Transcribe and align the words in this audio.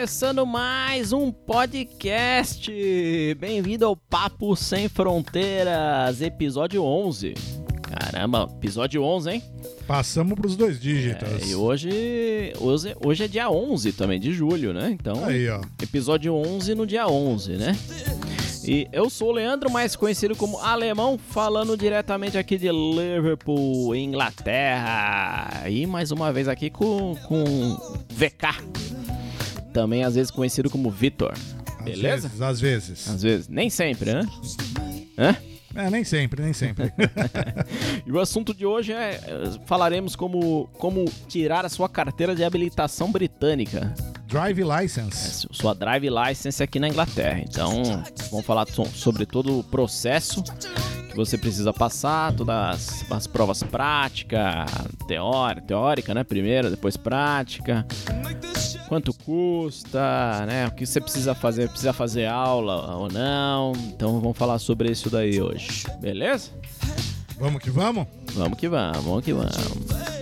começando 0.00 0.46
mais 0.46 1.12
um 1.12 1.30
podcast. 1.30 2.72
Bem-vindo 3.38 3.84
ao 3.84 3.94
Papo 3.94 4.56
Sem 4.56 4.88
Fronteiras, 4.88 6.22
episódio 6.22 6.82
11. 6.82 7.34
Caramba, 7.82 8.48
episódio 8.56 9.02
11, 9.02 9.30
hein? 9.30 9.42
Passamos 9.86 10.36
pros 10.36 10.56
dois 10.56 10.80
dígitos. 10.80 11.28
É, 11.28 11.46
e 11.48 11.54
hoje, 11.54 12.54
hoje, 12.58 12.96
hoje 13.04 13.24
é 13.24 13.28
dia 13.28 13.50
11 13.50 13.92
também, 13.92 14.18
de 14.18 14.32
julho, 14.32 14.72
né? 14.72 14.90
Então, 14.90 15.22
Aí, 15.22 15.46
ó. 15.50 15.60
episódio 15.82 16.34
11 16.34 16.74
no 16.74 16.86
dia 16.86 17.06
11, 17.06 17.58
né? 17.58 17.76
E 18.64 18.88
eu 18.94 19.10
sou 19.10 19.28
o 19.28 19.32
Leandro, 19.32 19.70
mais 19.70 19.96
conhecido 19.96 20.34
como 20.34 20.56
Alemão, 20.60 21.18
falando 21.18 21.76
diretamente 21.76 22.38
aqui 22.38 22.56
de 22.56 22.70
Liverpool, 22.70 23.94
Inglaterra. 23.94 25.68
E 25.68 25.86
mais 25.86 26.10
uma 26.10 26.32
vez 26.32 26.48
aqui 26.48 26.70
com, 26.70 27.14
com 27.26 27.44
VK, 28.08 28.64
também 29.72 30.04
às 30.04 30.14
vezes 30.14 30.30
conhecido 30.30 30.70
como 30.70 30.90
Vitor. 30.90 31.34
Beleza? 31.82 32.28
vezes, 32.28 32.42
às 32.42 32.60
vezes. 32.60 33.08
Às 33.08 33.22
vezes, 33.22 33.48
nem 33.48 33.70
sempre, 33.70 34.12
né? 34.12 34.26
Hã? 35.16 35.36
É, 35.74 35.88
nem 35.88 36.04
sempre, 36.04 36.42
nem 36.42 36.52
sempre. 36.52 36.92
E 38.04 38.10
o 38.10 38.18
assunto 38.18 38.52
de 38.52 38.66
hoje 38.66 38.92
é 38.92 39.12
é, 39.12 39.20
falaremos 39.66 40.16
como 40.16 40.68
como 40.72 41.04
tirar 41.28 41.64
a 41.64 41.68
sua 41.68 41.88
carteira 41.88 42.34
de 42.34 42.42
habilitação 42.42 43.12
britânica. 43.12 43.94
Drive 44.30 44.62
license. 44.62 45.48
sua 45.50 45.74
drive 45.74 46.08
license 46.08 46.62
aqui 46.62 46.78
na 46.78 46.88
Inglaterra. 46.88 47.40
Então, 47.40 47.82
vamos 48.30 48.46
falar 48.46 48.66
so- 48.68 48.86
sobre 48.86 49.26
todo 49.26 49.58
o 49.58 49.64
processo 49.64 50.42
que 51.08 51.16
você 51.16 51.36
precisa 51.36 51.72
passar, 51.72 52.32
todas 52.34 53.04
as, 53.04 53.10
as 53.10 53.26
provas 53.26 53.60
prática, 53.64 54.64
teórica, 55.08 55.66
teórica, 55.66 56.14
né? 56.14 56.22
Primeiro, 56.22 56.70
depois 56.70 56.96
prática. 56.96 57.84
Quanto 58.88 59.12
custa, 59.12 60.46
né? 60.46 60.68
O 60.68 60.70
que 60.72 60.86
você 60.86 61.00
precisa 61.00 61.34
fazer? 61.34 61.68
Precisa 61.68 61.92
fazer 61.92 62.26
aula 62.26 62.96
ou 62.96 63.10
não? 63.10 63.72
Então, 63.88 64.20
vamos 64.20 64.36
falar 64.38 64.58
sobre 64.60 64.90
isso 64.92 65.10
daí 65.10 65.40
hoje. 65.40 65.84
Beleza? 66.00 66.50
Vamos 67.36 67.60
que 67.62 67.70
vamos? 67.70 68.06
Vamos 68.34 68.56
que 68.58 68.68
vamos, 68.68 68.98
vamos 69.04 69.24
que 69.24 69.32
vamos. 69.32 70.19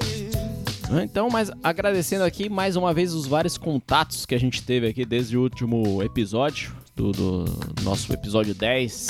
Então, 1.03 1.29
mas 1.31 1.51
agradecendo 1.63 2.25
aqui 2.25 2.49
mais 2.49 2.77
uma 2.77 2.95
vez 2.95 3.13
os 3.13 3.27
vários 3.27 3.59
contatos 3.59 4.25
que 4.25 4.35
a 4.35 4.41
gente 4.41 4.63
teve 4.63 4.87
aqui 4.87 5.05
desde 5.05 5.37
o 5.37 5.43
último 5.43 6.03
episódio, 6.03 6.75
do, 6.97 7.13
do 7.13 7.45
nosso 7.83 8.13
episódio 8.13 8.55
10, 8.55 9.07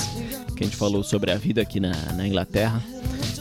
que 0.56 0.62
a 0.62 0.66
gente 0.66 0.76
falou 0.76 1.02
sobre 1.02 1.30
a 1.30 1.36
vida 1.36 1.62
aqui 1.62 1.80
na, 1.80 1.92
na 2.12 2.26
Inglaterra. 2.26 2.82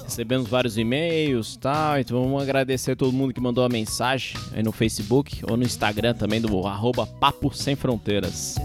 Recebemos 0.03 0.47
vários 0.47 0.77
e-mails 0.77 1.57
tal, 1.57 1.99
então 1.99 2.23
vamos 2.23 2.41
agradecer 2.41 2.91
a 2.91 2.95
todo 2.95 3.11
mundo 3.11 3.33
que 3.33 3.41
mandou 3.41 3.63
a 3.63 3.69
mensagem 3.69 4.38
aí 4.53 4.63
no 4.63 4.72
Facebook 4.72 5.41
ou 5.49 5.57
no 5.57 5.63
Instagram 5.63 6.13
também 6.13 6.39
do 6.39 6.66
arroba 6.66 7.05
Papo 7.05 7.53
Sem 7.53 7.75
Fronteiras. 7.75 8.55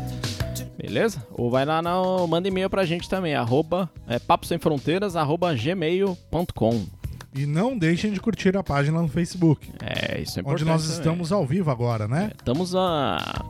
Beleza? 0.79 1.25
Ou 1.33 1.51
vai 1.51 1.65
lá, 1.65 1.83
no, 1.83 2.27
manda 2.27 2.49
e-mail 2.49 2.71
pra 2.71 2.85
gente 2.85 3.09
também, 3.09 3.35
arroba 3.35 3.91
é, 4.07 4.19
papo 4.19 4.47
sem 4.47 4.59
fronteiras, 4.59 5.15
arroba 5.15 5.55
gmail.com. 5.55 7.02
E 7.35 7.47
não 7.47 7.77
deixem 7.79 8.13
de 8.13 8.21
curtir 8.21 8.57
a 8.57 8.63
página 8.63 9.01
no 9.01 9.09
Facebook, 9.09 9.71
É, 9.81 10.21
isso 10.21 10.39
é 10.39 10.43
onde 10.45 10.65
nós 10.65 10.83
também. 10.83 10.99
estamos 10.99 11.33
ao 11.33 11.47
vivo 11.47 11.71
agora, 11.71 12.07
né? 12.07 12.31
Estamos 12.39 12.75
a- 12.75 13.45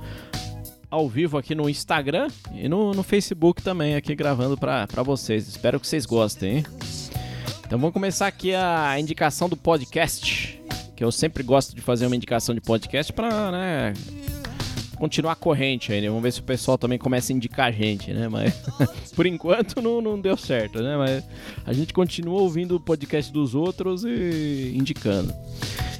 ao 0.88 1.08
vivo 1.08 1.36
aqui 1.36 1.52
no 1.54 1.68
Instagram 1.68 2.28
e 2.54 2.68
no, 2.68 2.92
no 2.92 3.02
Facebook 3.02 3.60
também, 3.60 3.96
aqui 3.96 4.14
gravando 4.14 4.56
pra 4.56 4.86
pra 4.86 5.02
vocês. 5.02 5.48
Espero 5.48 5.80
que 5.80 5.86
vocês 5.86 6.06
gostem, 6.06 6.58
hein? 6.58 6.66
Então 7.66 7.78
vamos 7.78 7.92
começar 7.92 8.26
aqui 8.28 8.54
a 8.54 8.94
indicação 9.00 9.48
do 9.48 9.56
podcast, 9.56 10.60
que 10.94 11.02
eu 11.02 11.10
sempre 11.10 11.42
gosto 11.42 11.74
de 11.74 11.80
fazer 11.80 12.06
uma 12.06 12.14
indicação 12.14 12.54
de 12.54 12.60
podcast 12.60 13.12
pra, 13.12 13.50
né, 13.50 13.94
continuar 15.02 15.34
corrente 15.34 15.92
aí, 15.92 16.00
né? 16.00 16.06
Vamos 16.06 16.22
ver 16.22 16.32
se 16.32 16.38
o 16.38 16.44
pessoal 16.44 16.78
também 16.78 16.96
começa 16.96 17.32
a 17.32 17.34
indicar 17.34 17.66
a 17.66 17.72
gente, 17.72 18.12
né? 18.12 18.28
Mas 18.28 18.54
por 19.16 19.26
enquanto 19.26 19.82
não, 19.82 20.00
não 20.00 20.20
deu 20.20 20.36
certo, 20.36 20.80
né? 20.80 20.96
Mas 20.96 21.24
a 21.66 21.72
gente 21.72 21.92
continua 21.92 22.40
ouvindo 22.40 22.76
o 22.76 22.80
podcast 22.80 23.32
dos 23.32 23.52
outros 23.52 24.04
e 24.04 24.72
indicando. 24.76 25.34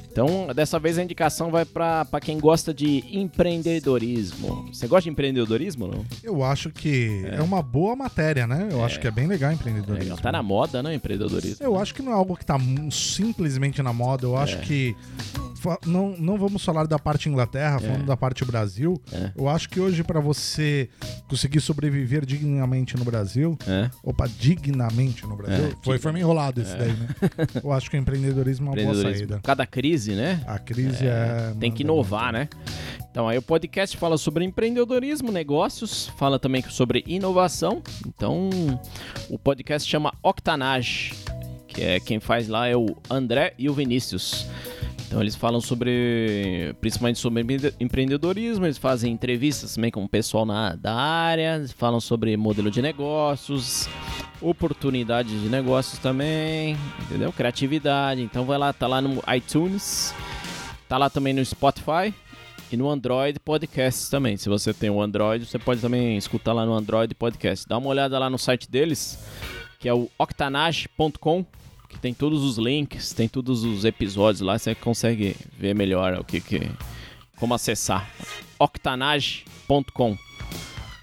Então, 0.09 0.47
dessa 0.55 0.79
vez 0.79 0.97
a 0.97 1.03
indicação 1.03 1.49
vai 1.51 1.65
pra 1.65 2.05
pra 2.05 2.21
quem 2.21 2.39
gosta 2.39 2.73
de 2.73 3.03
empreendedorismo. 3.11 4.67
Você 4.71 4.87
gosta 4.87 5.03
de 5.03 5.09
empreendedorismo, 5.09 5.87
não? 5.87 6.05
Eu 6.23 6.41
acho 6.43 6.69
que 6.69 7.25
é, 7.25 7.41
uma 7.41 7.61
boa 7.61 7.95
matéria, 7.97 8.47
né? 8.47 8.69
Eu 8.71 8.85
acho 8.85 8.99
que 9.01 9.07
é 9.07 9.11
bem 9.11 9.27
legal 9.27 9.51
empreendedorismo. 9.51 10.03
Legal. 10.11 10.17
Tá 10.19 10.31
na 10.31 10.41
moda, 10.43 10.81
né, 10.83 10.93
empreendedorismo? 10.95 11.57
Eu 11.65 11.77
acho 11.77 11.93
que 11.93 12.01
não 12.01 12.11
é 12.11 12.15
algo 12.15 12.37
que 12.37 12.45
tá 12.45 12.57
simplesmente 12.91 13.81
na 13.81 13.91
moda. 13.91 14.25
Eu 14.27 14.37
É. 14.37 14.43
acho 14.43 14.59
que. 14.61 14.95
Não, 15.85 16.15
não 16.17 16.37
vamos 16.37 16.63
falar 16.63 16.85
da 16.87 16.97
parte 16.99 17.29
Inglaterra, 17.29 17.79
falando 17.79 18.05
da 18.05 18.17
parte 18.17 18.43
Brasil. 18.45 19.01
É. 19.11 19.31
Eu 19.35 19.47
acho 19.49 19.69
que 19.69 19.79
hoje, 19.79 20.03
pra 20.03 20.19
você 20.19 20.89
conseguir 21.27 21.61
sobreviver 21.61 22.25
dignamente 22.25 22.95
no 22.97 23.03
Brasil, 23.05 23.57
É. 23.67 23.89
Opa, 24.03 24.27
dignamente 24.27 25.25
no 25.25 25.35
Brasil. 25.35 25.65
É, 25.65 25.73
foi, 25.83 25.97
foi 25.97 26.11
meio 26.11 26.23
enrolado 26.23 26.61
esse 26.61 26.75
daí, 26.77 26.93
né? 26.93 27.07
Eu 27.63 27.71
acho 27.71 27.89
que 27.89 27.97
o 27.97 27.99
empreendedorismo 27.99 28.67
é 28.67 28.69
uma 28.69 28.75
boa 28.75 28.83
Empreendedorismo. 28.87 29.27
saída. 29.27 29.41
Cada 29.43 29.65
crise, 29.65 30.13
né? 30.13 30.41
A 30.47 30.57
crise 30.59 31.05
é. 31.05 31.53
Tem 31.59 31.71
que 31.71 31.83
inovar, 31.83 32.33
muito. 32.33 32.55
né? 32.55 32.63
Então 33.11 33.27
aí 33.29 33.37
o 33.37 33.41
podcast 33.41 33.95
fala 33.97 34.17
sobre 34.17 34.43
empreendedorismo, 34.43 35.31
negócios, 35.31 36.07
fala 36.17 36.39
também 36.39 36.63
sobre 36.69 37.03
inovação. 37.07 37.81
Então 38.07 38.49
o 39.29 39.37
podcast 39.37 39.87
chama 39.89 40.11
Octanage, 40.23 41.13
que 41.67 41.81
é 41.83 41.99
quem 41.99 42.19
faz 42.19 42.47
lá 42.47 42.67
é 42.67 42.75
o 42.75 42.85
André 43.09 43.53
e 43.57 43.69
o 43.69 43.73
Vinícius. 43.73 44.47
Então 45.13 45.21
eles 45.21 45.35
falam 45.35 45.61
sobre, 45.61 46.75
principalmente 46.81 47.19
sobre 47.19 47.41
empre- 47.43 47.75
empreendedorismo, 47.79 48.65
eles 48.65 48.79
fazem 48.79 49.13
entrevistas 49.13 49.75
também 49.75 49.91
com 49.91 50.03
o 50.03 50.09
pessoal 50.09 50.43
na, 50.43 50.73
da 50.75 50.91
área, 50.91 51.63
falam 51.77 52.01
sobre 52.01 52.35
modelo 52.35 52.71
de 52.71 52.81
negócios, 52.81 53.87
oportunidades 54.41 55.39
de 55.39 55.49
negócios 55.49 55.99
também, 55.99 56.75
entendeu? 57.03 57.31
Criatividade. 57.31 58.23
Então 58.23 58.43
vai 58.43 58.57
lá, 58.57 58.73
tá 58.73 58.87
lá 58.87 59.03
no 59.03 59.21
iTunes, 59.35 60.15
tá 60.89 60.97
lá 60.97 61.11
também 61.11 61.31
no 61.31 61.45
Spotify 61.45 62.11
e 62.71 62.75
no 62.75 62.89
Android 62.89 63.39
Podcast 63.39 64.09
também. 64.09 64.35
Se 64.35 64.49
você 64.49 64.73
tem 64.73 64.89
o 64.89 64.99
Android, 64.99 65.45
você 65.45 65.59
pode 65.59 65.79
também 65.79 66.17
escutar 66.17 66.53
lá 66.53 66.65
no 66.65 66.73
Android 66.73 67.13
Podcast. 67.13 67.67
Dá 67.69 67.77
uma 67.77 67.89
olhada 67.89 68.17
lá 68.17 68.31
no 68.31 68.39
site 68.39 68.67
deles, 68.67 69.23
que 69.79 69.87
é 69.87 69.93
o 69.93 70.09
octanage.com, 70.17 71.45
que 71.93 71.99
tem 71.99 72.13
todos 72.13 72.43
os 72.43 72.57
links, 72.57 73.13
tem 73.13 73.27
todos 73.27 73.63
os 73.63 73.85
episódios 73.85 74.41
lá, 74.41 74.57
você 74.57 74.75
consegue 74.75 75.35
ver 75.57 75.73
melhor 75.73 76.19
o 76.19 76.23
que, 76.23 76.41
que 76.41 76.69
como 77.37 77.53
acessar. 77.53 78.09
octanage.com. 78.59 80.17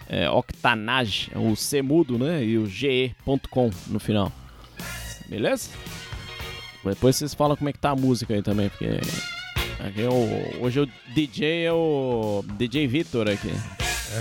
É, 0.08 0.28
octanage, 0.28 1.30
o 1.36 1.54
C 1.54 1.82
mudo, 1.82 2.18
né? 2.18 2.44
E 2.44 2.58
o 2.58 2.66
ge.com 2.66 3.70
no 3.86 4.00
final. 4.00 4.32
Beleza? 5.28 5.70
Depois 6.84 7.16
vocês 7.16 7.34
falam 7.34 7.56
como 7.56 7.68
é 7.68 7.72
que 7.72 7.78
tá 7.78 7.90
a 7.90 7.96
música 7.96 8.34
aí 8.34 8.42
também, 8.42 8.68
porque 8.70 8.86
aqui 9.78 10.02
é 10.02 10.08
hoje 10.60 10.80
o 10.80 10.88
DJ 11.14 11.66
é 11.66 11.72
o 11.72 12.42
DJ 12.56 12.86
Vitor 12.86 13.28
aqui. 13.28 13.50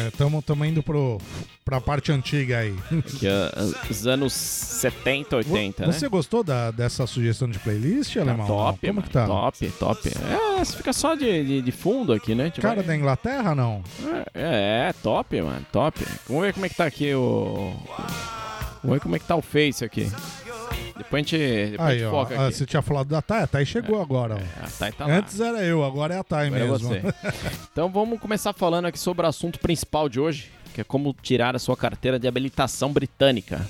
Estamos 0.08 0.44
é, 0.62 0.68
indo 0.68 0.84
pro, 0.84 1.18
pra 1.66 1.82
parte 1.82 2.12
antiga 2.12 2.60
aí. 2.60 2.76
Que 3.20 3.28
é 3.28 3.52
os 3.90 4.06
anos 4.06 4.34
70, 4.34 5.38
80, 5.38 5.86
Você 5.92 6.06
né? 6.06 6.10
gostou 6.10 6.44
da, 6.44 6.72
dessa 6.72 7.06
sugestão 7.08 7.50
de 7.50 7.58
playlist, 7.60 8.14
Tá 8.14 8.22
Alemão? 8.22 8.48
top, 8.48 8.80
Como 8.80 8.94
mano, 8.94 9.08
que 9.08 9.14
tá? 9.14 9.26
top, 9.26 9.70
top. 9.80 10.10
É, 10.10 10.64
você 10.64 10.78
fica 10.78 10.94
só 10.94 11.16
de, 11.16 11.44
de, 11.44 11.62
de 11.62 11.72
fundo 11.72 12.14
aqui, 12.14 12.36
né? 12.36 12.50
Tipo, 12.50 12.62
Cara 12.62 12.84
da 12.84 12.96
Inglaterra, 12.96 13.56
não? 13.56 13.84
é, 14.34 14.90
é, 14.90 14.94
top, 15.02 15.42
mano, 15.42 15.66
top. 15.72 16.06
Vamos 16.28 16.44
ver 16.44 16.54
como 16.54 16.66
é 16.66 16.70
que 16.70 16.76
tá 16.76 16.86
aqui 16.86 17.14
o... 17.14 17.74
Vamos 18.84 18.96
ver 18.96 19.00
como 19.02 19.16
é 19.16 19.20
que 19.20 19.26
tá 19.26 19.36
o 19.36 19.42
Face 19.42 19.84
aqui. 19.84 20.10
Depois 21.00 21.26
a 21.26 21.26
gente, 21.26 21.38
depois 21.72 21.80
a 21.80 21.86
Aí, 21.92 22.00
gente 22.00 22.08
ó. 22.08 22.12
foca 22.12 22.36
ah, 22.40 22.48
aqui. 22.48 22.56
Você 22.56 22.66
tinha 22.66 22.82
falado 22.82 23.08
da 23.08 23.22
Thay, 23.22 23.44
a 23.44 23.48
Thay 23.48 23.66
chegou 23.66 24.02
agora. 24.02 24.36
ó. 24.36 24.64
A 24.66 24.68
Thay 24.70 24.92
tá 24.92 25.06
lá. 25.08 25.16
Antes 25.18 25.40
era 25.40 25.64
eu, 25.64 25.84
agora 25.84 26.14
é 26.14 26.18
a 26.20 26.24
Thay 26.24 26.48
Agora 26.48 26.64
é 26.64 26.68
mesmo. 26.68 26.88
você. 26.90 27.02
Então 27.72 27.90
vamos 27.90 28.20
começar 28.20 28.54
falando 28.54 28.86
aqui 28.86 29.00
sobre 29.00 29.26
o 29.26 29.30
assunto 29.30 29.58
principal 29.60 30.08
de 30.10 30.20
hoje, 30.20 30.52
que 30.74 30.82
é 30.82 30.84
como 30.84 31.16
tirar 31.22 31.56
a 31.56 31.60
sua 31.60 31.76
carteira 31.78 32.20
de 32.20 32.28
habilitação 32.28 32.92
britânica. 32.94 33.66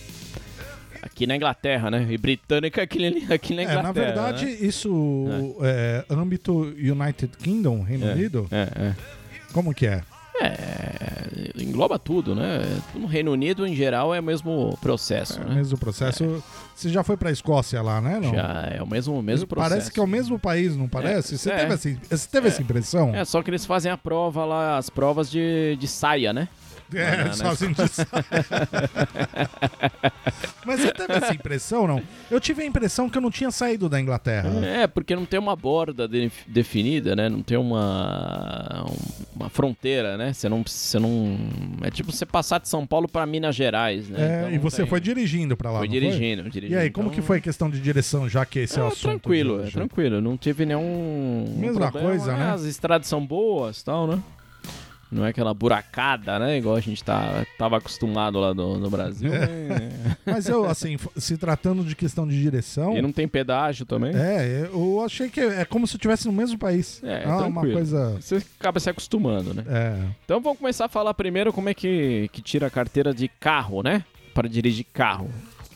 Aqui 1.02 1.26
na 1.26 1.36
Inglaterra, 1.36 1.90
né? 1.90 2.06
E 2.10 2.18
britânica 2.18 2.82
aqui, 2.82 3.06
ali- 3.06 3.34
aqui 3.34 3.54
na 3.54 3.62
É, 3.62 3.64
Inglaterra. 3.66 3.84
na 3.84 3.92
verdade, 3.94 4.46
né? 4.46 4.52
isso 4.60 5.56
é 5.62 6.04
âmbito 6.10 6.62
United 6.78 7.38
Kingdom, 7.38 7.84
Reino 7.84 8.10
É, 8.10 8.14
Unido? 8.14 8.48
É, 8.52 8.94
Como 9.54 9.74
que 9.74 9.86
é? 9.88 10.02
É. 10.42 10.90
É, 11.00 11.64
engloba 11.64 11.98
tudo, 11.98 12.36
né? 12.36 12.62
No 12.94 13.08
Reino 13.08 13.32
Unido, 13.32 13.66
em 13.66 13.76
geral, 13.76 14.14
é 14.14 14.20
o 14.20 14.24
mesmo 14.24 14.78
processo, 14.82 15.40
É 15.40 15.46
o 15.46 15.50
né? 15.50 15.56
mesmo 15.56 15.78
processo. 15.78 16.44
Você 16.76 16.90
já 16.90 17.04
foi 17.04 17.18
pra 17.18 17.32
Escócia 17.32 17.82
lá, 17.82 18.02
né? 18.02 18.20
Não? 18.22 18.34
Já 18.34 18.70
é 18.72 18.82
o 18.82 18.88
mesmo, 18.88 19.22
mesmo 19.22 19.48
processo. 19.48 19.70
Parece 19.70 19.92
que 19.92 20.00
é 20.00 20.04
o 20.04 20.08
mesmo 20.08 20.40
país, 20.40 20.76
não 20.76 20.88
parece? 20.88 21.38
Você 21.38 21.52
é. 21.52 21.58
teve, 21.58 21.74
essa, 21.74 22.18
você 22.18 22.30
teve 22.30 22.48
essa 22.48 22.62
impressão? 22.62 23.16
É, 23.16 23.24
só 23.26 23.42
que 23.42 23.50
eles 23.50 23.66
fazem 23.66 23.92
a 23.92 23.98
prova 23.98 24.46
lá, 24.46 24.78
as 24.78 24.90
provas 24.90 25.30
de, 25.30 25.76
de 25.80 25.88
saia, 25.88 26.34
né? 26.34 26.48
É, 26.94 27.18
na- 27.18 27.24
na 27.26 27.34
só 27.34 27.48
assim 27.50 27.72
de. 27.72 27.76
Mas 30.66 30.82
você 30.82 30.92
teve 30.92 31.14
essa 31.14 31.34
impressão, 31.34 31.88
não? 31.88 32.02
Eu 32.30 32.40
tive 32.40 32.62
a 32.62 32.66
impressão 32.66 33.10
que 33.10 33.18
eu 33.18 33.22
não 33.22 33.32
tinha 33.32 33.50
saído 33.52 33.90
da 33.90 34.00
Inglaterra. 34.00 34.50
É, 34.66 34.86
porque 34.88 35.16
não 35.16 35.26
tem 35.26 35.40
uma 35.40 35.56
borda 35.56 36.08
de- 36.08 36.32
definida, 36.48 37.16
né? 37.16 37.28
Não 37.30 37.42
tem 37.42 37.58
uma 37.58 38.86
uma 39.36 39.50
fronteira, 39.50 40.18
né? 40.18 40.34
Você 40.34 40.48
não 40.50 40.64
você 40.66 41.00
não 41.00 41.38
é 41.82 41.90
tipo 41.90 42.12
você 42.12 42.26
passar 42.26 42.60
de 42.60 42.68
São 42.70 42.86
Paulo 42.86 43.08
para 43.08 43.26
Minas 43.26 43.56
Gerais, 43.56 44.10
né? 44.10 44.20
É, 44.20 44.40
Então 44.42 44.52
e 44.52 44.58
você 44.58 44.78
tem- 44.78 44.86
foi 44.88 45.00
dirigindo 45.00 45.56
pra 45.58 45.72
lá, 45.72 45.80
foi 45.80 45.88
não 45.88 45.94
dirigindo, 45.94 46.42
foi? 46.44 46.52
dirigindo. 46.52 46.80
E 46.80 46.84
aí, 46.84 46.90
como 46.92 47.08
então- 47.08 47.20
que 47.20 47.26
foi 47.26 47.38
a 47.38 47.42
questão 47.42 47.70
de 47.70 47.80
direção, 47.80 48.28
já 48.30 48.46
que 48.46 48.60
esse 48.60 48.78
é 48.78 48.82
o 48.82 48.86
É, 48.86 48.88
assunto? 48.90 49.02
tranquilo, 49.02 49.62
de 49.64 49.70
é 49.70 49.72
tranquilo. 49.72 50.22
Não 50.22 50.38
tive 50.38 50.66
nenhum. 50.66 51.46
Mesma 51.58 51.90
problema, 51.92 52.10
coisa, 52.10 52.36
né? 52.36 52.52
As 52.52 52.64
estradas 52.64 53.08
são 53.08 53.26
boas 53.26 53.80
e 53.82 53.86
tal, 53.86 54.06
né? 54.08 54.20
Não 55.12 55.26
é 55.26 55.30
aquela 55.30 55.54
buracada, 55.56 56.38
né? 56.38 56.58
Igual 56.58 56.76
a 56.76 56.80
gente 56.80 57.04
tá, 57.04 57.44
tava 57.58 57.78
acostumado 57.78 58.40
lá 58.40 58.54
no, 58.54 58.78
no 58.78 58.90
Brasil. 58.92 59.32
né? 59.32 59.90
Mas 60.26 60.48
eu, 60.48 60.66
assim, 60.66 60.98
se 61.18 61.36
tratando 61.36 61.84
de 61.84 61.96
questão 61.96 62.28
de 62.28 62.40
direção, 62.40 62.96
E 62.96 63.02
não 63.02 63.12
tem 63.12 63.28
pedágio 63.28 63.86
também. 63.88 64.12
é, 64.16 64.70
eu 64.72 65.02
achei 65.04 65.28
que 65.30 65.40
é 65.42 65.66
como 65.66 65.88
se 65.88 65.96
eu 65.96 65.98
estivesse 65.98 66.28
no 66.28 66.34
mesmo 66.34 66.60
país. 66.60 67.02
É, 67.04 67.24
Ah, 67.26 67.48
uma 67.48 67.62
coisa... 67.62 68.18
Você 68.22 68.36
acaba 68.60 68.80
se 68.80 68.90
acostumando, 68.90 69.54
né? 69.54 69.64
É, 69.68 69.98
Então 70.26 70.40
vamos 70.40 70.60
começar 70.60 70.86
a 70.86 70.90
falar 70.90 71.14
primeiro 71.16 71.52
como 71.52 71.70
é 71.70 71.74
que, 71.74 72.30
que 72.32 72.42
tira 72.42 72.68
a 72.68 72.70
carteira 72.70 73.12
de 73.14 73.28
carro, 73.28 73.82
né? 73.82 74.04
Para 74.34 74.48
dirigir 74.48 74.86
carro. 74.94 75.30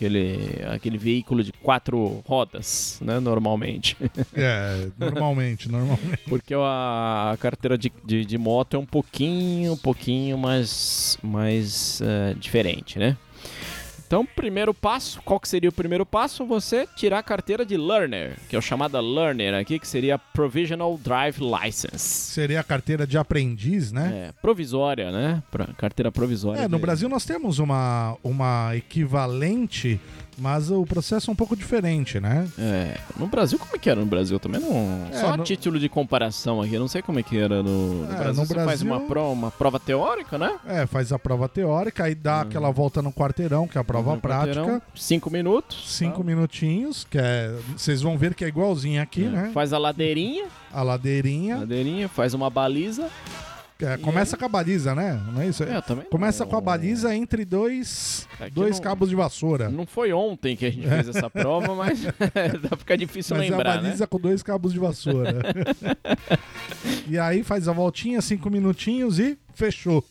Aquele, 0.04 0.62
aquele 0.70 0.98
veículo 0.98 1.44
de 1.44 1.54
quatro 1.54 2.22
rodas, 2.28 3.00
né? 3.02 3.20
Normalmente. 3.20 3.96
é, 4.36 4.88
normalmente, 4.98 5.72
normalmente. 5.72 6.24
Porque 6.28 6.54
a, 6.54 7.38
carteira 7.40 7.78
de, 7.78 7.92
de, 8.04 8.26
de 8.26 8.38
moto 8.38 8.76
é 8.76 8.80
um 8.80 8.86
pouquinho, 8.86 9.74
um 9.74 9.78
pouquinho 9.78 10.38
mais, 10.38 11.18
mais 11.24 12.02
eh, 12.02 12.36
diferente, 12.38 13.00
né? 13.00 13.16
Então, 14.14 14.28
primeiro 14.28 14.76
passo, 14.76 15.20
qual 15.26 15.40
que 15.40 15.50
seria 15.50 15.72
o 15.72 15.74
primeiro 15.74 16.06
passo? 16.06 16.46
Você 16.46 16.88
tirar 16.96 17.18
a 17.18 17.24
carteira 17.24 17.66
de 17.66 17.76
learner, 17.76 18.38
que 18.48 18.56
é 18.56 18.60
o 18.60 18.62
chamada 18.62 19.00
learner 19.02 19.56
aqui, 19.56 19.80
que 19.80 19.88
seria 19.88 20.20
Provisional 20.20 20.96
Drive 21.04 21.38
License. 21.40 21.98
Seria 21.98 22.60
a 22.60 22.64
carteira 22.64 23.08
de 23.08 23.18
aprendiz, 23.18 23.92
né? 23.92 24.28
É, 24.28 24.32
provisória, 24.40 25.12
né? 25.12 25.42
Pra- 25.50 25.66
carteira 25.76 26.12
provisória. 26.12 26.60
É, 26.60 26.68
no 26.68 26.78
de- 26.78 26.82
Brasil 26.84 27.10
nós 27.10 27.26
temos 27.26 27.58
uma, 27.58 28.16
uma 28.24 28.76
equivalente, 28.76 30.00
mas 30.38 30.72
o 30.72 30.86
processo 30.86 31.30
é 31.30 31.34
um 31.34 31.36
pouco 31.36 31.56
diferente, 31.56 32.20
né? 32.20 32.48
É, 32.58 32.98
no 33.18 33.28
Brasil, 33.28 33.58
como 33.60 33.76
é 33.76 33.80
que 33.80 33.90
era 33.90 34.00
no 34.00 34.06
Brasil 34.06 34.40
também? 34.40 34.60
Não, 34.62 35.08
É, 35.12 35.20
só 35.20 35.38
no- 35.38 35.44
título 35.44 35.80
de 35.80 35.88
comparação 35.90 36.62
aqui, 36.62 36.74
eu 36.74 36.80
não 36.80 36.88
sei 36.88 37.02
como 37.02 37.20
é 37.20 37.24
que 37.24 37.38
era 37.38 37.62
no, 37.62 38.06
no 38.06 38.14
É, 38.14 38.18
Brasil. 38.18 38.34
no 38.42 38.46
Você 38.48 38.54
faz 38.66 38.82
uma, 38.82 39.00
pro- 39.02 39.32
uma 39.32 39.52
prova 39.52 39.80
teórica, 39.80 40.38
né? 40.38 40.56
É, 40.66 40.86
faz 40.86 41.12
a 41.14 41.20
prova 41.20 41.48
teórica, 41.48 42.06
aí 42.06 42.16
dá 42.16 42.42
aquela 42.42 42.72
volta 42.72 43.02
no 43.02 43.12
quarteirão, 43.12 43.68
que 43.68 43.78
é 43.78 43.82
a 43.82 43.84
prova 43.84 44.10
Uhum. 44.10 44.16
No 44.16 44.22
prática. 44.22 44.56
quarteirão, 44.62 44.82
Cinco 44.96 45.30
minutos. 45.30 45.94
Cinco 45.98 46.18
tá? 46.20 46.24
minutinhos, 46.24 47.06
que 47.10 47.18
é. 47.18 47.54
Vocês 47.78 48.02
vão 48.02 48.18
ver 48.18 48.34
que 48.34 48.44
é 48.44 48.48
igualzinho 48.48 49.02
aqui, 49.02 49.26
É, 49.26 49.30
né? 49.30 49.52
Faz 49.54 49.74
a 49.74 49.78
ladeirinha, 49.78 50.46
A 50.72 50.82
ladeirinha. 50.82 51.58
ladeirinha, 51.58 52.08
faz 52.10 52.34
uma 52.34 52.50
baliza. 52.50 53.10
É, 53.82 53.98
começa 53.98 54.38
com 54.38 54.46
a 54.46 54.48
baliza, 54.48 54.96
né? 54.96 55.22
Não 55.34 55.42
é 55.42 55.48
isso? 55.48 55.64
É, 55.64 55.76
eu 55.78 55.82
também 55.82 56.06
Começa 56.06 56.44
não- 56.46 56.52
com 56.52 56.58
a 56.58 56.62
baliza 56.62 57.14
entre 57.16 57.44
dois, 57.44 58.28
Aqui 58.40 58.52
dois 58.52 58.78
não- 58.78 58.84
cabos 58.84 59.10
de 59.10 59.16
vassoura. 59.16 59.70
Não 59.70 59.86
foi 59.86 60.14
ontem 60.14 60.56
que 60.56 60.66
a 60.66 60.72
gente 60.72 60.88
fez 60.88 61.08
essa 61.10 61.30
prova, 61.30 61.76
mas 61.76 62.00
dá 62.70 62.78
ficar 62.78 62.96
difícil 62.96 63.36
Mas 63.36 63.46
é 63.46 63.50
a 63.50 63.52
lembrar, 63.58 63.76
né? 63.78 63.82
baliza 63.84 64.08
com 64.08 64.20
dois 64.20 64.42
cabos 64.42 64.72
de 64.74 64.80
vassoura. 64.80 65.34
e 67.08 67.18
aí 67.18 67.44
faz 67.44 67.68
a 67.68 67.72
voltinha, 67.74 68.22
cinco 68.22 68.50
minutinhos 68.50 69.20
e 69.20 69.38
fechou. 69.54 70.04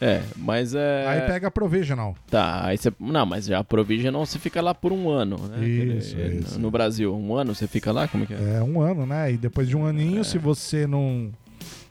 É, 0.00 0.22
mas 0.36 0.74
é. 0.74 1.06
Aí 1.08 1.20
pega 1.22 1.48
a 1.48 1.50
provisional. 1.50 2.16
Tá, 2.30 2.64
aí 2.66 2.76
você. 2.78 2.92
Não, 3.00 3.26
mas 3.26 3.46
já 3.46 3.58
a 3.58 3.64
Provisional 3.64 4.24
você 4.24 4.38
fica 4.38 4.60
lá 4.62 4.74
por 4.74 4.92
um 4.92 5.08
ano, 5.10 5.36
né? 5.48 5.66
Isso, 5.66 6.14
Aquele- 6.14 6.36
isso. 6.40 6.58
No 6.60 6.70
Brasil, 6.70 7.14
um 7.14 7.34
ano 7.34 7.54
você 7.54 7.66
fica 7.66 7.90
lá? 7.90 8.06
Como 8.06 8.24
é 8.24 8.26
que 8.26 8.34
é? 8.34 8.56
É 8.58 8.62
um 8.62 8.80
ano, 8.80 9.04
né? 9.06 9.32
E 9.32 9.36
depois 9.36 9.68
de 9.68 9.76
um 9.76 9.86
É. 9.86 9.90
aninho, 9.90 10.22
se 10.24 10.38
você 10.38 10.86
não, 10.86 11.30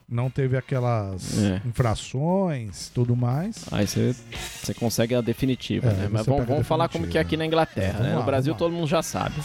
não 0.07 0.29
teve 0.29 0.55
aquelas 0.57 1.37
É. 1.43 1.61
infrações 1.65 2.89
tudo 2.93 3.15
mais. 3.15 3.65
Aí 3.71 3.87
você, 3.87 4.15
consegue 4.77 5.15
a 5.15 5.21
definitiva, 5.21 5.89
É, 5.89 5.93
né? 5.93 6.09
Mas 6.11 6.25
vamos, 6.25 6.45
vamos 6.45 6.67
falar 6.67 6.89
como 6.89 7.07
que 7.07 7.17
é 7.17 7.21
aqui 7.21 7.35
na 7.37 7.45
Inglaterra, 7.45 7.99
É, 7.99 8.03
né? 8.03 8.09
lá, 8.13 8.19
no 8.19 8.23
Brasil 8.25 8.53
todo 8.55 8.71
mundo 8.71 8.87
já 8.87 9.01
sabe. 9.01 9.35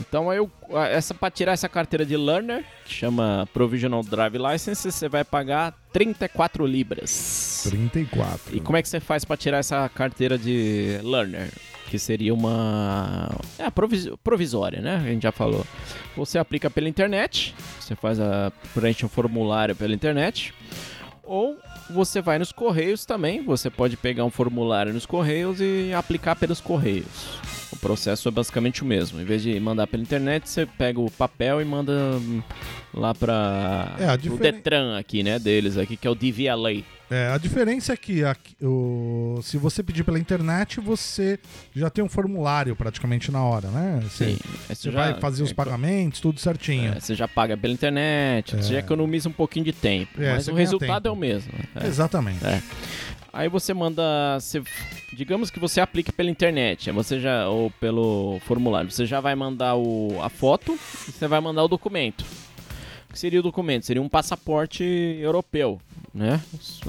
Então 0.00 0.30
aí 0.30 0.38
eu, 0.38 0.50
essa 0.90 1.12
para 1.12 1.30
tirar 1.30 1.52
essa 1.52 1.68
carteira 1.68 2.04
de 2.06 2.16
learner, 2.16 2.64
que 2.86 2.94
chama 2.94 3.46
Provisional 3.52 4.02
Drive 4.02 4.36
License, 4.38 4.90
você 4.90 5.08
vai 5.08 5.22
pagar 5.24 5.74
34 5.92 6.66
libras. 6.66 7.60
34. 7.68 8.56
E 8.56 8.60
como 8.60 8.76
é 8.78 8.82
que 8.82 8.88
você 8.88 9.00
faz 9.00 9.24
para 9.24 9.36
tirar 9.36 9.58
essa 9.58 9.88
carteira 9.90 10.38
de 10.38 10.98
learner? 11.02 11.50
Que 11.92 11.98
seria 11.98 12.32
uma. 12.32 13.28
É, 13.58 13.68
provis- 13.68 14.08
provisória, 14.24 14.80
né? 14.80 14.96
A 14.96 15.08
gente 15.10 15.24
já 15.24 15.30
falou. 15.30 15.62
Você 16.16 16.38
aplica 16.38 16.70
pela 16.70 16.88
internet, 16.88 17.54
você 17.78 17.94
faz 17.94 18.18
a. 18.18 18.50
preenche 18.72 19.04
um 19.04 19.10
formulário 19.10 19.76
pela 19.76 19.92
internet. 19.92 20.54
Ou 21.22 21.58
você 21.90 22.22
vai 22.22 22.38
nos 22.38 22.50
correios 22.50 23.04
também. 23.04 23.42
Você 23.44 23.68
pode 23.68 23.98
pegar 23.98 24.24
um 24.24 24.30
formulário 24.30 24.90
nos 24.94 25.04
correios 25.04 25.60
e 25.60 25.92
aplicar 25.92 26.34
pelos 26.34 26.62
correios. 26.62 27.38
O 27.70 27.76
processo 27.76 28.26
é 28.26 28.30
basicamente 28.30 28.82
o 28.82 28.86
mesmo. 28.86 29.20
Em 29.20 29.24
vez 29.24 29.42
de 29.42 29.60
mandar 29.60 29.86
pela 29.86 30.02
internet, 30.02 30.48
você 30.48 30.64
pega 30.64 30.98
o 30.98 31.10
papel 31.10 31.60
e 31.60 31.64
manda 31.66 31.92
lá 32.94 33.14
para 33.14 33.94
É, 33.98 34.06
a 34.08 34.14
o 34.14 34.18
diferen- 34.18 34.52
Detran 34.52 34.98
aqui, 34.98 35.22
né? 35.22 35.38
Deles 35.38 35.76
aqui, 35.78 35.96
que 35.96 36.06
é 36.06 36.10
o 36.10 36.14
DVLA. 36.14 36.82
É, 37.10 37.28
a 37.30 37.36
diferença 37.36 37.92
é 37.92 37.96
que 37.96 38.24
aqui- 38.24 38.56
o, 38.62 39.38
se 39.42 39.58
você 39.58 39.82
pedir 39.82 40.02
pela 40.02 40.18
internet, 40.18 40.80
você 40.80 41.38
já 41.76 41.90
tem 41.90 42.02
um 42.02 42.08
formulário 42.08 42.74
praticamente 42.74 43.30
na 43.30 43.42
hora, 43.44 43.68
né? 43.68 44.00
Você, 44.02 44.30
Sim. 44.32 44.38
Aí 44.68 44.74
você 44.74 44.90
já- 44.90 44.98
vai 44.98 45.20
fazer 45.20 45.42
os 45.42 45.52
pagamentos, 45.52 46.20
tudo 46.20 46.40
certinho. 46.40 46.92
É, 46.94 47.00
você 47.00 47.14
já 47.14 47.28
paga 47.28 47.54
pela 47.56 47.72
internet, 47.74 48.56
você 48.56 48.72
já 48.74 48.78
economiza 48.78 49.28
um 49.28 49.32
pouquinho 49.32 49.66
de 49.66 49.72
tempo. 49.74 50.22
É, 50.22 50.32
mas 50.32 50.44
você 50.46 50.52
o 50.52 50.54
resultado 50.54 51.02
tempo. 51.02 51.08
é 51.08 51.10
o 51.10 51.16
mesmo. 51.16 51.52
né? 51.52 51.64
É. 51.84 51.86
Exatamente. 51.86 52.44
É. 52.46 52.62
Aí 53.30 53.48
você 53.48 53.72
manda. 53.74 54.02
Você, 54.40 54.62
digamos 55.14 55.50
que 55.50 55.58
você 55.58 55.80
aplique 55.80 56.12
pela 56.12 56.30
internet, 56.30 56.90
você 56.92 57.18
já, 57.20 57.46
ou 57.48 57.70
pelo 57.72 58.38
formulário. 58.46 58.90
Você 58.90 59.04
já 59.06 59.20
vai 59.20 59.34
mandar 59.34 59.74
o, 59.74 60.18
a 60.22 60.28
foto 60.30 60.78
e 61.08 61.12
você 61.12 61.26
vai 61.26 61.40
mandar 61.40 61.62
o 61.64 61.68
documento. 61.68 62.24
O 63.12 63.14
que 63.14 63.18
seria 63.18 63.40
o 63.40 63.42
documento? 63.42 63.84
Seria 63.84 64.00
um 64.00 64.08
passaporte 64.08 64.82
europeu, 64.82 65.78
né? 66.14 66.40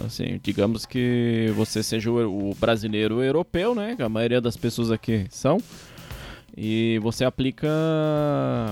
Assim, 0.05 0.39
digamos 0.41 0.85
que 0.85 1.51
você 1.53 1.83
seja 1.83 2.09
o, 2.09 2.55
brasileiro 2.57 3.21
europeu, 3.21 3.75
né? 3.75 3.93
Que 3.97 4.03
a 4.03 4.07
maioria 4.07 4.39
das 4.39 4.55
pessoas 4.55 4.89
aqui 4.89 5.27
são. 5.29 5.57
E 6.55 6.97
você 7.03 7.25
aplica, 7.25 7.67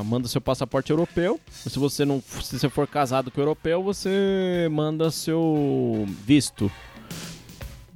manda 0.05 0.29
seu 0.29 0.39
passaporte 0.39 0.91
europeu. 0.91 1.41
Se 1.50 1.77
você 1.77 2.05
não, 2.05 2.22
se 2.41 2.58
você 2.58 2.70
for 2.70 2.88
casado 2.88 3.29
com 3.29 3.39
o 3.39 3.43
europeu, 3.43 3.84
você 3.84 4.70
manda 4.72 5.12
seu 5.12 6.08
visto. 6.25 6.72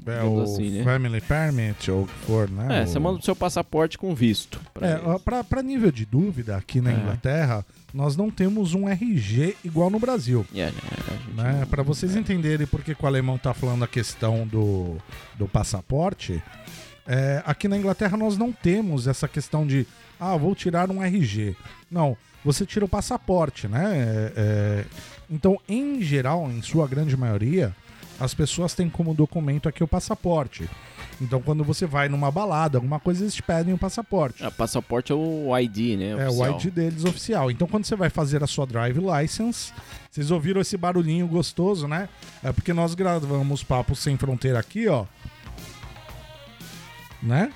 É 0.06 0.22
o 0.24 0.42
assim, 0.42 0.70
né? 0.70 0.84
Family 0.84 1.22
Permit 1.22 1.90
ou 1.90 2.04
o 2.04 2.08
que 2.08 2.14
for, 2.26 2.50
né? 2.50 2.80
É, 2.80 2.84
O- 2.84 2.88
você 2.88 3.00
manda 3.00 3.20
o 3.20 3.24
seu 3.24 3.36
passaporte 3.36 3.98
com 3.98 4.14
visto. 4.14 4.60
pra 4.74 4.88
É, 4.88 5.20
pra, 5.24 5.44
pra 5.46 5.64
nível 5.64 5.92
de 5.92 6.06
dúvida, 6.06 6.58
aqui 6.58 6.82
na 6.82 6.92
É. 6.92 6.96
Inglaterra, 6.96 7.66
nós 7.96 8.18
não 8.18 8.30
temos 8.30 8.74
um 8.74 8.90
RG 8.90 9.56
igual 9.64 9.90
no 9.90 9.98
Brasil. 10.00 10.46
É, 10.54 10.66
né, 10.66 10.72
Né? 11.34 11.68
Para 11.70 11.82
vocês 11.82 12.14
entenderem 12.14 12.68
por 12.68 12.84
que 12.84 12.94
que 12.94 13.04
o 13.04 13.08
alemão 13.08 13.38
tá 13.38 13.54
falando 13.54 13.86
a 13.86 13.88
questão 13.88 14.46
do, 14.46 14.98
do 15.36 15.48
passaporte, 15.48 16.44
é, 17.08 17.42
aqui 17.46 17.70
na 17.70 17.78
Inglaterra 17.78 18.18
nós 18.18 18.38
não 18.38 18.52
temos 18.52 19.08
essa 19.08 19.30
questão 19.30 19.66
de 19.66 19.88
ah, 20.20 20.36
vou 20.36 20.54
tirar 20.54 20.92
um 20.92 21.02
RG. 21.02 21.56
Não, 21.90 22.18
você 22.44 22.66
tira 22.66 22.84
o 22.84 22.90
passaporte, 22.90 23.66
né? 23.66 23.94
É, 23.96 24.34
é, 24.36 24.86
então, 25.30 25.58
em 25.68 26.02
geral, 26.02 26.52
em 26.52 26.62
sua 26.62 26.88
grande 26.88 27.16
maioria, 27.16 27.74
as 28.20 28.34
pessoas 28.34 28.74
têm 28.74 28.90
como 28.90 29.14
documento 29.14 29.70
aqui 29.70 29.84
o 29.84 29.88
passaporte. 29.88 30.70
Então, 31.22 31.42
quando 31.42 31.64
você 31.64 31.86
vai 31.86 32.10
numa 32.10 32.30
balada, 32.30 32.78
alguma 32.78 33.00
coisa, 33.00 33.24
eles 33.24 33.34
te 33.34 33.42
pedem 33.42 33.74
o 33.74 33.78
passaporte. 33.78 34.44
Ah, 34.44 34.52
passaporte 34.52 35.12
é 35.12 35.16
o 35.16 35.58
ID, 35.58 35.98
né? 35.98 36.10
É 36.10 36.28
oficial. 36.28 36.54
o 36.54 36.60
ID 36.60 36.74
deles 36.74 37.06
oficial. 37.06 37.52
Então, 37.52 37.68
quando 37.68 37.86
você 37.86 37.96
vai 37.96 38.10
fazer 38.10 38.44
a 38.44 38.48
sua 38.48 38.66
drive 38.66 39.00
license, 39.00 39.72
vocês 40.12 40.32
ouviram 40.32 40.60
esse 40.62 40.76
barulhinho 40.78 41.28
gostoso, 41.28 41.88
né? 41.88 42.10
É 42.44 42.52
porque 42.52 42.74
nós 42.74 42.94
gravamos 42.96 43.64
Papo 43.64 43.96
Sem 43.96 44.18
Fronteira 44.18 44.60
aqui, 44.60 44.88
ó. 44.88 45.06
Né? 47.24 47.52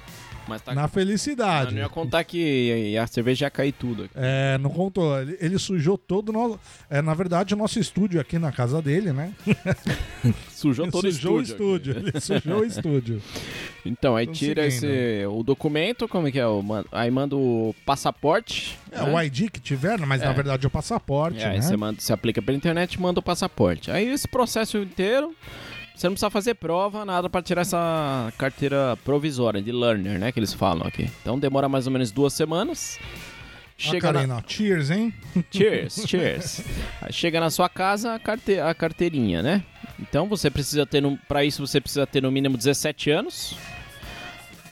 Mas 0.49 0.61
tá 0.61 0.73
Na 0.75 0.83
Eu 0.83 0.89
felicidade. 0.89 1.73
não 1.75 1.81
ia 1.81 1.89
contar 1.89 2.23
que 2.23 2.97
a 2.97 3.07
cerveja 3.07 3.45
ia 3.45 3.49
cair 3.51 3.71
tudo 3.71 4.03
aqui. 4.03 4.13
É, 4.15 4.57
não 4.57 4.69
contou. 4.69 5.19
Ele, 5.21 5.37
ele 5.39 5.59
sujou 5.59 5.97
todo 5.97 6.29
o 6.29 6.33
nosso. 6.33 6.59
É, 6.89 7.01
na 7.01 7.13
verdade, 7.13 7.53
o 7.53 7.57
nosso 7.57 7.79
estúdio 7.79 8.19
aqui 8.19 8.37
na 8.39 8.51
casa 8.51 8.81
dele, 8.81 9.13
né? 9.13 9.31
Sujou 10.49 10.85
Ele 10.85 10.91
todo 10.91 11.05
o 11.07 11.11
sujou 11.11 11.41
estúdio. 11.41 11.97
aqui. 11.97 12.09
Ele 12.09 12.19
sujou 12.19 12.59
o 12.59 12.65
estúdio. 12.65 13.21
Então, 13.85 14.15
aí 14.15 14.23
Então, 14.23 14.33
tira 14.33 14.69
seguindo. 14.69 14.91
esse, 14.91 15.25
o 15.27 15.41
documento, 15.43 16.07
como 16.07 16.27
é 16.27 16.31
que 16.31 16.39
é? 16.39 16.45
O 16.47 16.61
Aí 16.91 17.09
manda 17.09 17.35
o 17.35 17.73
passaporte. 17.85 18.77
É, 18.91 19.01
né? 19.01 19.13
o 19.13 19.21
ID 19.21 19.49
que 19.49 19.59
tiver, 19.59 19.97
mas 19.99 20.21
na 20.21 20.31
É. 20.31 20.33
verdade 20.33 20.65
é 20.65 20.67
o 20.67 20.71
passaporte, 20.71 21.39
É, 21.39 21.45
aí 21.49 21.55
né? 21.57 21.61
você, 21.61 21.77
manda, 21.77 22.01
você 22.01 22.11
aplica 22.11 22.41
pela 22.41 22.57
internet 22.57 22.93
e 22.95 23.01
manda 23.01 23.19
o 23.19 23.23
passaporte. 23.23 23.89
Aí 23.89 24.07
esse 24.11 24.27
processo 24.27 24.77
inteiro, 24.79 25.33
você 25.99 26.07
não 26.07 26.13
precisa 26.13 26.29
fazer 26.29 26.53
prova, 26.53 27.03
nada 27.03 27.29
para 27.29 27.41
tirar 27.41 27.63
essa 27.63 28.31
carteira 28.37 28.97
provisória 29.03 29.61
de 29.61 29.69
learner, 29.69 30.17
né? 30.17 30.31
Que 30.31 30.39
eles 30.39 30.53
falam 30.53 30.87
aqui. 30.87 31.11
Então 31.21 31.37
demora 31.37 31.67
mais 31.67 31.87
ou 31.87 31.91
menos 31.91 32.09
duas 32.09 32.31
semanas. 32.31 32.97
Chega 33.77 34.13
na... 34.13 34.25
na... 34.25 34.43
Cheers, 34.47 34.91
hein? 34.91 35.13
Cheers, 35.51 36.05
cheers. 36.07 36.63
Aí 37.01 37.11
chega 37.11 37.41
na 37.41 37.49
sua 37.49 37.67
casa 37.67 38.13
a, 38.13 38.19
carte... 38.19 38.57
a 38.57 38.73
carteirinha, 38.73 39.41
né? 39.41 39.61
Então 39.99 40.25
você 40.25 40.49
precisa 40.49 40.85
ter, 40.85 41.01
no... 41.01 41.17
para 41.27 41.43
isso 41.43 41.67
você 41.67 41.81
precisa 41.81 42.07
ter 42.07 42.23
no 42.23 42.31
mínimo 42.31 42.55
17 42.55 43.11
anos 43.11 43.57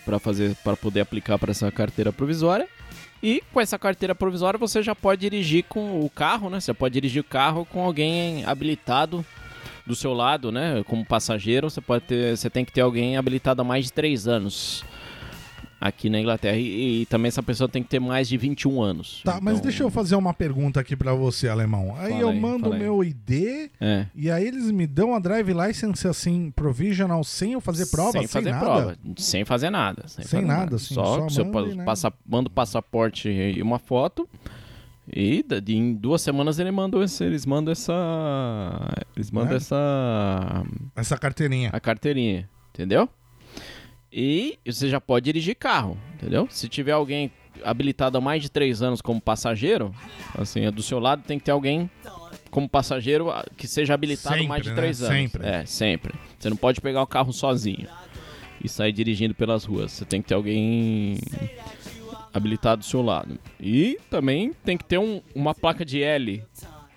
para 0.06 0.20
fazer, 0.20 0.56
para 0.64 0.78
poder 0.78 1.02
aplicar 1.02 1.38
para 1.38 1.52
essa 1.52 1.70
carteira 1.74 2.14
provisória. 2.14 2.70
E 3.22 3.44
com 3.52 3.60
essa 3.60 3.78
carteira 3.78 4.16
provisória 4.16 4.58
você 4.58 4.82
já 4.82 4.96
pode 4.96 5.20
dirigir 5.20 5.66
com 5.68 6.00
o 6.00 6.10
carro, 6.10 6.50
né? 6.50 6.62
Você 6.62 6.74
pode 6.74 6.94
dirigir 6.94 7.20
o 7.20 7.26
carro 7.26 7.66
com 7.66 7.84
alguém 7.84 8.46
habilitado 8.46 9.26
do 9.88 9.96
seu 9.96 10.14
lado, 10.14 10.52
né? 10.52 10.84
Como 10.86 11.06
passageiro, 11.06 11.70
você 11.70 11.82
pode 11.82 12.04
ter, 12.04 12.38
você 12.38 12.50
tem 12.50 12.66
que 12.66 12.72
ter 12.72 12.82
alguém 12.82 13.18
habilitado 13.18 13.62
há 13.62 13.66
mais 13.66 13.86
de 13.86 13.94
3 13.94 14.28
anos 14.28 14.84
aqui 15.80 16.10
na 16.10 16.20
Inglaterra. 16.20 16.58
E, 16.58 17.02
e, 17.02 17.06
também 17.06 17.30
essa 17.30 17.44
pessoa 17.44 17.70
tem 17.70 17.84
que 17.84 17.90
ter 17.90 18.00
mais 18.00 18.28
de 18.28 18.38
21 18.38 18.82
anos. 18.82 19.22
Tá, 19.24 19.34
então... 19.34 19.44
mas 19.44 19.62
deixa 19.62 19.84
eu 19.84 19.90
fazer 19.90 20.16
uma 20.16 20.34
pergunta 20.34 20.80
aqui 20.80 20.96
para 20.96 21.14
você, 21.14 21.48
alemão. 21.48 21.96
Aí 21.98 22.10
fala 22.10 22.22
eu 22.22 22.30
aí, 22.30 22.40
mando 22.40 22.70
o 22.70 22.78
meu 22.78 23.04
ID 23.04 23.70
é. 23.80 24.08
e 24.16 24.30
aí 24.30 24.48
eles 24.48 24.72
me 24.72 24.88
dão 24.88 25.16
a 25.16 25.20
drive 25.20 25.54
license 25.54 26.08
assim, 26.08 26.52
provisional, 26.52 27.24
sem 27.24 27.54
eu 27.54 27.62
fazer 27.62 27.86
prova, 27.88 28.12
sem, 28.14 28.22
sem 28.22 28.28
fazer 28.28 28.52
nada? 28.52 28.66
prova, 28.66 28.98
sem 29.18 29.46
fazer 29.46 29.70
nada. 29.70 30.04
Sem, 30.08 30.24
sem 30.24 30.26
fazer 30.26 30.48
nada, 30.48 30.60
nada. 30.62 30.76
Assim, 30.76 30.94
só, 30.94 31.30
só 31.30 31.46
manda, 31.46 31.76
né? 31.76 31.86
passa, 31.86 32.14
manda 32.26 32.48
o 32.48 32.52
passaporte 32.52 33.30
e 33.30 33.62
uma 33.62 33.80
foto. 33.80 34.28
E 35.14 35.46
em 35.68 35.94
duas 35.94 36.22
semanas 36.22 36.60
ele 36.60 36.72
mandou 36.72 37.02
esse, 37.02 37.24
eles 37.24 37.46
mandam 37.46 37.72
essa. 37.72 37.94
Eles 39.16 39.32
mandam 39.32 39.54
é. 39.54 39.58
essa. 39.58 40.66
Essa 40.96 41.18
carteirinha. 41.18 41.70
A 41.72 41.80
carteirinha, 41.80 42.50
entendeu? 42.74 43.10
E 44.12 44.58
você 44.66 44.90
já 44.90 45.00
pode 45.00 45.26
dirigir 45.26 45.56
carro, 45.56 45.98
entendeu? 46.16 46.48
Se 46.50 46.68
tiver 46.68 46.94
alguém 46.94 47.32
habilitado 47.64 48.18
há 48.18 48.22
mais 48.22 48.42
de 48.42 48.50
três 48.50 48.82
anos 48.82 49.02
como 49.02 49.20
passageiro, 49.20 49.94
assim, 50.38 50.62
é 50.62 50.72
do 50.72 50.84
seu 50.84 51.00
lado 51.00 51.24
tem 51.24 51.40
que 51.40 51.46
ter 51.46 51.52
alguém 51.52 51.90
como 52.50 52.68
passageiro 52.68 53.28
que 53.56 53.68
seja 53.68 53.94
habilitado 53.94 54.36
sempre, 54.36 54.48
mais 54.48 54.64
de 54.64 54.74
três 54.74 55.00
né? 55.02 55.08
anos. 55.08 55.18
Sempre. 55.20 55.48
É, 55.48 55.66
sempre. 55.66 56.14
Você 56.38 56.50
não 56.50 56.58
pode 56.58 56.82
pegar 56.82 57.02
o 57.02 57.08
carro 57.08 57.32
sozinho 57.32 57.88
e 58.64 58.68
sair 58.68 58.92
dirigindo 58.92 59.34
pelas 59.36 59.64
ruas. 59.64 59.92
Você 59.92 60.06
tem 60.06 60.22
que 60.22 60.30
ter 60.30 60.36
alguém 60.36 61.18
habilitado 62.38 62.80
do 62.80 62.86
seu 62.86 63.02
lado. 63.02 63.40
E 63.60 64.00
também 64.10 64.54
tem 64.64 64.78
que 64.78 64.86
ter 64.86 64.98
um, 64.98 65.22
uma 65.36 65.54
placa 65.54 65.84
de 65.84 66.02
L. 66.02 66.44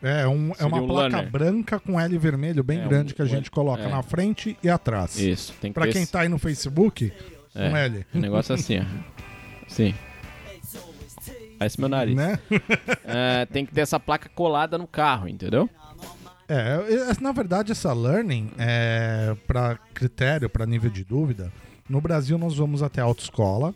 É, 0.02 0.26
um, 0.26 0.52
é 0.59 0.64
uma 0.64 0.82
placa 0.87 1.16
learner. 1.16 1.30
branca 1.30 1.78
com 1.78 2.00
L 2.00 2.18
vermelho 2.18 2.64
bem 2.64 2.80
é, 2.80 2.88
grande 2.88 3.12
um, 3.12 3.16
que 3.16 3.23
a 3.23 3.26
gente 3.26 3.50
coloca 3.50 3.82
é. 3.82 3.88
na 3.88 4.02
frente 4.02 4.56
e 4.62 4.68
atrás. 4.68 5.18
Isso. 5.18 5.52
Tem 5.61 5.70
que 5.70 5.75
pra 5.75 5.88
quem 5.88 6.02
esse... 6.02 6.12
tá 6.12 6.20
aí 6.20 6.28
no 6.28 6.38
Facebook, 6.38 7.12
é, 7.54 7.68
um 7.68 7.76
L. 7.76 8.06
Um 8.14 8.20
negócio 8.20 8.54
assim, 8.54 8.78
ó. 8.78 8.85
Sim. 9.68 9.94
Esse 11.61 11.78
meu 11.78 11.90
nariz. 11.90 12.16
Né? 12.16 12.38
é, 13.04 13.47
tem 13.47 13.66
que 13.66 13.73
ter 13.73 13.82
essa 13.82 14.00
placa 14.00 14.30
colada 14.30 14.78
no 14.78 14.87
carro, 14.87 15.28
entendeu? 15.28 15.68
É, 16.49 16.78
na 17.20 17.30
verdade, 17.30 17.70
essa 17.70 17.92
learning 17.92 18.50
é 18.59 19.37
para 19.47 19.78
critério, 19.94 20.49
para 20.49 20.64
nível 20.66 20.90
de 20.90 21.04
dúvida. 21.04 21.52
No 21.88 22.00
Brasil, 22.00 22.38
nós 22.38 22.56
vamos 22.56 22.82
até 22.82 23.00
a 23.00 23.04
autoescola 23.04 23.75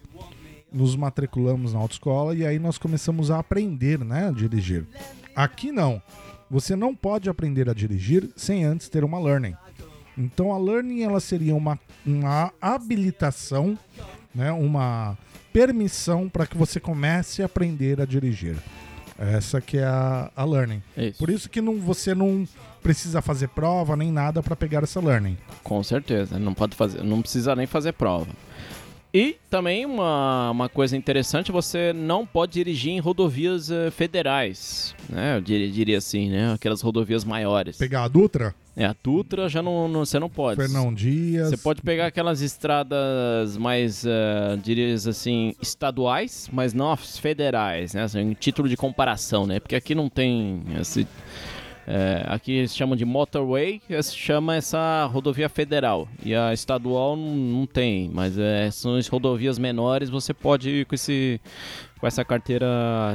nos 0.74 0.96
matriculamos 0.96 1.72
na 1.72 1.78
autoescola 1.78 2.34
e 2.34 2.44
aí 2.44 2.58
nós 2.58 2.76
começamos 2.76 3.30
a 3.30 3.38
aprender, 3.38 4.00
né, 4.00 4.28
a 4.28 4.32
dirigir. 4.32 4.84
Aqui 5.34 5.70
não. 5.70 6.02
Você 6.50 6.74
não 6.74 6.94
pode 6.94 7.30
aprender 7.30 7.70
a 7.70 7.74
dirigir 7.74 8.28
sem 8.36 8.64
antes 8.64 8.88
ter 8.88 9.04
uma 9.04 9.18
learning. 9.18 9.54
Então 10.18 10.52
a 10.52 10.58
learning 10.58 11.02
ela 11.02 11.20
seria 11.20 11.54
uma, 11.54 11.78
uma 12.04 12.52
habilitação, 12.60 13.78
né, 14.34 14.52
uma 14.52 15.16
permissão 15.52 16.28
para 16.28 16.46
que 16.46 16.56
você 16.56 16.80
comece 16.80 17.42
a 17.42 17.46
aprender 17.46 18.00
a 18.00 18.04
dirigir. 18.04 18.56
Essa 19.16 19.60
que 19.60 19.78
é 19.78 19.84
a, 19.84 20.30
a 20.34 20.44
learning. 20.44 20.82
Isso. 20.96 21.18
Por 21.18 21.30
isso 21.30 21.48
que 21.48 21.60
não, 21.60 21.78
você 21.78 22.14
não 22.14 22.46
precisa 22.82 23.22
fazer 23.22 23.48
prova 23.48 23.96
nem 23.96 24.10
nada 24.10 24.42
para 24.42 24.56
pegar 24.56 24.82
essa 24.82 25.00
learning. 25.00 25.38
Com 25.62 25.82
certeza, 25.84 26.38
não 26.38 26.52
pode 26.52 26.76
fazer, 26.76 27.02
não 27.04 27.22
precisa 27.22 27.54
nem 27.54 27.66
fazer 27.66 27.92
prova. 27.92 28.26
E 29.14 29.36
também 29.48 29.86
uma, 29.86 30.50
uma 30.50 30.68
coisa 30.68 30.96
interessante, 30.96 31.52
você 31.52 31.92
não 31.92 32.26
pode 32.26 32.54
dirigir 32.54 32.90
em 32.90 32.98
rodovias 32.98 33.70
uh, 33.70 33.88
federais, 33.92 34.92
né? 35.08 35.36
Eu 35.36 35.40
diria, 35.40 35.70
diria, 35.70 35.98
assim, 35.98 36.28
né? 36.28 36.52
Aquelas 36.52 36.80
rodovias 36.80 37.24
maiores. 37.24 37.76
Pegar 37.76 38.02
a 38.02 38.08
Dutra? 38.08 38.52
É, 38.76 38.84
a 38.84 38.96
Dutra 39.00 39.48
já 39.48 39.62
não, 39.62 39.86
não 39.86 40.04
você 40.04 40.18
não 40.18 40.28
pode. 40.28 40.60
Fernão 40.60 40.92
Dias. 40.92 41.48
Você 41.50 41.56
pode 41.56 41.80
pegar 41.80 42.06
aquelas 42.06 42.40
estradas 42.40 43.56
mais, 43.56 44.02
uh, 44.04 44.56
diria 44.60 44.92
assim, 44.92 45.54
estaduais, 45.62 46.48
mas 46.52 46.74
não 46.74 46.90
as 46.90 47.16
federais, 47.16 47.94
né? 47.94 48.02
Assim, 48.02 48.32
título 48.34 48.68
de 48.68 48.76
comparação, 48.76 49.46
né? 49.46 49.60
Porque 49.60 49.76
aqui 49.76 49.94
não 49.94 50.08
tem 50.08 50.64
esse 50.80 51.06
é, 51.86 52.24
aqui 52.26 52.66
se 52.66 52.76
chamam 52.76 52.96
de 52.96 53.04
motorway, 53.04 53.80
que 53.86 54.02
se 54.02 54.16
chama 54.16 54.56
essa 54.56 55.04
rodovia 55.06 55.48
federal. 55.48 56.08
E 56.24 56.34
a 56.34 56.52
estadual 56.52 57.16
não, 57.16 57.34
não 57.34 57.66
tem, 57.66 58.10
mas 58.12 58.38
é, 58.38 58.70
são 58.70 58.96
as 58.96 59.06
rodovias 59.06 59.58
menores, 59.58 60.08
você 60.08 60.32
pode 60.32 60.70
ir 60.70 60.86
com, 60.86 60.94
esse, 60.94 61.40
com 61.98 62.06
essa 62.06 62.24
carteira 62.24 62.66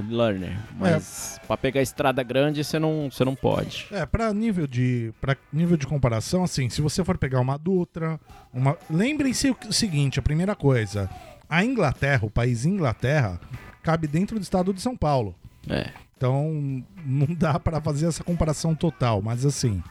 learner. 0.09 0.57
Mas 0.77 1.39
é. 1.41 1.47
para 1.47 1.57
pegar 1.57 1.81
estrada 1.81 2.21
grande, 2.21 2.63
você 2.63 2.77
não, 2.77 3.09
você 3.11 3.25
não 3.25 3.35
pode. 3.35 3.87
É, 3.91 4.05
para 4.05 4.31
nível 4.33 4.67
de 4.67 5.11
nível 5.51 5.77
de 5.77 5.87
comparação, 5.87 6.43
assim, 6.43 6.69
se 6.69 6.81
você 6.81 7.03
for 7.03 7.17
pegar 7.17 7.39
uma 7.39 7.57
Dutra, 7.57 8.19
uma 8.53 8.77
lembrem-se 8.89 9.49
o 9.67 9.73
seguinte, 9.73 10.19
a 10.19 10.21
primeira 10.23 10.55
coisa, 10.55 11.09
a 11.49 11.63
Inglaterra, 11.63 12.25
o 12.25 12.29
país 12.29 12.65
Inglaterra, 12.65 13.39
cabe 13.81 14.07
dentro 14.07 14.37
do 14.37 14.43
estado 14.43 14.73
de 14.73 14.81
São 14.81 14.95
Paulo. 14.95 15.35
É. 15.67 15.89
Então, 16.19 16.83
não 17.05 17.27
dá 17.33 17.57
para 17.57 17.79
fazer 17.79 18.07
essa 18.07 18.25
comparação 18.25 18.75
total, 18.75 19.21
mas 19.21 19.45
assim, 19.45 19.81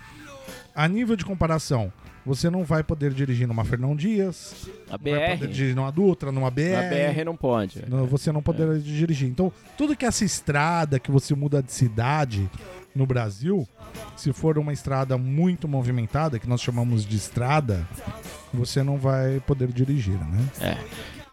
a 0.74 0.86
nível 0.86 1.16
de 1.16 1.24
comparação, 1.24 1.90
você 2.22 2.50
não 2.50 2.64
vai 2.64 2.82
poder 2.82 3.14
dirigir 3.14 3.48
numa 3.48 3.64
Fernão 3.64 3.96
Dias, 3.96 4.68
a 4.90 4.98
BR, 4.98 5.10
vai 5.10 5.38
poder 5.38 5.50
dirigir 5.50 5.74
numa 5.74 5.90
Dutra, 5.90 6.30
numa 6.30 6.50
BR. 6.50 6.72
Na 6.72 6.82
BR 6.82 7.24
não 7.24 7.34
pode. 7.34 7.82
Não, 7.88 8.04
você 8.04 8.30
não 8.30 8.42
poderá 8.42 8.74
é. 8.74 8.78
dirigir. 8.78 9.26
Então, 9.26 9.50
tudo 9.78 9.96
que 9.96 10.04
essa 10.04 10.22
estrada 10.22 10.98
que 10.98 11.10
você 11.10 11.34
muda 11.34 11.62
de 11.62 11.72
cidade 11.72 12.46
no 12.94 13.06
Brasil, 13.06 13.66
se 14.14 14.30
for 14.30 14.58
uma 14.58 14.74
estrada 14.74 15.16
muito 15.16 15.66
movimentada, 15.66 16.38
que 16.38 16.46
nós 16.46 16.60
chamamos 16.60 17.06
de 17.06 17.16
estrada, 17.16 17.88
você 18.52 18.82
não 18.82 18.98
vai 18.98 19.40
poder 19.46 19.68
dirigir, 19.68 20.18
né? 20.18 20.48
É. 20.60 20.78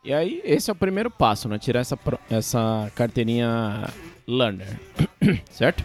E 0.05 0.13
aí, 0.13 0.41
esse 0.45 0.69
é 0.69 0.73
o 0.73 0.75
primeiro 0.75 1.11
passo, 1.11 1.49
né? 1.49 1.59
Tirar 1.59 1.81
essa, 1.81 1.99
essa 2.29 2.89
carteirinha 2.95 3.89
learner, 4.27 4.79
certo? 5.51 5.84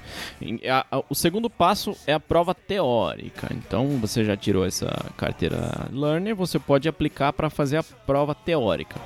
o 1.09 1.15
segundo 1.15 1.49
passo 1.49 1.97
é 2.07 2.13
a 2.13 2.21
prova 2.21 2.55
teórica. 2.55 3.49
Então, 3.55 3.99
você 3.99 4.25
já 4.25 4.37
tirou 4.37 4.65
essa 4.65 4.89
carteira 5.17 5.89
learner, 5.93 6.35
você 6.35 6.59
pode 6.59 6.89
aplicar 6.89 7.33
para 7.33 7.51
fazer 7.51 7.79
a 7.79 7.83
prova 7.83 8.35
teórica. 8.35 9.01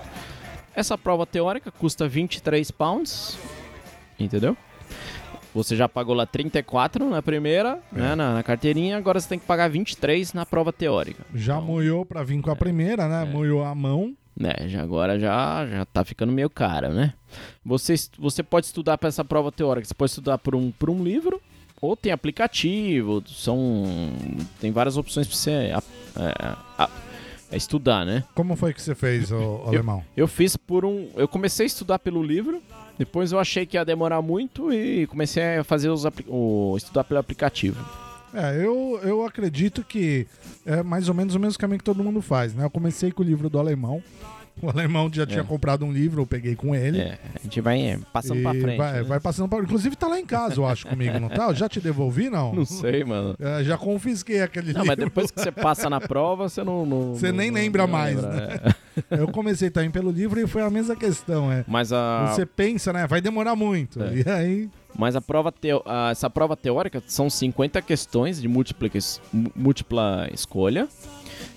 Essa 0.75 0.99
prova 0.99 1.25
teórica 1.25 1.71
custa 1.71 2.09
23 2.09 2.71
pounds, 2.71 3.39
entendeu? 4.19 4.57
Você 5.55 5.77
já 5.77 5.89
pagou 5.89 6.17
lá 6.17 6.27
34 6.27 7.09
na 7.09 7.23
primeira, 7.23 7.79
é. 7.95 7.99
né, 7.99 8.15
na, 8.17 8.35
na, 8.35 8.43
carteirinha, 8.43 8.97
agora 8.97 9.21
você 9.21 9.29
tem 9.29 9.39
que 9.39 9.47
pagar 9.47 9.71
23 9.71 10.33
na 10.33 10.45
prova 10.45 10.73
teórica. 10.73 11.25
Já 11.33 11.55
então, 11.55 11.67
moiou 11.67 12.05
para 12.05 12.25
vir 12.25 12.41
com 12.41 12.51
a 12.51 12.55
é, 12.55 12.57
primeira, 12.57 13.07
né? 13.07 13.23
É. 13.23 13.25
Moiou 13.25 13.63
a 13.63 13.73
mão. 13.73 14.17
É, 14.41 14.69
já 14.69 14.83
agora 14.83 15.19
já, 15.19 15.67
já 15.67 15.85
tá 15.85 16.05
ficando 16.05 16.33
meio 16.33 16.51
caro, 16.51 16.89
né? 16.89 17.15
Você, 17.65 17.95
você 18.19 18.43
pode 18.43 18.67
estudar 18.67 18.99
para 18.99 19.09
essa 19.09 19.25
prova 19.25 19.53
teórica, 19.53 19.87
você 19.87 19.95
pode 19.95 20.11
estudar 20.11 20.39
por 20.39 20.55
um, 20.57 20.73
por 20.73 20.91
um 20.91 21.05
livro, 21.05 21.41
ou 21.81 21.97
tem 21.97 22.11
aplicativo, 22.11 23.23
são 23.27 23.85
tem 24.61 24.73
várias 24.73 24.97
opções 24.97 25.27
para 25.27 25.37
você 25.37 25.51
é, 25.51 25.77
é, 26.17 26.89
é, 27.53 27.57
estudar, 27.57 28.05
né? 28.05 28.25
Como 28.35 28.57
foi 28.57 28.75
que 28.75 28.83
você 28.83 28.95
fez, 28.95 29.31
o, 29.31 29.63
alemão? 29.67 30.03
Eu 30.17 30.27
fiz 30.27 30.57
por 30.57 30.85
um, 30.85 31.09
eu 31.15 31.29
comecei 31.29 31.65
a 31.65 31.67
estudar 31.67 32.01
pelo 32.01 32.23
livro, 32.23 32.61
depois 32.99 33.31
eu 33.31 33.39
achei 33.39 33.65
que 33.65 33.77
ia 33.77 33.85
demorar 33.85 34.21
muito 34.21 34.73
e 34.73 35.07
comecei 35.07 35.59
a 35.59 35.65
fazer 35.65 35.91
os 35.91 36.05
o, 36.27 36.75
estudar 36.77 37.05
pelo 37.05 37.21
aplicativo. 37.21 37.85
É, 38.35 38.65
eu, 38.65 39.01
eu 39.03 39.25
acredito 39.25 39.85
que 39.85 40.27
é 40.67 40.83
mais 40.83 41.09
ou 41.09 41.15
menos 41.15 41.35
o 41.35 41.41
mesmo 41.41 41.59
caminho 41.59 41.79
que 41.79 41.85
todo 41.85 42.03
mundo 42.03 42.21
faz, 42.21 42.55
né? 42.55 42.65
Eu 42.65 42.71
comecei 42.71 43.13
com 43.13 43.23
o 43.23 43.27
livro 43.27 43.49
do 43.49 43.59
alemão. 43.59 44.03
O 44.63 44.71
alemão 44.71 45.11
já 45.13 45.27
tinha 45.27 45.41
é. 45.41 45.45
comprado 45.45 45.85
um 45.85 45.93
livro, 45.93 46.23
eu 46.23 46.27
peguei 46.27 46.55
com 46.55 46.75
ele. 46.75 47.01
É, 47.01 47.19
a 47.35 47.43
gente 47.43 47.61
vai 47.61 47.99
passando 48.13 48.39
e 48.39 48.43
pra 48.43 48.53
frente. 48.53 48.77
Vai, 48.79 48.93
né? 48.93 49.03
vai 49.03 49.21
passando 49.21 49.49
pra 49.49 49.59
Inclusive 49.59 49.97
tá 49.97 50.07
lá 50.07 50.19
em 50.19 50.25
casa, 50.25 50.57
eu 50.57 50.67
acho, 50.67 50.87
comigo, 50.87 51.19
não 51.19 51.29
tá? 51.29 51.49
Eu 51.49 51.55
já 51.55 51.69
te 51.69 51.81
devolvi, 51.81 52.31
não? 52.31 52.55
Não 52.55 52.65
sei, 52.65 53.05
mano. 53.05 53.35
É, 53.41 53.65
já 53.65 53.77
confisquei 53.77 54.43
aquele 54.43 54.73
não, 54.73 54.83
livro. 54.83 54.87
mas 54.87 54.97
depois 54.97 55.31
que 55.31 55.41
você 55.41 55.51
passa 55.51 55.91
na 55.91 56.01
prova, 56.01 56.49
você 56.49 56.63
não. 56.63 56.87
não 56.87 57.15
você 57.15 57.33
não, 57.33 57.39
nem 57.39 57.51
lembra 57.51 57.87
mais, 57.87 58.23
né? 58.23 58.61
É. 59.11 59.19
Eu 59.19 59.27
comecei 59.29 59.71
também 59.71 59.91
pelo 59.91 60.11
livro 60.11 60.41
e 60.41 60.47
foi 60.47 60.63
a 60.63 60.71
mesma 60.71 60.95
questão, 60.95 61.51
é. 61.51 61.65
Mas 61.67 61.93
a. 61.93 62.33
Você 62.33 62.47
pensa, 62.47 62.93
né? 62.93 63.07
Vai 63.09 63.21
demorar 63.21 63.57
muito. 63.57 64.01
É. 64.03 64.15
E 64.15 64.31
aí. 64.31 64.71
Mas 64.97 65.17
a 65.17 65.21
prova 65.21 65.51
teo... 65.51 65.83
essa 66.11 66.31
prova 66.31 66.57
teórica 66.57 67.03
são 67.07 67.29
50 67.29 67.83
questões 67.83 68.41
de 68.41 68.47
múltipla, 68.49 68.89
múltipla 69.55 70.29
escolha 70.33 70.87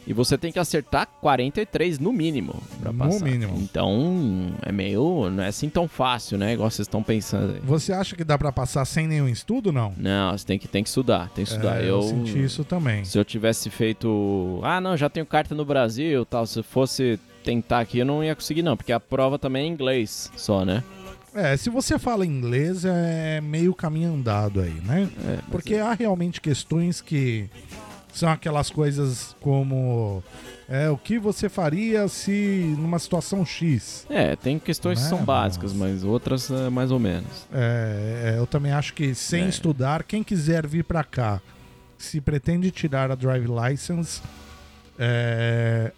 E 0.07 0.13
você 0.13 0.37
tem 0.37 0.51
que 0.51 0.57
acertar 0.59 1.05
43 1.21 1.99
no 1.99 2.11
mínimo 2.11 2.55
No 2.83 2.93
passar. 2.93 3.23
mínimo. 3.25 3.57
Então, 3.59 4.53
é 4.63 4.71
meio. 4.71 5.29
Não 5.29 5.43
é 5.43 5.47
assim 5.47 5.69
tão 5.69 5.87
fácil, 5.87 6.37
né? 6.37 6.53
Igual 6.53 6.69
vocês 6.69 6.87
estão 6.87 7.03
pensando 7.03 7.53
aí. 7.53 7.59
Você 7.63 7.93
acha 7.93 8.15
que 8.15 8.23
dá 8.23 8.37
pra 8.37 8.51
passar 8.51 8.85
sem 8.85 9.05
nenhum 9.07 9.27
estudo, 9.27 9.71
não? 9.71 9.93
Não, 9.97 10.35
você 10.35 10.45
tem 10.45 10.57
que, 10.57 10.67
tem 10.67 10.81
que 10.81 10.89
estudar. 10.89 11.29
Tem 11.35 11.43
que 11.45 11.51
estudar. 11.51 11.81
É, 11.81 11.83
eu, 11.83 11.87
eu 11.97 12.01
senti 12.03 12.41
isso 12.43 12.63
também. 12.63 13.03
Se 13.05 13.19
eu 13.19 13.25
tivesse 13.25 13.69
feito. 13.69 14.59
Ah, 14.63 14.79
não, 14.81 14.95
já 14.97 15.09
tenho 15.09 15.25
carta 15.25 15.53
no 15.53 15.65
Brasil 15.65 16.25
tal. 16.25 16.45
Se 16.45 16.63
fosse 16.63 17.19
tentar 17.43 17.79
aqui, 17.81 17.99
eu 17.99 18.05
não 18.05 18.23
ia 18.23 18.33
conseguir, 18.33 18.61
não. 18.63 18.75
Porque 18.77 18.91
a 18.93 18.99
prova 18.99 19.37
também 19.37 19.63
é 19.63 19.67
em 19.67 19.71
inglês 19.71 20.31
só, 20.35 20.63
né? 20.65 20.83
É, 21.33 21.55
se 21.57 21.69
você 21.69 21.99
fala 21.99 22.25
inglês, 22.25 22.83
é 22.85 23.39
meio 23.41 23.73
caminho 23.73 24.13
andado 24.13 24.59
aí, 24.61 24.73
né? 24.85 25.09
É, 25.27 25.39
Porque 25.51 25.75
há 25.75 25.93
realmente 25.93 26.41
questões 26.41 26.99
que 27.01 27.49
são 28.13 28.29
aquelas 28.29 28.71
coisas 28.71 29.35
como 29.39 30.23
é, 30.67 30.89
o 30.89 30.97
que 30.97 31.19
você 31.19 31.47
faria 31.47 32.07
se 32.07 32.75
numa 32.79 32.97
situação 32.97 33.45
X. 33.45 34.07
É, 34.09 34.35
tem 34.35 34.57
questões 34.57 34.97
que 34.97 35.03
Né, 35.03 35.09
são 35.11 35.23
básicas, 35.23 35.73
mas- 35.73 36.03
outras 36.03 36.49
é, 36.49 36.69
mais 36.69 36.91
ou 36.91 36.97
menos. 36.99 37.47
É, 37.53 38.33
é, 38.35 38.39
eu 38.39 38.47
também 38.47 38.71
acho 38.71 38.93
que 38.93 39.13
sem 39.13 39.43
É. 39.43 39.49
estudar, 39.49 40.03
quem 40.03 40.23
quiser 40.23 40.65
vir 40.65 40.83
pra 40.83 41.03
cá, 41.03 41.39
se 41.97 42.19
pretende 42.19 42.71
tirar 42.71 43.11
a 43.11 43.15
drive 43.15 43.45
license, 43.47 44.21
é, 44.97 45.91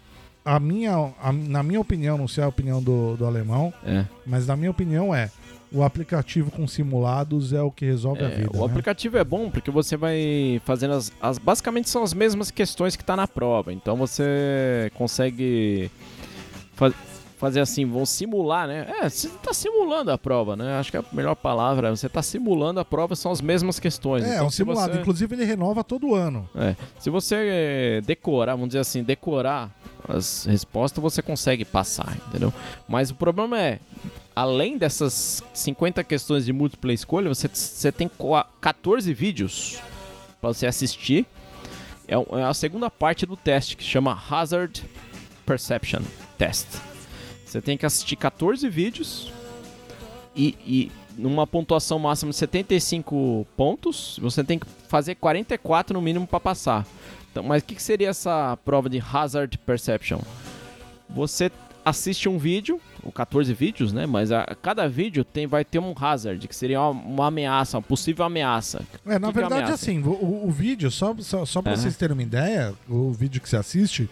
a 0.44 0.58
minha, 0.60 1.12
a- 1.22 1.32
na 1.32 1.62
minha 1.62 1.80
opinião, 1.80 2.16
não 2.18 2.28
sei 2.28 2.42
a 2.44 2.48
opinião 2.48 2.82
do, 2.82 3.16
do 3.16 3.26
alemão, 3.26 3.72
É. 3.84 4.04
mas 4.26 4.46
na 4.46 4.56
minha 4.56 4.70
opinião 4.70 5.14
é 5.14 5.30
o 5.72 5.84
aplicativo 5.84 6.50
com 6.50 6.66
simulados 6.66 7.52
é 7.52 7.62
o 7.62 7.70
que 7.70 7.84
resolve 7.84 8.24
a 8.24 8.28
É, 8.28 8.36
vida. 8.38 8.50
o 8.52 8.58
né? 8.58 8.64
aplicativo 8.64 9.16
é 9.18 9.22
bom 9.22 9.48
porque 9.50 9.70
você 9.70 9.96
vai 9.96 10.60
fazendo 10.64 10.94
as, 10.94 11.12
as- 11.22 11.38
Basicamente 11.38 11.88
são 11.88 12.02
as 12.02 12.12
mesmas 12.12 12.50
questões 12.50 12.96
que 12.96 13.04
tá 13.04 13.14
na 13.16 13.28
prova. 13.28 13.72
Então 13.72 13.96
você 13.96 14.90
consegue 14.96 15.88
fa- 16.74 16.92
fazer 17.38 17.60
assim, 17.60 17.86
vão 17.86 18.04
simular, 18.04 18.66
né? 18.66 18.86
É, 19.00 19.08
você 19.08 19.28
tá 19.42 19.54
simulando 19.54 20.10
a 20.10 20.18
prova, 20.18 20.56
né? 20.56 20.74
Acho 20.78 20.90
que 20.90 20.96
a 20.96 21.04
melhor 21.12 21.34
palavra. 21.36 21.88
Você 21.94 22.08
tá 22.08 22.20
simulando 22.22 22.80
a 22.80 22.84
prova, 22.84 23.14
são 23.16 23.30
as 23.32 23.40
mesmas 23.40 23.78
questões. 23.78 24.24
É, 24.24 24.34
então, 24.34 24.46
um 24.48 24.50
se 24.50 24.56
simulado. 24.56 24.92
você- 24.92 25.00
Inclusive 25.00 25.36
ele 25.36 25.44
renova 25.44 25.82
todo 25.84 26.14
ano. 26.16 26.48
É, 26.54 26.74
se 26.98 27.08
você 27.10 28.02
decorar, 28.04 28.54
vamos 28.56 28.68
dizer 28.70 28.80
assim, 28.80 29.02
decorar 29.04 29.70
as 30.16 30.44
respostas, 30.44 31.02
você 31.02 31.22
consegue 31.22 31.64
passar, 31.64 32.16
entendeu? 32.28 32.52
Mas 32.88 33.10
o 33.10 33.14
problema 33.14 33.58
é, 33.60 33.78
além 34.34 34.76
dessas 34.78 35.42
50 35.54 36.02
questões 36.04 36.44
de 36.44 36.52
múltipla 36.52 36.92
escolha, 36.92 37.28
você, 37.28 37.48
você 37.52 37.90
tem 37.92 38.08
qua- 38.08 38.46
14 38.60 39.12
vídeos 39.12 39.78
para 40.40 40.52
você 40.52 40.66
assistir. 40.66 41.26
É, 42.08 42.14
é 42.38 42.42
a 42.44 42.54
segunda 42.54 42.90
parte 42.90 43.24
do 43.26 43.36
teste 43.36 43.76
que 43.76 43.84
chama 43.84 44.20
Hazard 44.30 44.82
Perception 45.46 46.02
Test. 46.36 46.66
Você 47.44 47.60
tem 47.60 47.76
que 47.76 47.84
assistir 47.86 48.16
14 48.16 48.68
vídeos 48.68 49.32
e, 50.34 50.56
e 50.64 50.92
numa 51.16 51.46
pontuação 51.46 51.98
máxima 51.98 52.30
de 52.30 52.36
75 52.36 53.46
pontos, 53.56 54.18
você 54.22 54.42
tem 54.42 54.58
que 54.58 54.66
fazer 54.88 55.16
44 55.16 55.92
no 55.94 56.00
mínimo 56.00 56.26
para 56.26 56.40
passar. 56.40 56.86
Então, 57.30 57.42
mas 57.42 57.62
o 57.62 57.66
que, 57.66 57.74
que 57.74 57.82
seria 57.82 58.08
essa 58.08 58.56
prova 58.64 58.88
de 58.88 59.00
Hazard 59.12 59.56
Perception? 59.58 60.20
Você 61.08 61.50
assiste 61.84 62.28
um 62.28 62.38
vídeo, 62.38 62.80
ou 63.02 63.10
14 63.10 63.52
vídeos, 63.54 63.92
né? 63.92 64.06
Mas 64.06 64.30
a, 64.30 64.44
cada 64.60 64.88
vídeo 64.88 65.24
tem, 65.24 65.46
vai 65.46 65.64
ter 65.64 65.78
um 65.78 65.94
hazard, 65.98 66.46
que 66.46 66.54
seria 66.54 66.80
uma, 66.80 66.90
uma 66.90 67.26
ameaça, 67.28 67.78
uma 67.78 67.82
possível 67.82 68.24
ameaça. 68.24 68.82
É, 69.06 69.18
na 69.18 69.28
Que 69.28 69.32
que 69.34 69.38
é 69.38 69.42
verdade, 69.42 69.62
ameaça? 69.64 69.74
assim, 69.74 70.00
o, 70.02 70.46
o- 70.46 70.50
vídeo, 70.50 70.90
só, 70.90 71.14
só, 71.20 71.44
só 71.46 71.62
pra 71.62 71.72
Aham. 71.72 71.80
vocês 71.80 71.96
terem 71.96 72.14
uma 72.14 72.22
ideia, 72.22 72.74
o 72.88 73.12
vídeo 73.12 73.40
que 73.40 73.48
você 73.48 73.56
assiste 73.56 74.10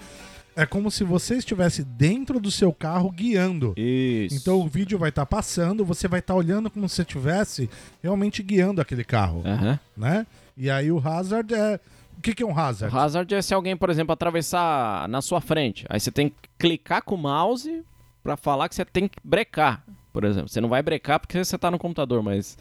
é 0.56 0.64
como 0.66 0.90
se 0.90 1.04
você 1.04 1.36
estivesse 1.36 1.84
dentro 1.84 2.40
do 2.40 2.50
seu 2.50 2.72
carro 2.72 3.10
guiando. 3.12 3.74
Isso. 3.76 4.34
Então 4.34 4.60
o 4.60 4.66
vídeo 4.66 4.98
vai 4.98 5.10
estar 5.10 5.24
passando, 5.26 5.84
você 5.84 6.08
vai 6.08 6.18
estar 6.20 6.34
olhando 6.34 6.68
como 6.70 6.88
se 6.88 6.96
você 6.96 7.02
estivesse 7.02 7.70
realmente 8.02 8.42
guiando 8.42 8.80
aquele 8.80 9.04
carro, 9.04 9.42
Aham. 9.44 9.78
né? 9.96 10.26
E 10.56 10.68
aí 10.70 10.90
o 10.90 10.98
hazard 10.98 11.54
é... 11.54 11.78
O 12.18 12.20
que, 12.20 12.34
que 12.34 12.42
é 12.42 12.46
um 12.46 12.58
hazard? 12.58 12.94
O 12.94 12.98
hazard 12.98 13.34
é 13.34 13.40
se 13.40 13.54
alguém, 13.54 13.76
por 13.76 13.88
exemplo, 13.90 14.12
atravessar 14.12 15.08
na 15.08 15.22
sua 15.22 15.40
frente. 15.40 15.86
Aí 15.88 16.00
você 16.00 16.10
tem 16.10 16.28
que 16.28 16.34
clicar 16.58 17.02
com 17.02 17.14
o 17.14 17.18
mouse 17.18 17.82
pra 18.24 18.36
falar 18.36 18.68
que 18.68 18.74
você 18.74 18.84
tem 18.84 19.06
que 19.08 19.16
brecar. 19.22 19.82
Por 20.12 20.24
exemplo, 20.24 20.48
você 20.48 20.60
não 20.60 20.68
vai 20.68 20.82
brecar 20.82 21.20
porque 21.20 21.42
você 21.44 21.56
tá 21.56 21.70
no 21.70 21.78
computador, 21.78 22.20
mas 22.22 22.58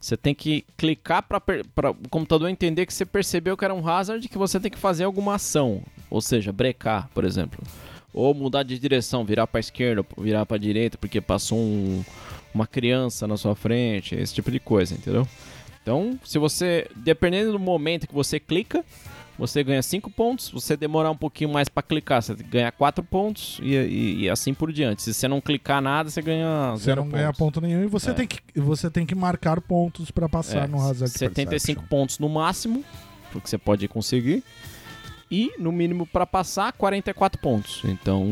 você 0.00 0.16
tem 0.16 0.32
que 0.32 0.64
clicar 0.76 1.24
para 1.24 1.42
o 1.90 2.08
computador 2.08 2.48
entender 2.48 2.86
que 2.86 2.94
você 2.94 3.04
percebeu 3.04 3.56
que 3.56 3.64
era 3.64 3.74
um 3.74 3.86
hazard 3.86 4.28
que 4.28 4.38
você 4.38 4.60
tem 4.60 4.70
que 4.70 4.78
fazer 4.78 5.02
alguma 5.04 5.34
ação, 5.34 5.82
ou 6.08 6.20
seja, 6.20 6.52
brecar, 6.52 7.08
por 7.12 7.24
exemplo, 7.24 7.60
ou 8.14 8.32
mudar 8.32 8.62
de 8.62 8.78
direção, 8.78 9.24
virar 9.24 9.48
para 9.48 9.58
esquerda, 9.58 10.06
virar 10.18 10.46
para 10.46 10.56
direita 10.56 10.96
porque 10.98 11.20
passou 11.20 11.58
um- 11.58 12.04
uma 12.54 12.66
criança 12.66 13.26
na 13.26 13.36
sua 13.36 13.56
frente, 13.56 14.14
esse 14.14 14.34
tipo 14.34 14.50
de 14.50 14.60
coisa, 14.60 14.94
entendeu? 14.94 15.26
Então, 15.82 16.18
se 16.24 16.38
você, 16.38 16.86
dependendo 16.94 17.52
do 17.52 17.58
momento 17.58 18.06
que 18.06 18.14
você 18.14 18.38
clica, 18.38 18.84
você 19.38 19.64
ganha 19.64 19.82
5 19.82 20.10
pontos. 20.10 20.46
Se 20.46 20.52
você 20.52 20.76
demorar 20.76 21.10
um 21.10 21.16
pouquinho 21.16 21.50
mais 21.50 21.68
pra 21.68 21.82
clicar, 21.82 22.22
você 22.22 22.34
ganha 22.34 22.70
4 22.70 23.02
pontos 23.02 23.58
e, 23.62 23.74
e- 23.74 24.20
e 24.24 24.30
assim 24.30 24.52
por 24.52 24.70
diante. 24.70 25.02
Se 25.02 25.14
você 25.14 25.26
não 25.26 25.40
clicar 25.40 25.80
nada, 25.80 26.10
você 26.10 26.20
ganha 26.20 26.72
Você 26.72 26.94
não 26.94 27.08
ganha 27.08 27.28
pontos. 27.28 27.38
ponto 27.38 27.60
nenhum 27.62 27.82
e 27.82 27.86
você, 27.86 28.10
É. 28.10 28.14
tem, 28.14 28.26
que, 28.26 28.38
você 28.60 28.90
tem 28.90 29.06
que 29.06 29.14
marcar 29.14 29.58
pontos 29.62 30.10
pra 30.10 30.28
passar 30.28 30.64
É, 30.64 30.66
no 30.66 30.78
hazard 30.78 31.10
75 31.10 31.50
perception. 31.50 31.82
pontos 31.88 32.18
no 32.18 32.28
máximo, 32.28 32.84
porque 33.32 33.48
você 33.48 33.56
pode 33.56 33.88
conseguir. 33.88 34.44
E 35.30 35.52
no 35.58 35.70
mínimo 35.72 36.06
pra 36.06 36.26
passar, 36.26 36.72
44 36.72 37.40
pontos. 37.40 37.80
Então, 37.84 38.26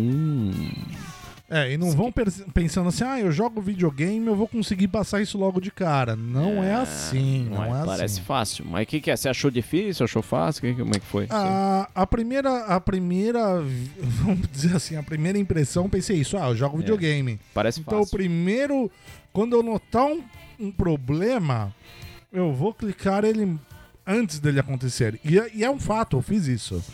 É, 1.50 1.72
e 1.72 1.78
não 1.78 1.88
Isso 1.88 1.96
vão 1.96 2.12
pensando 2.52 2.88
assim, 2.90 3.04
ah, 3.04 3.18
eu 3.18 3.32
jogo 3.32 3.61
videogame, 3.62 4.26
eu 4.26 4.37
vou 4.37 4.46
conseguir 4.46 4.87
passar 4.88 5.22
isso 5.22 5.38
logo 5.38 5.61
de 5.62 5.70
cara. 5.70 6.14
Não 6.14 6.62
é, 6.62 6.74
assim, 6.74 7.48
não, 7.50 7.64
é, 7.64 7.87
Parece 7.87 8.16
assim. 8.16 8.22
fácil. 8.22 8.66
Mas 8.66 8.82
o 8.82 8.87
que, 8.87 9.00
que 9.00 9.11
é? 9.11 9.16
Você 9.16 9.30
achou 9.30 9.50
difícil? 9.50 10.04
Achou 10.04 10.20
fácil? 10.20 10.61
Que- 10.61 10.74
Como 10.74 10.94
é 10.94 10.98
que 11.00 11.06
foi? 11.06 11.26
A, 11.30 11.88
a 11.94 12.06
primeira, 12.06 12.64
a 12.66 12.78
primeira, 12.78 13.62
vamos 13.98 14.46
dizer 14.52 14.76
assim, 14.76 14.96
a 14.96 15.02
primeira 15.02 15.38
impressão, 15.38 15.88
pensei 15.88 16.18
isso, 16.18 16.37
ah, 16.37 16.48
eu 16.50 16.56
jogo 16.56 16.76
videogame. 16.76 17.40
Parece 17.54 17.80
Então, 17.80 18.00
o 18.00 18.02
fácil. 18.02 18.18
primeiro, 18.18 18.90
quando 19.32 19.54
eu 19.56 19.62
notar 19.62 20.04
um, 20.04 20.22
um 20.61 20.70
problema, 20.70 21.74
eu 22.30 22.52
vou 22.52 22.74
clicar 22.74 23.24
ele 23.24 23.56
antes 24.06 24.38
dele 24.38 24.61
acontecer. 24.61 25.18
E, 25.24 25.38
é- 25.38 25.50
e 25.54 25.64
é 25.64 25.70
um 25.70 25.78
fato, 25.80 26.18
eu 26.18 26.22
fiz 26.22 26.46
isso. 26.46 26.84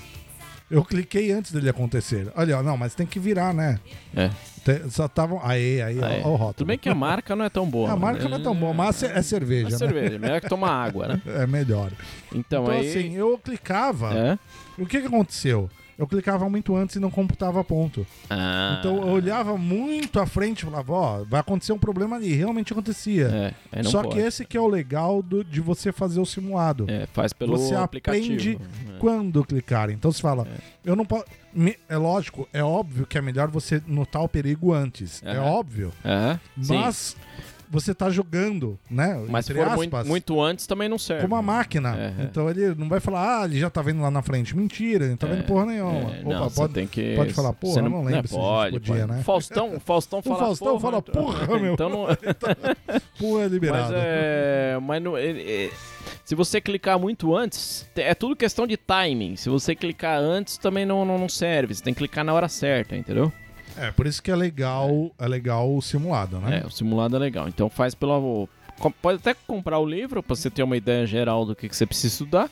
Eu 0.74 0.84
cliquei 0.84 1.30
antes 1.30 1.52
dele 1.52 1.68
acontecer. 1.68 2.26
Olha, 2.34 2.62
não, 2.62 2.76
mas 2.76 2.94
tem 2.94 3.06
que 3.06 3.18
virar, 3.20 3.54
né? 3.54 3.78
É. 4.14 4.28
Te- 4.64 4.90
só 4.90 5.06
estavam. 5.06 5.40
Aí, 5.42 5.80
aí, 5.80 5.98
é. 5.98 6.22
ó, 6.24 6.28
ó 6.28 6.32
o 6.32 6.36
rótulo. 6.36 6.54
Tudo 6.54 6.66
bem 6.66 6.78
que 6.78 6.88
a 6.88 6.94
marca 6.94 7.36
não 7.36 7.44
é 7.44 7.48
tão 7.50 7.68
boa. 7.68 7.90
A 7.92 7.96
marca 7.96 8.28
não 8.28 8.38
é 8.38 8.42
tão 8.42 8.54
boa, 8.54 8.74
mas 8.74 9.02
é, 9.02 9.12
é 9.14 9.18
É 9.18 9.22
cerveja, 9.22 9.70
né? 9.70 9.78
cerveja, 9.78 10.18
melhor 10.18 10.40
que 10.40 10.48
tomar 10.48 10.70
água, 10.70 11.06
né? 11.08 11.22
É 11.42 11.46
melhor. 11.46 11.92
Então, 12.34 12.64
Então, 12.64 12.66
aí. 12.70 12.88
assim, 12.88 13.14
eu 13.14 13.38
clicava. 13.38 14.12
é? 14.14 14.38
O 14.76 14.84
que, 14.86 15.00
que 15.00 15.06
aconteceu? 15.06 15.70
Eu 15.98 16.06
clicava 16.06 16.48
muito 16.50 16.74
antes 16.74 16.96
e 16.96 17.00
não 17.00 17.10
computava 17.10 17.62
ponto. 17.62 18.06
Ah, 18.28 18.76
Então 18.80 18.96
eu 18.96 19.08
olhava 19.12 19.56
muito 19.56 20.18
à 20.18 20.26
frente 20.26 20.60
e 20.60 20.64
falava, 20.64 20.92
ó, 20.92 21.24
vai 21.24 21.40
acontecer 21.40 21.72
um 21.72 21.78
problema 21.78 22.16
ali. 22.16 22.34
Realmente 22.34 22.72
acontecia. 22.72 23.54
É, 23.72 23.82
Só 23.84 24.02
pode. 24.02 24.14
que 24.16 24.20
esse 24.20 24.44
que 24.44 24.56
é 24.56 24.60
o 24.60 24.66
legal 24.66 25.22
do- 25.22 25.44
de 25.44 25.60
você 25.60 25.92
fazer 25.92 26.20
o 26.20 26.26
simulado. 26.26 26.86
É, 26.88 27.06
faz 27.12 27.32
pelo 27.32 27.56
Você 27.56 27.74
aplicativo. 27.74 28.24
aprende 28.24 28.58
É. 28.94 28.98
Quando 28.98 29.44
clicar. 29.44 29.90
Então 29.90 30.10
você 30.10 30.20
fala, 30.20 30.46
eu 30.84 30.96
não 30.96 31.04
posso. 31.04 31.24
É 31.88 31.96
lógico, 31.96 32.48
é 32.52 32.64
óbvio 32.64 33.06
que 33.06 33.16
é 33.16 33.20
melhor 33.22 33.48
você 33.48 33.80
notar 33.86 34.22
o 34.22 34.28
perigo 34.28 34.72
antes. 34.72 35.22
É 35.24 35.38
óbvio. 35.38 35.92
É, 36.04 36.38
sim. 36.60 36.74
Você 37.70 37.94
tá 37.94 38.10
jogando, 38.10 38.78
né? 38.90 39.22
Mas 39.28 39.48
entre 39.48 39.62
for 39.62 39.76
muito, 39.76 39.94
aspas, 39.96 40.08
muito 40.08 40.40
antes 40.40 40.66
também 40.66 40.88
não 40.88 40.98
serve. 40.98 41.22
como 41.22 41.34
a 41.36 41.42
máquina. 41.42 41.96
É, 41.96 42.22
é. 42.22 42.24
Então 42.24 42.48
ele 42.48 42.74
não 42.74 42.88
vai 42.88 43.00
falar, 43.00 43.42
ah, 43.42 43.44
ele 43.44 43.58
já 43.58 43.68
tá 43.70 43.82
vendo 43.82 44.00
lá 44.02 44.10
na 44.10 44.22
frente. 44.22 44.56
Mentira, 44.56 45.04
ele 45.04 45.10
não 45.10 45.16
tá 45.16 45.26
vendo 45.26 45.44
porra 45.44 45.66
nenhuma. 45.66 46.10
É, 46.14 46.20
Opa, 46.24 46.38
não, 46.40 46.50
pode, 46.50 46.72
tem 46.74 46.86
que... 46.86 47.14
pode 47.16 47.32
falar, 47.32 47.52
porra, 47.52 47.82
não 47.82 48.04
lembro 48.04 48.28
se 48.28 48.34
a 48.34 48.38
gente 48.38 48.46
pode, 48.46 48.72
podia, 48.72 48.94
pode. 49.06 49.12
né? 49.12 49.22
Faustão, 49.22 49.80
Faustão 49.84 50.22
fala 50.22 50.38
Faustão 50.38 50.68
porra, 50.78 50.80
fala, 50.80 50.98
então- 50.98 51.24
porra, 51.24 51.46
meu. 51.60 51.74
Então 51.74 51.88
não... 51.88 52.06
porra, 53.18 53.40
é 53.40 53.42
Mas 53.44 53.52
liberado. 53.52 53.92
é... 53.96 54.78
Mas 54.82 55.02
não... 55.02 55.16
ele- 55.18 55.42
é- 55.42 55.70
Se 56.24 56.34
você 56.34 56.60
clicar 56.60 56.98
muito 56.98 57.34
antes, 57.36 57.88
te- 57.94 58.02
é 58.02 58.14
tudo 58.14 58.36
questão 58.36 58.66
de 58.66 58.76
timing. 58.76 59.36
Se 59.36 59.48
você 59.48 59.74
clicar 59.74 60.18
antes, 60.18 60.56
também 60.58 60.84
não, 60.86 61.04
não, 61.04 61.18
não 61.18 61.28
serve. 61.28 61.74
Você 61.74 61.82
tem 61.82 61.92
que 61.94 61.98
clicar 61.98 62.24
na 62.24 62.32
hora 62.32 62.48
certa, 62.48 62.96
entendeu? 62.96 63.32
É, 63.78 63.90
por 63.90 64.06
isso 64.06 64.22
que 64.22 64.30
é 64.30 64.36
legal, 64.36 65.10
é 65.18 65.26
legal 65.26 65.74
o 65.74 65.80
simulado, 65.82 66.38
né? 66.38 66.60
É, 66.62 66.66
o 66.66 66.70
simulado 66.70 67.16
é 67.16 67.18
legal. 67.18 67.48
Então 67.48 67.68
faz 67.68 67.94
pelo. 67.94 68.48
com- 68.78 68.90
Pode 68.90 69.18
até 69.18 69.34
comprar 69.46 69.78
o 69.78 69.86
livro 69.86 70.22
pra 70.22 70.34
você 70.36 70.50
ter 70.50 70.62
uma 70.62 70.76
ideia 70.76 71.06
geral 71.06 71.44
do 71.44 71.54
que, 71.56 71.68
que 71.68 71.76
você 71.76 71.86
precisa 71.86 72.08
estudar. 72.14 72.50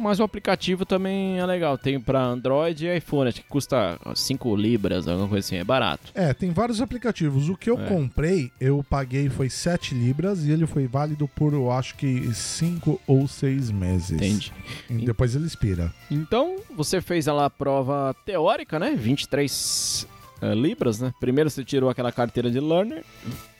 Mas 0.00 0.20
o 0.20 0.22
aplicativo 0.22 0.86
também 0.86 1.40
é 1.40 1.44
legal. 1.44 1.76
Tem 1.76 1.98
pra 1.98 2.22
Android 2.22 2.86
e 2.86 2.96
iPhone, 2.98 3.28
acho 3.28 3.42
que 3.42 3.48
custa 3.48 3.98
5 4.14 4.54
libras, 4.54 5.08
alguma 5.08 5.26
coisa 5.28 5.44
assim, 5.44 5.56
é 5.56 5.64
barato. 5.64 6.12
É, 6.14 6.32
tem 6.32 6.52
vários 6.52 6.80
aplicativos. 6.80 7.48
O 7.48 7.56
que 7.56 7.68
eu 7.68 7.76
É. 7.80 7.84
comprei, 7.88 8.52
eu 8.60 8.84
paguei 8.88 9.28
foi 9.28 9.50
7 9.50 9.96
libras 9.96 10.44
e 10.44 10.52
ele 10.52 10.66
foi 10.68 10.86
válido 10.86 11.26
por, 11.26 11.52
eu 11.52 11.72
acho 11.72 11.96
que 11.96 12.32
5 12.32 13.00
ou 13.08 13.26
6 13.26 13.72
meses. 13.72 14.12
Entende? 14.12 14.52
E 14.88 15.04
depois 15.04 15.34
ele 15.34 15.46
expira. 15.46 15.92
Então, 16.08 16.58
você 16.76 17.00
fez 17.00 17.26
lá 17.26 17.46
a 17.46 17.50
prova 17.50 18.14
teórica, 18.24 18.78
né? 18.78 18.94
23 18.96 20.06
eh, 20.40 20.54
libras, 20.54 21.00
né? 21.00 21.12
Primeiro 21.20 21.50
você 21.50 21.64
tirou 21.64 21.90
aquela 21.90 22.12
carteira 22.12 22.50
de 22.50 22.60
learner, 22.60 23.04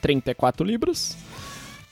34 0.00 0.64
libras. 0.66 1.16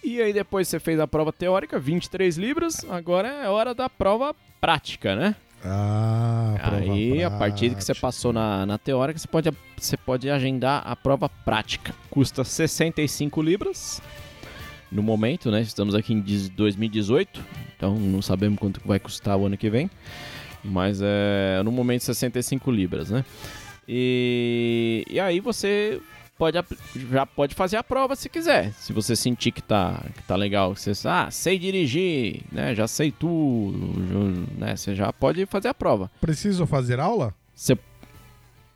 E 0.02 0.22
aí 0.22 0.32
depois 0.32 0.68
você 0.68 0.78
fez 0.78 1.00
a 1.00 1.06
prova 1.06 1.32
teórica, 1.32 1.78
23 1.78 2.36
libras. 2.36 2.84
Agora 2.88 3.28
é 3.28 3.48
hora 3.48 3.74
da 3.74 3.88
prova 3.88 4.34
prática, 4.60 5.16
né? 5.16 5.34
Ah, 5.64 6.54
aí, 6.62 7.24
a 7.24 7.30
partir 7.30 7.74
que 7.74 7.82
você 7.82 7.86
prática. 7.86 8.06
passou 8.06 8.32
na, 8.32 8.64
na 8.64 8.78
teórica, 8.78 9.18
você 9.18 9.26
pode, 9.26 9.50
você 9.76 9.96
pode 9.96 10.30
agendar 10.30 10.82
a 10.86 10.94
prova 10.94 11.28
prática. 11.28 11.92
Custa 12.08 12.44
65 12.44 13.42
libras. 13.42 14.00
No 14.92 15.02
momento, 15.02 15.50
né? 15.50 15.62
Estamos 15.62 15.96
aqui 15.96 16.14
em 16.14 16.20
2018, 16.20 17.44
então 17.76 17.96
não 17.96 18.22
sabemos 18.22 18.60
quanto 18.60 18.80
vai 18.84 19.00
custar 19.00 19.36
o 19.36 19.46
ano 19.46 19.56
que 19.56 19.68
vem. 19.68 19.90
Mas 20.62 21.00
é 21.02 21.60
no 21.64 21.72
momento 21.72 22.02
65 22.04 22.70
libras, 22.70 23.10
né? 23.10 23.24
E, 23.88 25.04
e 25.08 25.18
aí 25.20 25.40
você 25.40 26.00
pode 26.38 26.58
já 27.10 27.24
pode 27.24 27.54
fazer 27.54 27.76
a 27.76 27.82
prova 27.84 28.14
se 28.16 28.28
quiser. 28.28 28.72
Se 28.74 28.92
você 28.92 29.14
sentir 29.16 29.52
que 29.52 29.62
tá, 29.62 30.02
que 30.14 30.22
tá 30.24 30.36
legal, 30.36 30.74
que 30.74 30.80
você 30.80 31.08
ah, 31.08 31.30
sei 31.30 31.58
dirigir, 31.58 32.42
né? 32.52 32.74
Já 32.74 32.86
sei 32.86 33.10
tudo, 33.10 34.46
né? 34.58 34.76
Você 34.76 34.94
já 34.94 35.12
pode 35.12 35.46
fazer 35.46 35.68
a 35.68 35.74
prova. 35.74 36.10
Preciso 36.20 36.66
fazer 36.66 37.00
aula? 37.00 37.34
Você 37.54 37.78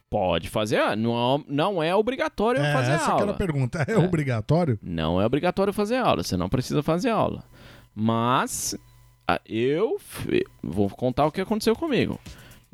pode 0.08 0.48
fazer, 0.48 0.78
ah, 0.78 0.96
não, 0.96 1.44
não 1.46 1.82
é 1.82 1.94
obrigatório 1.94 2.60
É, 2.60 2.72
fazer 2.72 2.92
essa 2.92 3.04
que 3.04 3.10
era 3.12 3.20
aula. 3.20 3.32
a 3.32 3.36
pergunta. 3.36 3.84
É, 3.86 3.92
É. 3.92 3.98
obrigatório? 3.98 4.78
Não 4.82 5.20
é 5.20 5.26
obrigatório 5.26 5.72
fazer 5.72 5.96
aula, 5.98 6.22
você 6.22 6.36
não 6.36 6.48
precisa 6.48 6.82
fazer 6.82 7.10
aula. 7.10 7.44
Mas 7.94 8.74
ah, 9.28 9.40
eu 9.46 9.98
vou 10.62 10.88
contar 10.88 11.26
o 11.26 11.30
que 11.32 11.40
aconteceu 11.40 11.76
comigo. 11.76 12.18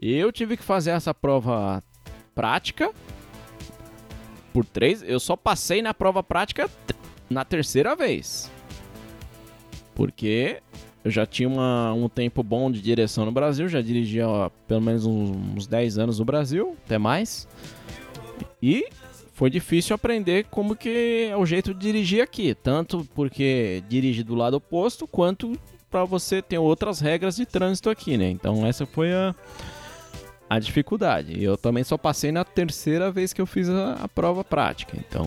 Eu 0.01 0.31
tive 0.33 0.57
que 0.57 0.63
fazer 0.63 0.91
essa 0.91 1.13
prova 1.13 1.83
prática 2.37 2.93
por 4.53 4.65
três. 4.65 5.03
Eu 5.03 5.19
só 5.19 5.35
passei 5.35 5.83
na 5.83 5.93
prova 5.93 6.23
prática 6.23 6.71
na 7.29 7.45
terceira 7.45 7.97
vez. 7.97 8.49
Porque 9.95 10.63
eu 11.03 11.11
já 11.11 11.25
tinha 11.25 11.49
uma- 11.49 11.93
um 11.95 12.09
tempo 12.09 12.43
bom 12.43 12.71
de 12.71 12.81
direção 12.83 13.25
no 13.25 13.33
Brasil, 13.33 13.69
já 13.69 13.81
dirigia 13.81 14.29
ó, 14.29 14.51
pelo 14.69 14.83
menos 14.83 15.07
uns, 15.07 15.31
uns 15.57 15.67
10 15.67 15.99
anos 15.99 16.19
no 16.19 16.25
Brasil, 16.25 16.77
até 16.85 16.99
mais. 16.99 17.49
E 18.63 18.87
foi 19.33 19.49
difícil 19.49 19.95
aprender 19.95 20.47
como 20.51 20.77
que 20.77 21.29
é 21.31 21.37
o 21.37 21.47
jeito 21.47 21.73
de 21.73 21.81
dirigir 21.81 22.23
aqui, 22.23 22.55
tanto 22.55 23.07
porque 23.15 23.83
dirige 23.89 24.23
do 24.23 24.35
lado 24.35 24.55
oposto, 24.59 25.07
quanto 25.07 25.59
para 25.91 26.05
você 26.05 26.43
ter 26.43 26.59
outras 26.59 27.01
regras 27.01 27.37
de 27.37 27.47
trânsito 27.47 27.89
aqui, 27.89 28.19
né? 28.19 28.29
Então 28.29 28.67
essa 28.67 28.85
foi 28.85 29.13
a, 29.15 29.35
a 30.49 30.59
dificuldade. 30.59 31.33
E 31.39 31.45
eu 31.45 31.57
também 31.57 31.85
só 31.85 31.97
passei 31.97 32.31
na 32.31 32.45
terceira 32.45 33.11
vez 33.11 33.33
que 33.33 33.41
eu 33.41 33.47
fiz 33.47 33.69
a, 33.69 33.95
a 33.95 34.09
prova 34.09 34.45
prática, 34.45 34.97
então 34.97 35.27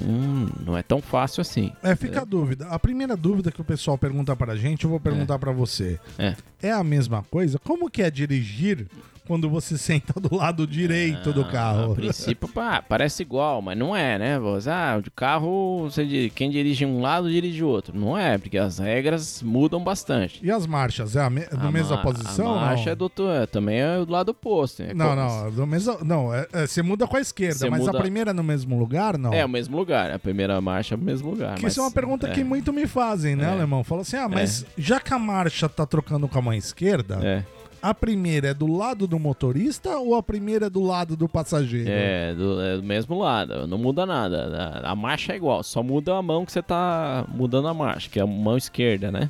não 0.65 0.77
é 0.77 0.81
tão 0.81 1.01
fácil 1.01 1.41
assim. 1.41 1.71
É, 1.83 1.95
fica 1.95 2.21
a 2.21 2.25
dúvida. 2.25 2.67
A 2.67 2.79
primeira 2.79 3.15
dúvida 3.15 3.51
que 3.51 3.61
o 3.61 3.65
pessoal 3.65 3.97
pergunta 3.97 4.35
pra 4.35 4.55
gente, 4.55 4.85
eu 4.85 4.89
vou 4.89 4.99
perguntar 4.99 5.37
pra 5.39 5.51
você. 5.51 5.99
É. 6.17 6.35
É 6.61 6.71
a 6.71 6.83
mesma 6.83 7.23
coisa? 7.29 7.59
Como 7.59 7.89
que 7.89 8.01
é 8.01 8.11
dirigir 8.11 8.87
quando 9.29 9.47
você 9.47 9.77
senta 9.77 10.19
do 10.19 10.35
lado 10.35 10.65
direito 10.65 11.31
do 11.31 11.41
Ah, 11.41 11.51
carro? 11.51 11.91
A 11.91 11.95
princípio, 11.95 12.47
pá, 12.49 12.81
parece 12.81 13.21
igual, 13.21 13.61
mas 13.61 13.77
não 13.77 13.95
é, 13.95 14.17
né? 14.17 14.39
Você, 14.39 14.69
ah, 14.71 14.99
de 15.01 15.11
carro, 15.11 15.83
você, 15.83 16.31
quem 16.33 16.49
dirige 16.49 16.83
um 16.83 16.99
lado 16.99 17.29
dirige 17.29 17.63
o 17.63 17.67
outro. 17.67 17.95
Não 17.97 18.17
é, 18.17 18.39
porque 18.39 18.57
as 18.57 18.79
regras 18.79 19.43
mudam 19.43 19.83
bastante. 19.83 20.39
E 20.43 20.49
as 20.51 20.65
marchas? 20.65 21.15
É 21.15 21.21
a 21.21 21.29
me... 21.29 21.41
do 21.45 21.67
A 21.67 21.71
mesma 21.71 21.97
ma- 21.97 22.01
posição? 22.01 22.55
A 22.55 22.61
marcha 22.61 22.89
é 22.89 22.95
do, 22.95 23.11
é, 23.31 23.45
também 23.45 23.79
é 23.79 24.03
do 24.03 24.11
lado 24.11 24.29
oposto. 24.29 24.81
É 24.81 24.93
Não, 24.95 25.15
não, 25.15 25.51
do 25.51 25.67
mesmo, 25.67 25.97
não, 26.03 26.33
é- 26.33 26.47
é, 26.51 26.65
você 26.65 26.81
muda 26.81 27.05
com 27.05 27.15
a 27.15 27.21
esquerda, 27.21 27.53
Você 27.59 27.69
mas 27.69 27.81
muda- 27.81 27.97
a 27.97 28.01
primeira 28.01 28.31
é 28.31 28.33
no 28.33 28.43
mesmo 28.43 28.79
lugar, 28.79 29.15
não? 29.15 29.31
É 29.31 29.45
o 29.45 29.49
mesmo 29.49 29.77
lugar, 29.77 30.09
a 30.09 30.17
primeira 30.17 30.59
marcha 30.59 30.95
é 30.95 30.97
o 30.97 31.01
mesmo 31.01 31.29
lugar. 31.29 31.55
que 31.55 31.61
mas- 31.63 31.73
isso 31.73 31.79
é 31.81 31.83
uma 31.83 31.91
pergunta 31.91 32.27
que 32.29 32.43
muito 32.43 32.73
me 32.73 32.87
fazem, 32.87 33.35
né, 33.35 33.45
alemão? 33.51 33.83
Fala 33.83 34.01
assim, 34.01 34.17
ah, 34.17 34.27
mas 34.27 34.65
já 34.75 34.99
que 34.99 35.13
a 35.13 35.19
marcha 35.19 35.69
tá 35.69 35.85
trocando 35.85 36.27
com 36.27 36.39
a 36.39 36.41
mão 36.41 36.53
esquerda, 36.53 37.19
É, 37.21 37.43
a 37.81 37.93
primeira 37.93 38.49
é 38.49 38.53
do 38.53 38.67
lado 38.67 39.07
do 39.07 39.17
motorista 39.19 39.97
ou 39.97 40.15
a 40.15 40.23
primeira 40.23 40.67
é 40.67 40.69
do 40.69 40.81
lado 40.83 41.15
do 41.15 41.27
passageiro? 41.29 41.89
é, 41.89 42.33
do, 42.33 42.61
é 42.61 42.77
do 42.77 42.83
mesmo 42.83 43.17
lado, 43.19 43.67
não 43.67 43.77
muda 43.77 44.05
nada. 44.05 44.81
A, 44.83 44.91
a 44.91 44.95
marcha 44.95 45.33
é 45.33 45.35
igual, 45.35 45.63
só 45.63 45.81
muda 45.83 46.15
a 46.15 46.21
mão 46.21 46.45
que 46.45 46.51
você 46.51 46.61
tá 46.61 47.25
mudando 47.29 47.67
a 47.67 47.73
marcha, 47.73 48.09
que 48.09 48.19
é 48.19 48.23
a 48.23 48.27
mão 48.27 48.57
esquerda, 48.57 49.11
né? 49.11 49.29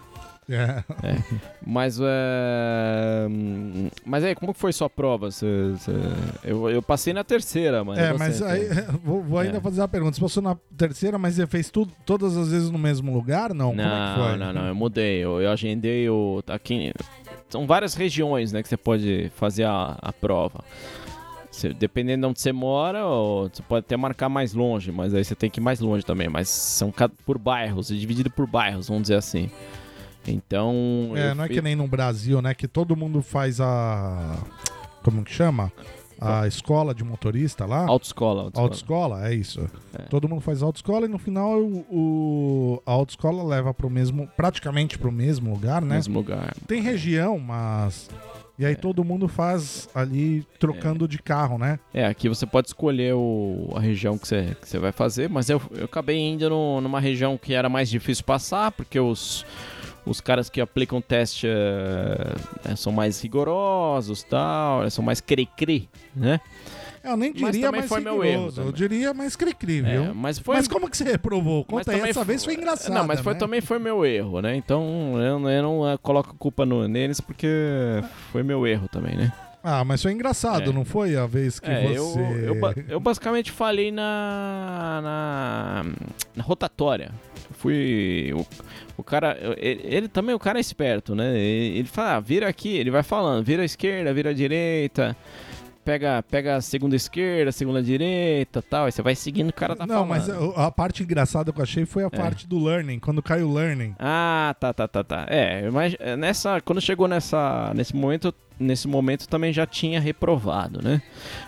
É. 0.51 0.83
Mas 1.63 1.99
é. 2.01 3.27
Mas 4.03 4.23
aí, 4.23 4.33
como 4.33 4.51
foi 4.53 4.73
sua 4.73 4.89
prova? 4.89 5.29
Você- 5.29 5.73
você- 5.73 5.91
Eu, 6.43 6.67
eu 6.71 6.81
passei 6.81 7.13
na 7.13 7.23
terceira, 7.23 7.83
mas. 7.83 7.99
É, 7.99 8.13
mas 8.13 8.41
aí, 8.41 8.67
vou, 9.05 9.21
vou 9.21 9.37
ainda 9.39 9.57
É. 9.57 9.61
fazer 9.61 9.81
a 9.83 9.87
pergunta. 9.87 10.15
Você 10.15 10.21
passou 10.21 10.41
na 10.41 10.57
terceira, 10.75 11.19
mas 11.19 11.35
você 11.35 11.45
fez 11.45 11.69
tudo, 11.69 11.91
todas 12.03 12.35
as 12.35 12.49
vezes 12.51 12.71
no 12.71 12.79
mesmo 12.79 13.13
lugar? 13.13 13.53
Não? 13.53 13.69
Como 13.69 13.81
é 13.81 13.83
que 13.83 13.89
Não, 13.89 14.27
foi? 14.27 14.37
não, 14.37 14.53
não, 14.53 14.67
eu 14.67 14.73
mudei. 14.75 15.23
Eu, 15.23 15.39
eu 15.39 15.51
agendei 15.51 16.09
o. 16.09 16.41
Aqui. 16.47 16.91
São 17.49 17.65
várias 17.65 17.93
regiões, 17.95 18.51
né, 18.51 18.61
que 18.61 18.69
você 18.69 18.77
pode 18.77 19.31
fazer 19.35 19.63
a, 19.63 19.97
a 20.01 20.13
prova. 20.13 20.63
Você- 21.51 21.73
dependendo 21.73 22.21
de 22.21 22.29
onde 22.29 22.39
você 22.39 22.51
mora, 22.51 23.05
ou 23.05 23.49
você 23.49 23.61
pode 23.63 23.85
até 23.85 23.97
marcar 23.97 24.29
mais 24.29 24.53
longe, 24.53 24.91
mas 24.91 25.13
aí 25.13 25.23
você 25.25 25.35
tem 25.35 25.49
que 25.49 25.59
ir 25.59 25.63
mais 25.63 25.79
longe 25.79 26.05
também. 26.05 26.29
Mas 26.29 26.47
são 26.49 26.93
por 27.25 27.37
bairros, 27.37 27.91
é 27.91 27.95
dividido 27.95 28.29
por 28.29 28.45
bairros, 28.47 28.87
vamos 28.87 29.03
dizer 29.03 29.15
assim. 29.15 29.49
Então. 30.27 31.11
É, 31.15 31.33
não 31.33 31.43
é 31.45 31.49
que 31.49 31.61
nem 31.61 31.75
no 31.75 31.87
Brasil, 31.87 32.41
né? 32.41 32.53
Que 32.53 32.67
todo 32.67 32.95
mundo 32.95 33.21
faz 33.21 33.59
a. 33.59 34.37
Como 35.03 35.23
que 35.23 35.33
chama? 35.33 35.71
A 36.21 36.47
escola 36.47 36.93
de 36.93 37.03
motorista 37.03 37.65
lá. 37.65 37.85
Autoescola. 37.87 38.43
autoescola. 38.43 38.65
Autoescola, 38.65 39.29
é 39.29 39.33
isso. 39.33 39.61
É. 39.97 40.03
Todo 40.03 40.27
mundo 40.27 40.41
faz 40.41 40.61
autoescola 40.61 41.05
e 41.05 41.09
no 41.09 41.17
final 41.19 41.59
o, 41.61 41.85
o- 41.89 42.81
a 42.85 42.91
autoescola 42.91 43.43
leva 43.43 43.73
pro 43.73 43.89
mesmo, 43.89 44.27
praticamente 44.35 44.97
pro 44.97 45.11
mesmo 45.11 45.51
lugar, 45.51 45.81
né? 45.81 45.95
Mesmo 45.95 46.15
lugar. 46.19 46.53
Tem 46.67 46.81
região, 46.81 47.39
mas. 47.39 48.09
E 48.57 48.65
aí 48.65 48.75
todo 48.75 49.05
mundo 49.05 49.29
faz 49.29 49.87
ali 49.95 50.45
trocando 50.59 51.07
de 51.07 51.17
carro, 51.19 51.57
né? 51.57 51.79
É, 51.93 52.05
aqui 52.05 52.27
você 52.27 52.45
pode 52.45 52.67
escolher 52.67 53.13
o- 53.15 53.71
a 53.73 53.79
região 53.79 54.17
que 54.17 54.27
você, 54.27 54.57
que 54.61 54.67
você 54.67 54.77
vai 54.77 54.91
fazer, 54.91 55.29
mas 55.29 55.49
eu, 55.49 55.61
eu 55.71 55.85
acabei 55.85 56.17
indo 56.19 56.49
no- 56.49 56.81
numa 56.81 56.99
região 56.99 57.37
que 57.37 57.53
era 57.53 57.69
mais 57.69 57.89
difícil 57.89 58.25
passar, 58.25 58.71
porque 58.73 58.99
os, 58.99 59.45
os 60.09 60.19
caras 60.19 60.49
que 60.49 60.59
aplicam 60.59 60.99
teste 61.01 61.47
né, 62.65 62.75
são 62.75 62.91
mais 62.91 63.21
rigorosos 63.21 64.23
tal, 64.23 64.83
eh, 64.83 64.89
são 64.89 65.03
mais 65.03 65.21
cri-cri, 65.21 65.87
né? 66.15 66.39
Eu 67.01 67.15
nem 67.15 67.31
Mas 67.31 67.53
diria 67.53 67.67
também 67.67 67.79
mais 67.81 67.89
foi 67.89 68.01
meu 68.01 68.19
rigoroso, 68.19 68.59
erro 68.59 68.69
Eu 68.69 68.73
diria 68.73 69.13
mais 69.13 69.35
cri-cri, 69.35 69.79
É, 69.79 69.81
viu? 70.01 70.13
mas 70.13 70.37
foi. 70.37 70.57
Mas 70.57 70.67
como 70.67 70.89
que 70.89 70.97
você 70.97 71.05
reprovou? 71.05 71.65
mas 71.71 71.85
Conta 71.85 71.91
aí, 71.93 72.09
essa 72.09 72.25
vez 72.25 72.43
foi 72.43 72.55
engraçado. 72.55 72.93
Não, 72.93 73.07
mas 73.07 73.21
foi, 73.21 73.33
né? 73.33 73.39
também 73.39 73.61
foi 73.61 73.79
meu 73.79 74.05
erro, 74.05 74.41
né? 74.41 74.55
Então 74.55 75.13
eu, 75.17 75.49
eu 75.49 75.63
não 75.63 75.89
eh, 75.89 75.97
coloco 76.01 76.35
culpa 76.35 76.65
no- 76.65 76.87
neles 76.89 77.21
porque 77.21 77.47
foi 78.33 78.43
meu 78.43 78.67
erro 78.67 78.89
também, 78.89 79.15
né? 79.15 79.31
Ah, 79.63 79.83
mas 79.83 80.01
foi 80.01 80.11
engraçado, 80.13 80.71
É. 80.71 80.73
não 80.73 80.85
foi 80.85 81.15
a 81.17 81.25
vez 81.25 81.59
que 81.59 81.69
É, 81.69 81.85
eu, 81.97 82.05
você. 82.05 82.19
eu, 82.47 82.55
ba- 82.59 82.73
eu 82.87 82.99
basicamente 82.99 83.51
falei 83.51 83.91
na, 83.91 84.99
na, 85.03 85.85
na 86.35 86.43
rotatória. 86.43 87.11
Fui. 87.59 88.33
O, 88.33 88.45
o 88.97 89.03
cara. 89.03 89.37
Ele, 89.57 89.81
ele 89.83 90.07
também, 90.07 90.33
o 90.33 90.39
cara 90.39 90.57
é 90.57 90.61
esperto, 90.61 91.13
né? 91.13 91.37
Ele, 91.37 91.79
ele 91.79 91.87
fala, 91.87 92.15
ah, 92.15 92.19
vira 92.19 92.47
aqui, 92.47 92.69
ele 92.69 92.89
vai 92.89 93.03
falando, 93.03 93.43
vira 93.45 93.61
à 93.61 93.65
esquerda, 93.65 94.13
vira 94.13 94.29
à 94.29 94.33
direita. 94.33 95.15
Pega, 95.83 96.23
pega 96.29 96.55
a 96.57 96.61
segunda 96.61 96.95
esquerda, 96.95 97.49
a 97.49 97.51
segunda 97.51 97.81
direita 97.81 98.61
tal. 98.61 98.85
Aí 98.85 98.91
você 98.91 99.01
vai 99.01 99.15
seguindo 99.15 99.49
o 99.49 99.53
cara 99.53 99.75
tá 99.75 99.87
não, 99.87 100.05
falando. 100.07 100.09
mas 100.09 100.29
a, 100.29 100.67
a 100.67 100.71
parte 100.71 101.01
engraçada 101.01 101.51
que 101.51 101.59
eu 101.59 101.63
achei 101.63 101.85
foi 101.85 102.03
a 102.03 102.09
parte 102.11 102.47
do 102.47 102.63
learning, 102.63 102.99
quando 102.99 103.23
cai 103.23 103.41
o 103.41 103.51
learning. 103.51 103.95
Ah, 103.97 104.55
tá, 104.59 104.71
tá, 104.71 104.87
tá, 104.87 105.03
tá. 105.03 105.25
É, 105.27 105.67
mas 105.71 105.95
é, 105.99 106.15
nessa, 106.15 106.61
quando 106.61 106.79
chegou 106.79 107.07
nessa, 107.07 107.71
nesse 107.75 107.95
momento, 107.95 108.31
nesse 108.59 108.87
momento 108.87 109.27
também 109.27 109.51
já 109.51 109.65
tinha 109.65 109.99
reprovado, 109.99 110.79
né? 110.83 111.01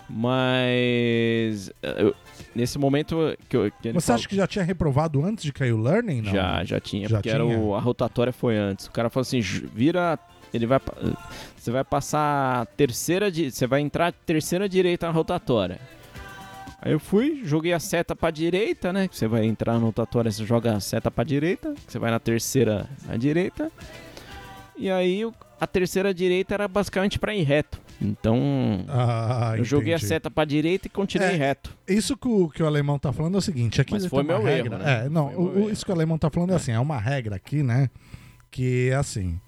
Mas 0.10 1.72
é, 1.84 2.02
eu- 2.02 2.16
nesse 2.56 2.78
momento 2.78 3.36
que, 3.50 3.56
eu, 3.58 3.72
que 3.72 3.92
Você 3.94 4.02
falou- 4.02 4.20
acha 4.20 4.28
que 4.30 4.36
já 4.36 4.48
tinha 4.48 4.64
reprovado 4.66 5.24
antes 5.24 5.44
de 5.44 5.54
cair 5.54 5.72
o 5.74 5.78
learning? 5.82 6.22
Não. 6.22 6.32
já, 6.34 6.64
já 6.64 6.80
tinha, 6.80 7.08
Já 7.08 7.18
porque 7.18 7.30
era 7.30 7.44
tinha? 7.44 7.58
o, 7.60 7.76
a 7.76 7.80
rotatória 7.80 8.34
foi 8.34 8.58
antes. 8.58 8.88
O 8.88 8.92
cara 8.92 9.10
falou 9.10 9.22
assim, 9.22 9.42
"Ju- 9.42 9.70
vira, 9.74 10.18
ele 10.54 10.66
vai, 10.66 10.80
você 11.58 11.72
vai 11.72 11.84
passar 11.84 12.66
terceira, 12.78 13.32
di- 13.32 13.52
você 13.52 13.66
vai 13.68 13.80
entrar 13.82 14.12
terceira 14.12 14.68
direita 14.68 15.06
na 15.08 15.12
rotatória. 15.14 15.80
Aí 16.84 16.92
eu 16.94 17.00
fui, 17.00 17.42
joguei 17.46 17.74
a 17.74 17.80
seta 17.80 18.16
pra 18.16 18.32
direita, 18.32 18.92
né? 18.92 19.08
que 19.08 19.16
Você 19.16 19.28
vai 19.28 19.46
entrar 19.46 19.74
na 19.74 19.80
rotatória, 19.80 20.32
você 20.32 20.44
joga 20.44 20.76
a 20.76 20.80
seta 20.80 21.12
pra 21.12 21.24
direita, 21.24 21.76
você 21.88 22.00
vai 22.00 22.10
na 22.10 22.20
terceira 22.20 22.90
à 23.08 23.16
direita. 23.16 23.72
E 24.76 24.90
aí 24.90 25.22
a 25.60 25.68
terceira 25.68 26.12
direita 26.12 26.56
era 26.56 26.68
basicamente 26.68 27.20
pra 27.20 27.36
ir 27.36 27.44
reto. 27.44 27.80
Então, 28.02 28.84
Ah, 28.88 29.54
eu 29.58 29.64
joguei 29.64 29.94
a 29.94 30.00
seta 30.00 30.32
pra 30.32 30.44
direita 30.44 30.88
e 30.88 30.90
continuei 30.90 31.30
É, 31.34 31.36
reto. 31.36 31.78
Isso 31.88 32.18
que 32.18 32.28
o, 32.28 32.50
que 32.50 32.64
o 32.64 32.66
alemão 32.66 32.98
tá 32.98 33.14
falando 33.14 33.36
é 33.36 33.38
o 33.38 33.42
seguinte, 33.42 33.80
aqui 33.80 33.94
Mas 33.94 34.08
foi 34.08 34.24
meu 34.24 34.42
regra. 34.42 34.76
erro, 34.78 34.84
né? 34.84 35.06
É, 35.06 35.10
não, 35.10 35.28
o- 35.36 35.58
erro. 35.60 35.70
isso 35.70 35.86
que 35.86 35.92
o 35.92 35.94
alemão 35.94 36.18
tá 36.18 36.30
falando 36.30 36.52
é 36.52 36.56
assim, 36.56 36.72
é 36.72 36.80
uma 36.80 36.98
regra 36.98 37.36
aqui, 37.36 37.62
né? 37.62 37.90
Que 38.50 38.90
é 38.90 38.96
assim, 38.96 39.40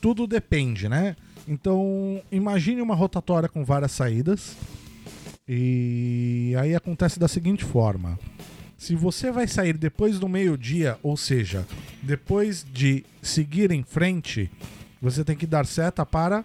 tudo 0.00 0.26
depende, 0.26 0.88
né? 0.90 1.16
Então, 1.48 2.20
imagine 2.30 2.82
uma 2.82 2.94
rotatória 2.94 3.48
com 3.48 3.64
várias 3.64 3.92
saídas 3.92 4.56
e 5.48 6.54
aí 6.60 6.74
acontece 6.74 7.18
da 7.18 7.26
seguinte 7.28 7.64
forma. 7.64 8.18
Se 8.76 8.94
você 8.94 9.30
vai 9.30 9.46
sair 9.48 9.76
depois 9.76 10.18
do 10.18 10.28
meio-dia, 10.28 10.98
ou 11.02 11.16
seja, 11.16 11.66
depois 12.02 12.64
de 12.72 13.04
seguir 13.22 13.70
em 13.72 13.82
frente, 13.82 14.50
você 15.02 15.24
tem 15.24 15.36
que 15.36 15.46
dar 15.46 15.66
seta 15.66 16.04
para 16.06 16.44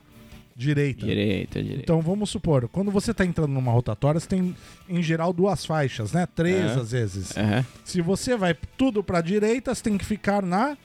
direita. 0.55 1.05
Direita, 1.05 1.61
direita. 1.61 1.83
Então 1.83 2.01
vamos 2.01 2.29
supor, 2.29 2.67
quando 2.69 2.89
você 2.91 3.11
está 3.11 3.25
entrando 3.25 3.51
numa 3.51 3.71
rotatória, 3.71 4.19
você 4.19 4.27
tem 4.27 4.55
em 4.87 5.03
geral 5.03 5.33
duas 5.33 5.65
faixas, 5.65 6.13
né? 6.13 6.25
Três 6.33 6.71
É. 6.71 6.79
às 6.79 6.91
vezes. 6.91 7.35
Aham. 7.37 7.65
Se 7.83 8.01
você 8.01 8.37
vai 8.37 8.55
tudo 8.77 9.03
para 9.03 9.19
direita, 9.21 9.73
você 9.75 9.83
tem 9.83 9.97
que 9.97 10.05
ficar 10.05 10.41
na 10.41 10.77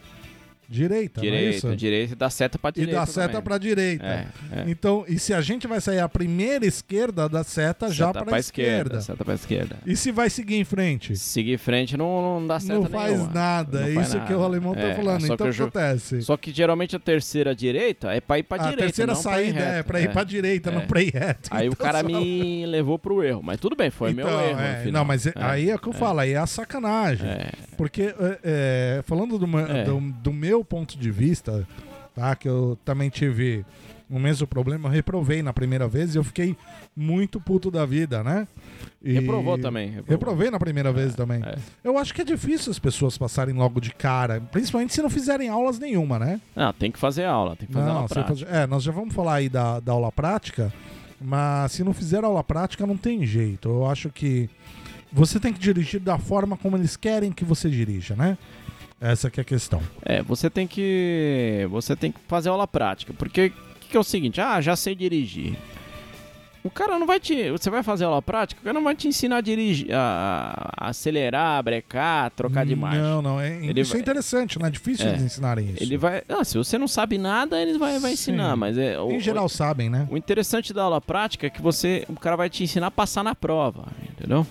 direita, 0.70 1.20
não 1.20 1.26
é 1.28 1.30
Direita, 1.30 1.76
direita, 1.76 2.16
dá 2.16 2.30
seta 2.30 2.58
pra 2.58 2.70
E 2.70 2.72
direita. 2.74 3.00
dá 3.00 3.06
seta 3.06 3.28
também. 3.28 3.42
para 3.42 3.58
direita. 3.58 4.06
É, 4.06 4.26
é. 4.52 4.64
Então, 4.68 5.04
e 5.08 5.18
se 5.18 5.34
a 5.34 5.40
gente 5.40 5.66
vai 5.66 5.80
sair 5.80 5.98
a 5.98 6.08
primeira 6.08 6.64
esquerda, 6.64 7.28
dá 7.28 7.42
seta, 7.42 7.90
já 7.90 8.06
Seta 8.06 8.24
para 8.24 8.38
esquerda. 8.38 9.00
Seta 9.00 9.24
pra 9.24 9.34
esquerda. 9.34 9.76
E 9.84 9.96
se 9.96 10.12
vai 10.12 10.30
seguir 10.30 10.54
em 10.56 10.64
frente? 10.64 11.16
Seguir 11.16 11.54
em 11.54 11.58
frente 11.58 11.96
não, 11.96 12.40
não 12.40 12.46
dá 12.46 12.60
seta 12.60 12.74
não 12.74 12.86
faz 12.86 13.12
nenhuma. 13.14 13.32
nada, 13.32 13.80
Não 13.80 13.86
é 13.88 13.90
isso 14.02 14.12
que 14.12 14.18
nada. 14.32 14.38
o 14.38 14.42
alemão 14.44 14.74
tá 14.74 14.80
É, 14.80 14.94
falando. 14.94 15.26
só 15.26 15.34
Então 15.34 15.36
que 15.38 15.42
o 15.42 15.46
que 15.52 15.56
jo- 15.58 15.64
acontece? 15.64 16.22
Só 16.22 16.36
que 16.36 16.52
geralmente 16.52 16.94
a 16.94 17.00
terceira 17.00 17.54
direita 17.54 18.12
é 18.12 18.20
pra 18.20 18.38
ir 18.38 18.44
pra 18.44 18.56
a 18.58 18.70
direita. 18.70 18.82
terceira 18.84 19.12
não 19.12 19.20
pra 19.22 19.42
ir 19.42 19.44
saída 19.52 19.60
é 19.60 19.82
para 19.82 20.00
ir 20.00 20.04
É. 20.04 20.08
para 20.08 20.24
direita, 20.24 20.70
não 20.70 20.82
É. 20.82 20.86
para 20.86 21.02
ir 21.02 21.12
reto. 21.12 21.48
Aí 21.50 21.68
o 21.68 21.72
Então, 21.72 21.84
cara 21.84 22.00
só- 22.00 22.06
me 22.06 22.64
levou 22.66 22.98
pro 22.98 23.22
erro. 23.24 23.40
Mas 23.42 23.58
tudo 23.58 23.74
bem, 23.74 23.90
foi 23.90 24.12
meu 24.12 24.28
erro. 24.28 24.60
é, 24.60 24.90
não, 24.92 25.04
mas 25.04 25.26
é- 25.26 25.30
É. 25.30 25.42
aí 25.42 25.70
é 25.70 25.74
o 25.74 25.78
que 25.78 25.88
eu 25.88 25.92
falo, 25.92 26.20
aí 26.20 26.32
é 26.32 26.36
a 26.38 26.46
sacanagem. 26.46 27.28
É. 27.28 27.50
Porque, 27.76 28.02
é, 28.02 28.38
é, 28.44 29.02
falando 29.06 29.38
do, 29.38 29.46
meu- 29.46 29.60
É. 29.66 29.84
do, 29.84 29.98
do 30.00 30.32
meu 30.32 30.59
ponto 30.64 30.98
de 30.98 31.10
vista, 31.10 31.66
tá? 32.14 32.34
Que 32.36 32.48
eu 32.48 32.78
também 32.84 33.08
tive 33.10 33.64
o 34.08 34.18
mesmo 34.18 34.44
problema, 34.46 34.88
eu 34.88 34.92
reprovei 34.92 35.40
na 35.40 35.52
primeira 35.52 35.86
vez 35.86 36.14
e 36.14 36.18
eu 36.18 36.24
fiquei 36.24 36.56
muito 36.96 37.40
puto 37.40 37.70
da 37.70 37.86
vida, 37.86 38.24
né? 38.24 38.48
E- 39.02 39.12
Reprovou 39.12 39.56
também. 39.56 39.86
Reprovou. 39.88 40.10
Reprovei 40.10 40.50
na 40.50 40.58
primeira 40.58 40.92
vez 40.92 41.14
também. 41.14 41.40
é. 41.44 41.56
Eu 41.84 41.96
acho 41.96 42.12
que 42.12 42.22
é 42.22 42.24
difícil 42.24 42.72
as 42.72 42.78
pessoas 42.78 43.16
passarem 43.16 43.54
logo 43.54 43.80
de 43.80 43.92
cara, 43.94 44.40
principalmente 44.50 44.92
se 44.92 45.00
não 45.00 45.08
fizerem 45.08 45.48
aulas 45.48 45.78
nenhuma, 45.78 46.18
né? 46.18 46.40
Não, 46.56 46.72
tem 46.72 46.90
que 46.90 46.98
fazer 46.98 47.24
aula, 47.24 47.54
tem 47.54 47.68
que 47.68 47.72
fazer 47.72 47.88
aula 47.88 48.08
você 48.08 48.14
prática. 48.14 48.36
faz- 48.46 48.62
É, 48.62 48.66
nós 48.66 48.82
já 48.82 48.90
vamos 48.90 49.14
falar 49.14 49.34
aí 49.34 49.48
da, 49.48 49.78
da 49.78 49.92
aula 49.92 50.10
prática, 50.10 50.72
mas 51.20 51.70
se 51.72 51.84
não 51.84 51.94
fizer 51.94 52.24
aula 52.24 52.42
prática, 52.42 52.84
não 52.86 52.96
tem 52.96 53.24
jeito. 53.24 53.68
Eu 53.68 53.86
acho 53.86 54.10
que 54.10 54.50
você 55.12 55.38
tem 55.38 55.52
que 55.52 55.58
dirigir 55.60 56.00
da 56.00 56.18
forma 56.18 56.56
como 56.56 56.76
eles 56.76 56.96
querem 56.96 57.30
que 57.30 57.44
você 57.44 57.70
dirija, 57.70 58.16
né? 58.16 58.36
Essa 59.00 59.30
que 59.30 59.40
é 59.40 59.42
a 59.42 59.44
questão. 59.44 59.82
É, 60.02 60.22
você 60.22 60.50
tem 60.50 60.66
que. 60.66 61.66
Você 61.70 61.96
tem 61.96 62.12
que 62.12 62.20
fazer 62.28 62.48
aula 62.50 62.66
prática. 62.68 63.12
Porque 63.14 63.46
o 63.46 63.50
que, 63.80 63.88
que 63.90 63.96
é 63.96 64.00
o 64.00 64.04
seguinte? 64.04 64.40
Ah, 64.40 64.60
já 64.60 64.76
sei 64.76 64.94
dirigir. 64.94 65.56
O 66.62 66.68
cara 66.68 66.98
não 66.98 67.06
vai 67.06 67.18
te. 67.18 67.50
Você 67.50 67.70
vai 67.70 67.82
fazer 67.82 68.04
aula 68.04 68.20
prática, 68.20 68.60
o 68.60 68.64
cara 68.64 68.74
não 68.74 68.84
vai 68.84 68.94
te 68.94 69.08
ensinar 69.08 69.38
a 69.38 69.40
dirigir, 69.40 69.88
a, 69.94 70.70
a 70.76 70.88
acelerar, 70.90 71.62
brecar, 71.62 72.30
trocar 72.32 72.66
de 72.66 72.76
marcha. 72.76 73.00
Não, 73.00 73.22
não. 73.22 73.40
É, 73.40 73.56
Ele 73.64 73.80
isso 73.80 73.92
vai- 73.92 74.00
é 74.00 74.02
interessante, 74.02 74.58
não 74.58 74.66
é 74.66 74.70
difícil 74.70 75.06
É. 75.06 75.08
eles 75.08 75.22
ensinarem 75.22 75.70
isso. 75.70 75.82
Ele 75.82 75.96
vai. 75.96 76.22
Ah, 76.28 76.44
se 76.44 76.58
você 76.58 76.76
não 76.76 76.86
sabe 76.86 77.16
nada, 77.16 77.58
ele 77.58 77.78
vai, 77.78 77.92
vai 77.98 78.10
Sim. 78.10 78.14
ensinar. 78.32 78.54
Mas 78.58 78.76
é. 78.76 79.00
o- 79.00 79.10
Em 79.10 79.20
geral 79.20 79.48
sabem, 79.48 79.88
né? 79.88 80.06
O 80.10 80.16
interessante 80.18 80.74
da 80.74 80.82
aula 80.82 81.00
prática 81.00 81.46
é 81.46 81.50
que 81.50 81.62
você, 81.62 82.04
o 82.10 82.20
cara 82.20 82.36
vai 82.36 82.50
te 82.50 82.62
ensinar 82.62 82.88
a 82.88 82.90
passar 82.90 83.24
na 83.24 83.34
prova, 83.34 83.86
entendeu? 84.12 84.46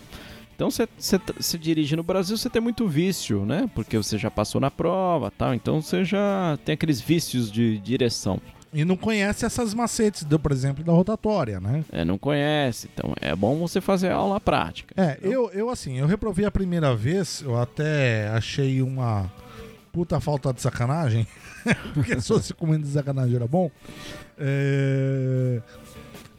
Então 0.59 0.69
você, 0.69 0.89
você, 0.97 1.17
você 1.37 1.57
dirige 1.57 1.95
no 1.95 2.03
Brasil, 2.03 2.35
você 2.35 2.49
tem 2.49 2.61
muito 2.61 2.85
vício, 2.85 3.45
né? 3.45 3.69
Porque 3.73 3.95
você 3.95 4.17
já 4.17 4.29
passou 4.29 4.59
na 4.59 4.69
prova, 4.69 5.31
tal. 5.31 5.53
Então 5.53 5.81
você 5.81 6.03
já 6.03 6.59
tem 6.65 6.73
aqueles 6.73 6.99
vícios 6.99 7.49
de 7.49 7.77
direção. 7.77 8.41
E 8.73 8.83
não 8.83 8.97
conhece 8.97 9.45
essas 9.45 9.73
macetes, 9.73 10.25
do, 10.25 10.37
por 10.37 10.51
exemplo, 10.51 10.83
da 10.83 10.91
rotatória, 10.91 11.61
né? 11.61 11.85
É, 11.93 12.03
não 12.03 12.17
conhece, 12.17 12.89
então 12.93 13.13
é 13.21 13.33
bom 13.33 13.55
você 13.55 13.79
fazer 13.79 14.11
aula 14.11 14.37
prática. 14.41 14.93
É, 15.01 15.17
eu, 15.21 15.49
eu 15.51 15.69
assim, 15.69 15.97
eu 15.97 16.05
reprovei 16.05 16.43
a 16.43 16.51
primeira 16.51 16.93
vez, 16.93 17.41
eu 17.41 17.57
até 17.57 18.27
achei 18.27 18.81
uma 18.81 19.31
puta 19.93 20.19
falta 20.19 20.51
de 20.51 20.61
sacanagem. 20.61 21.25
Porque 21.95 22.19
se 22.19 22.27
fosse 22.27 22.53
comendo 22.53 22.83
de 22.83 22.91
sacanagem 22.91 23.33
era 23.33 23.47
bom. 23.47 23.71
É, 24.37 25.61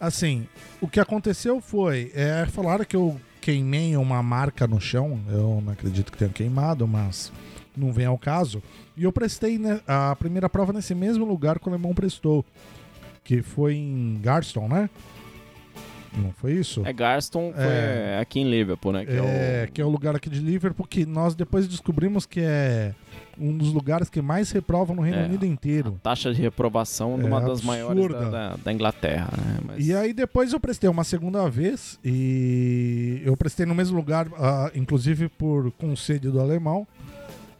Assim, 0.00 0.48
o 0.80 0.88
que 0.88 0.98
aconteceu 0.98 1.60
foi, 1.60 2.10
é, 2.14 2.46
falaram 2.46 2.86
que 2.86 2.96
eu 2.96 3.20
queimei 3.40 3.96
uma 3.96 4.22
marca 4.22 4.66
no 4.66 4.80
chão, 4.80 5.20
eu 5.28 5.62
não 5.64 5.72
acredito 5.72 6.12
que 6.12 6.18
tenha 6.18 6.30
queimado, 6.30 6.86
mas 6.86 7.32
não 7.76 7.92
vem 7.92 8.06
ao 8.06 8.18
caso. 8.18 8.62
E 8.96 9.04
eu 9.04 9.12
prestei 9.12 9.58
né, 9.58 9.80
a 9.86 10.14
primeira 10.16 10.48
prova 10.48 10.72
nesse 10.72 10.94
mesmo 10.94 11.24
lugar 11.24 11.58
que 11.58 11.66
o 11.66 11.70
alemão 11.70 11.94
prestou, 11.94 12.44
que 13.24 13.42
foi 13.42 13.74
em 13.76 14.18
Garston, 14.22 14.68
né? 14.68 14.90
Não 16.16 16.32
foi 16.32 16.54
isso? 16.54 16.82
É, 16.84 16.92
Garston 16.92 17.52
foi 17.52 17.62
É. 17.64 18.18
aqui 18.20 18.40
em 18.40 18.50
Liverpool, 18.50 18.92
né? 18.92 19.04
Que 19.06 19.12
é, 19.12 19.16
É, 19.62 19.68
que 19.72 19.80
é 19.80 19.84
o 19.84 19.88
lugar 19.88 20.16
aqui 20.16 20.28
de 20.28 20.40
Liverpool 20.40 20.84
que 20.86 21.06
nós 21.06 21.34
depois 21.36 21.68
descobrimos 21.68 22.26
que 22.26 22.40
é 22.40 22.92
um 23.38 23.56
dos 23.56 23.72
lugares 23.72 24.08
que 24.08 24.20
mais 24.22 24.50
reprovam 24.50 24.96
no 24.96 25.02
Reino 25.02 25.18
É, 25.18 25.24
Unido 25.24 25.44
inteiro. 25.46 25.98
taxa 26.02 26.32
de 26.34 26.40
reprovação 26.40 27.18
É 27.20 27.24
uma 27.24 27.40
das 27.40 27.62
maiores 27.62 28.08
da, 28.08 28.30
da, 28.30 28.56
da 28.56 28.72
Inglaterra, 28.72 29.30
né? 29.36 29.58
Mas- 29.66 29.86
E 29.86 29.94
aí 29.94 30.12
depois 30.12 30.52
eu 30.52 30.60
prestei 30.60 30.88
uma 30.90 31.04
segunda 31.04 31.48
vez 31.48 31.98
e 32.04 33.20
eu 33.24 33.36
prestei 33.36 33.64
no 33.66 33.74
mesmo 33.74 33.96
lugar, 33.96 34.26
ah, 34.38 34.70
inclusive 34.74 35.28
por 35.28 35.70
conselho 35.72 36.30
do 36.32 36.40
alemão, 36.40 36.86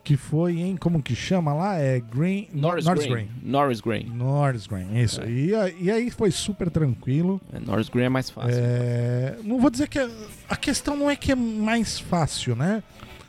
que 0.02 0.16
foi 0.16 0.58
em, 0.58 0.76
como 0.76 1.02
que 1.02 1.14
chama 1.14 1.52
lá? 1.52 1.76
É 1.76 2.00
Green... 2.00 2.48
Norris, 2.52 2.86
Green. 2.86 3.28
Norris 3.42 3.80
Green. 3.80 4.04
Norris 4.06 4.66
Green, 4.66 4.96
isso. 4.98 5.20
É. 5.22 5.30
E, 5.30 5.54
aí- 5.54 5.76
e 5.80 5.90
aí 5.90 6.10
foi 6.10 6.30
super 6.30 6.70
tranquilo. 6.70 7.40
É, 7.52 7.60
Norris 7.60 7.88
Green 7.88 8.04
é 8.04 8.08
mais 8.08 8.30
fácil. 8.30 8.54
É, 8.58 9.36
não 9.44 9.60
vou 9.60 9.70
dizer 9.70 9.88
que 9.88 9.98
é- 9.98 10.10
a 10.48 10.56
questão 10.56 10.96
não 10.96 11.10
é 11.10 11.14
que 11.16 11.30
é 11.30 11.34
mais 11.36 11.98
fácil, 12.00 12.56
né? 12.56 12.82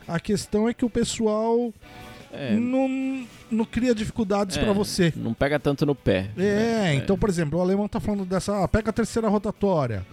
A 0.08 0.18
questão 0.18 0.68
é 0.68 0.74
que 0.74 0.84
o 0.84 0.90
pessoal 0.90 1.72
É, 2.32 2.54
não, 2.54 3.26
não 3.50 3.64
cria 3.64 3.94
dificuldades 3.94 4.56
É. 4.56 4.62
pra 4.64 4.72
você. 4.72 5.12
não 5.16 5.34
pega 5.34 5.58
tanto 5.60 5.84
no 5.84 5.94
pé. 5.94 6.30
É, 6.36 6.94
então, 6.94 7.16
por 7.18 7.28
exemplo, 7.28 7.58
o 7.58 7.62
alemão 7.62 7.86
tá 7.86 8.00
falando 8.00 8.24
dessa. 8.24 8.64
Ah, 8.64 8.68
pega 8.68 8.90
a 8.90 8.92
terceira 8.92 9.28
rotatória. 9.28 10.04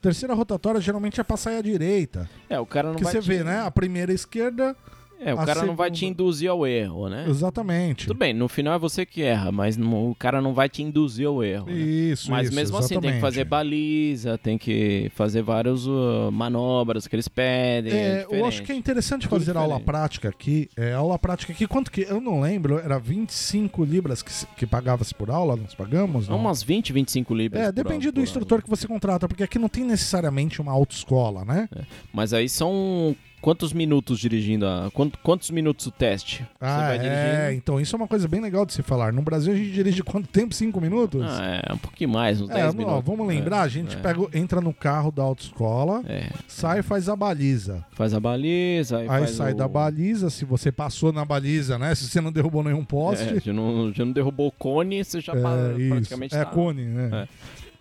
Terceira 0.00 0.34
rotatória 0.34 0.80
geralmente 0.80 1.20
é 1.20 1.24
pra 1.24 1.36
sair 1.36 1.56
à 1.58 1.62
direita. 1.62 2.28
É, 2.48 2.58
o 2.58 2.66
cara 2.66 2.88
não 2.88 2.96
que 2.96 3.04
vai 3.04 3.12
você 3.12 3.20
te... 3.20 3.28
vê, 3.28 3.44
né? 3.44 3.60
A 3.60 3.70
primeira 3.70 4.12
esquerda. 4.12 4.74
É, 5.20 5.34
o 5.34 5.40
a 5.40 5.46
cara 5.46 5.64
não 5.64 5.74
vai 5.74 5.90
te 5.90 6.00
segunda- 6.00 6.22
induzir 6.22 6.50
ao 6.50 6.66
erro, 6.66 7.08
né? 7.08 7.24
Exatamente. 7.28 8.06
Tudo 8.06 8.16
bem, 8.18 8.34
no 8.34 8.48
final 8.48 8.74
é 8.74 8.78
você 8.78 9.04
que 9.06 9.22
erra, 9.22 9.50
mas 9.50 9.76
não- 9.76 10.10
o 10.10 10.14
cara 10.14 10.40
não 10.40 10.52
vai 10.54 10.68
te 10.68 10.82
induzir 10.82 11.26
ao 11.26 11.42
erro. 11.42 11.66
né? 11.66 11.72
Isso, 11.72 12.30
Mas 12.30 12.46
isso, 12.48 12.54
mesmo 12.56 12.76
assim, 12.76 12.88
tem 12.88 13.00
que 13.00 13.06
exatamente. 13.06 13.20
fazer 13.20 13.44
baliza, 13.44 14.38
tem 14.38 14.58
que 14.58 15.10
fazer 15.14 15.42
várias 15.42 15.86
uh, 15.86 16.30
manobras 16.32 17.06
que 17.06 17.16
eles 17.16 17.28
pedem. 17.28 17.92
É, 17.92 17.96
É, 17.96 18.26
eu 18.30 18.44
acho 18.44 18.62
que 18.62 18.72
é 18.72 18.74
interessante 18.74 19.22
Tudo 19.28 19.38
fazer 19.38 19.56
aula 19.56 19.66
diferente. 19.76 19.84
prática 19.86 20.28
aqui. 20.28 20.68
É, 20.76 20.92
aula 20.92 21.18
prática 21.18 21.52
aqui, 21.52 21.66
quanto 21.66 21.90
que. 21.90 22.02
Eu 22.02 22.20
não 22.20 22.40
lembro, 22.40 22.78
era 22.78 22.98
25 22.98 23.84
libras 23.84 24.22
que, 24.22 24.30
que 24.56 24.66
pagava-se 24.66 25.14
por 25.14 25.30
aula, 25.30 25.56
nós 25.56 25.74
pagamos? 25.74 26.28
É 26.28 26.30
Não? 26.30 26.38
umas 26.38 26.62
20, 26.62 26.92
25 26.92 27.34
libras. 27.34 27.62
É, 27.68 27.72
depende 27.72 28.06
aula- 28.06 28.12
do 28.12 28.20
instrutor 28.20 28.56
aula. 28.56 28.62
que 28.62 28.70
você 28.70 28.86
contrata, 28.86 29.26
porque 29.28 29.42
aqui 29.42 29.58
não 29.58 29.68
tem 29.68 29.84
necessariamente 29.84 30.60
uma 30.60 30.72
autoescola, 30.72 31.44
né? 31.44 31.68
Mas 32.12 32.32
aí 32.32 32.48
são 32.48 33.16
quantos 33.46 33.72
minutos 33.72 34.18
dirigindo? 34.18 34.66
A... 34.66 34.90
quant- 34.92 35.14
Quantos 35.22 35.52
minutos 35.52 35.86
o 35.86 35.92
teste? 35.92 36.44
Ah, 36.60 36.78
vai 36.78 36.96
é, 36.96 36.98
dirigindo? 36.98 37.52
então 37.62 37.80
isso 37.80 37.94
é 37.94 37.96
uma 37.96 38.08
coisa 38.08 38.26
bem 38.26 38.40
legal 38.40 38.66
de 38.66 38.72
se 38.72 38.82
falar. 38.82 39.12
No 39.12 39.22
Brasil 39.22 39.52
a 39.52 39.56
gente 39.56 39.70
dirige 39.70 40.02
quanto 40.02 40.26
tempo? 40.28 40.52
Cinco 40.52 40.80
minutos? 40.80 41.22
Ah, 41.24 41.62
é 41.64 41.72
um 41.72 41.78
pouquinho 41.78 42.10
mais, 42.10 42.40
uns 42.40 42.50
É, 42.50 42.54
10 42.54 42.74
não, 42.74 42.84
minutos. 42.84 43.04
vamos 43.04 43.24
lembrar, 43.28 43.60
a 43.62 43.68
gente 43.68 43.94
é. 43.94 44.00
pega, 44.00 44.20
entra 44.34 44.60
no 44.60 44.74
carro 44.74 45.12
da 45.12 45.22
autoescola, 45.22 46.02
É, 46.08 46.28
sai 46.48 46.80
e 46.80 46.82
faz 46.82 47.08
a 47.08 47.14
baliza. 47.14 47.84
faz 47.92 48.12
a 48.12 48.18
baliza, 48.18 48.98
aí, 48.98 49.06
Aí 49.08 49.28
sai 49.28 49.52
o... 49.52 49.56
da 49.56 49.68
baliza, 49.68 50.28
se 50.28 50.44
você 50.44 50.72
passou 50.72 51.12
na 51.12 51.24
baliza, 51.24 51.78
né? 51.78 51.94
Se 51.94 52.08
você 52.08 52.20
não 52.20 52.32
derrubou 52.32 52.64
nenhum 52.64 52.80
É, 52.80 52.84
poste. 52.84 53.42
já, 53.44 53.52
não, 53.52 53.92
já 53.92 54.04
não 54.04 54.12
derrubou 54.12 54.48
o 54.48 54.52
cone, 54.52 55.04
você 55.04 55.20
já 55.20 55.32
É, 55.34 55.78
isso. 55.78 55.88
praticamente 55.90 56.34
É 56.34 56.44
tá- 56.44 56.50
cone, 56.50 56.82
né? 56.84 57.10
É. 57.12 57.28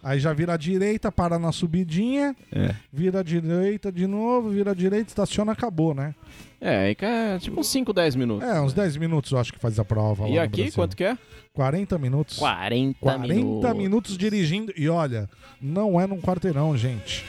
Aí 0.05 0.19
já 0.19 0.31
vira 0.33 0.53
à 0.53 0.57
direita, 0.57 1.11
para 1.11 1.39
na 1.39 1.51
subidinha, 1.51 2.35
É. 2.53 2.75
vira 2.93 3.21
à 3.21 3.23
direita 3.23 3.91
de 3.91 4.05
novo, 4.05 4.51
vira 4.51 4.69
à 4.69 4.73
direita, 4.75 5.07
estaciona, 5.09 5.53
acabou, 5.53 5.95
né? 5.95 6.13
É, 6.61 6.77
aí 6.85 6.93
que 6.95 7.03
é 7.03 7.39
tipo 7.39 7.59
uns 7.59 7.67
5, 7.69 7.91
10 7.91 8.15
minutos. 8.15 8.47
É, 8.47 8.61
uns 8.61 8.71
10 8.71 8.97
minutos 8.97 9.31
eu 9.31 9.39
acho 9.39 9.51
que 9.51 9.57
faz 9.57 9.79
a 9.79 9.83
prova. 9.83 10.29
E 10.29 10.37
aqui, 10.37 10.71
quanto 10.71 10.95
que 10.95 11.03
é? 11.03 11.17
40 11.53 11.97
minutos. 11.97 12.37
40, 12.37 12.99
40 12.99 13.33
minutos. 13.33 13.73
minutos. 13.75 14.17
dirigindo. 14.17 14.71
E 14.77 14.87
olha, 14.87 15.27
não 15.59 15.99
é 15.99 16.05
num 16.05 16.21
quarteirão, 16.21 16.77
gente. 16.77 17.25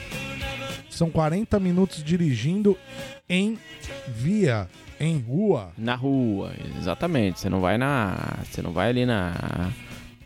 São 0.87 1.09
40 1.09 1.59
minutos 1.59 2.03
dirigindo 2.03 2.77
em 3.27 3.57
via, 4.07 4.69
em 4.99 5.17
rua. 5.19 5.71
Na 5.75 5.95
rua, 5.95 6.53
exatamente. 6.79 7.39
Você 7.39 7.49
não 7.49 7.59
vai 7.59 7.75
na. 7.79 8.37
Você 8.43 8.61
não 8.61 8.71
vai 8.71 8.89
ali 8.89 9.03
na. 9.03 9.33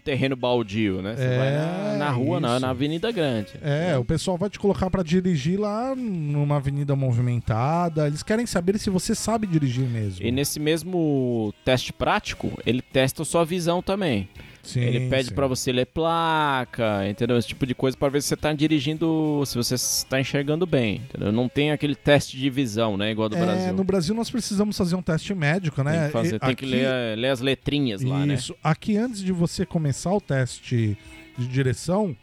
Terreno 0.02 0.36
baldio, 0.36 1.02
né? 1.02 1.16
Você 1.16 1.24
É, 1.24 1.38
vai 1.38 1.52
na, 1.52 1.98
na 2.06 2.10
rua, 2.12 2.40
na, 2.40 2.60
na 2.60 2.70
Avenida 2.70 3.12
Grande. 3.12 3.50
É, 3.62 3.98
o 3.98 4.04
pessoal 4.06 4.38
vai 4.38 4.50
te 4.50 4.60
colocar 4.60 4.90
pra 4.90 5.04
dirigir 5.04 5.60
lá 5.60 5.96
numa 5.96 6.58
avenida 6.58 6.96
movimentada. 6.96 8.08
Eles 8.08 8.24
querem 8.24 8.46
saber 8.46 8.78
se 8.80 8.90
você 8.90 9.14
sabe 9.16 9.48
dirigir 9.48 9.88
mesmo. 9.88 10.26
E 10.26 10.32
nesse 10.32 10.60
mesmo 10.60 11.54
teste 11.64 11.94
prático, 11.94 12.52
ele 12.66 12.82
testa 12.82 13.22
a 13.22 13.26
sua 13.26 13.46
visão 13.46 13.82
também. 13.82 14.28
Sim, 14.64 14.82
ele 14.82 15.10
pede 15.10 15.32
pra 15.34 15.48
você 15.48 15.72
ler 15.72 15.88
placa, 15.88 17.08
entendeu? 17.10 17.38
Esse 17.38 17.48
tipo 17.48 17.66
de 17.66 17.74
coisa 17.74 17.98
pra 17.98 18.10
ver 18.10 18.22
se 18.22 18.28
você 18.30 18.38
tá 18.38 18.54
dirigindo, 18.54 19.44
se 19.46 19.56
você 19.56 19.76
está 19.76 20.20
enxergando 20.20 20.66
bem, 20.68 20.98
entendeu? 20.98 21.32
Não 21.32 21.50
tem 21.50 21.72
aquele 21.72 21.96
teste 21.96 22.38
de 22.38 22.50
visão, 22.50 22.96
né? 22.96 23.12
Igual 23.12 23.28
do 23.30 23.38
É, 23.38 23.40
Brasil. 23.42 23.74
no 23.74 23.84
Brasil 23.84 24.14
nós 24.16 24.30
precisamos 24.30 24.78
fazer 24.78 24.96
um 24.96 25.02
teste 25.02 25.34
médico, 25.34 25.84
né? 25.84 25.92
Tem 25.98 26.06
que, 26.08 26.12
fazer, 26.14 26.40
tem 26.40 26.56
que 26.56 26.66
aqui- 26.66 26.74
ler, 26.76 27.18
ler 27.18 27.30
as 27.30 27.40
letrinhas 27.42 28.02
lá, 28.04 28.26
né? 28.26 28.36
Isso. 28.36 28.56
Aqui, 28.64 28.98
antes 28.98 29.22
de 29.22 29.32
você 29.32 29.66
começar 29.66 30.14
o 30.14 30.22
teste 30.22 30.98
de 31.38 31.48
direção, 31.48 32.16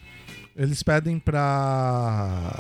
eles 0.57 0.83
pedem 0.83 1.19
pra, 1.19 2.53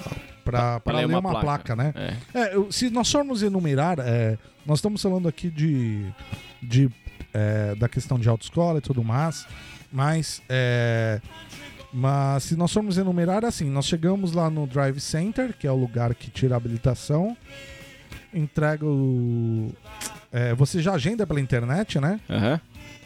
pra, 0.45 0.81
pra, 0.81 0.99
ler, 0.99 1.07
uma, 1.07 1.23
placa. 1.41 1.77
né? 1.77 1.93
É. 2.35 2.38
É, 2.41 2.53
se 2.71 2.91
nós 2.91 3.11
formos 3.11 3.43
enumerar, 3.43 3.99
é, 4.01 4.37
nós 4.67 4.79
estamos 4.79 5.01
falando 5.03 5.29
aqui 5.29 5.51
de, 5.51 6.05
de 6.62 6.91
é, 7.33 7.75
da 7.75 7.88
questão 7.88 8.19
de 8.19 8.29
autoescola 8.29 8.79
e 8.79 8.83
tudo 8.83 9.03
mais, 9.05 9.47
mas 9.93 10.43
é, 10.49 11.21
mas 11.93 12.43
se 12.45 12.57
nós 12.57 12.73
formos 12.73 12.99
enumerar 12.99 13.45
assim, 13.45 13.69
nós 13.71 13.87
chegamos 13.87 14.33
lá 14.33 14.51
no 14.51 14.67
Drive 14.67 15.01
Center, 15.01 15.55
que 15.57 15.67
é 15.67 15.73
o 15.73 15.77
lugar 15.77 16.14
que 16.14 16.31
tira 16.31 16.55
a 16.55 16.59
habilitação, 16.59 17.37
entrega 18.33 18.85
o 18.85 19.73
é, 20.31 20.53
você 20.55 20.83
já 20.83 20.93
agenda 20.93 21.27
pela 21.27 21.41
internet, 21.41 21.99
né? 21.99 22.21
Aham. 22.29 22.61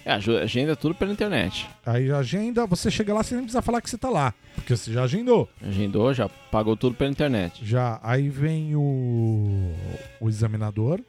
É, 0.05 0.11
aju- 0.15 0.37
agenda 0.39 0.75
tudo 0.75 0.97
pela 0.97 1.13
internet. 1.13 1.69
Aí 1.87 2.11
agenda, 2.11 2.67
você 2.67 2.91
chega 2.91 3.15
lá, 3.15 3.23
você 3.23 3.37
nem 3.37 3.45
precisa 3.45 3.63
falar 3.63 3.81
que 3.81 3.89
você 3.89 3.97
tá 3.97 4.11
lá, 4.11 4.35
porque 4.57 4.77
você 4.77 4.93
já 4.93 5.05
agendou. 5.05 5.49
Agendou, 5.65 6.13
já 6.13 6.29
pagou 6.29 6.77
tudo 6.77 6.97
pela 6.97 7.09
internet. 7.09 7.65
Já, 7.65 8.01
aí 8.03 8.29
vem 8.29 8.75
o, 8.75 9.73
o 10.21 10.29
examinador. 10.29 11.01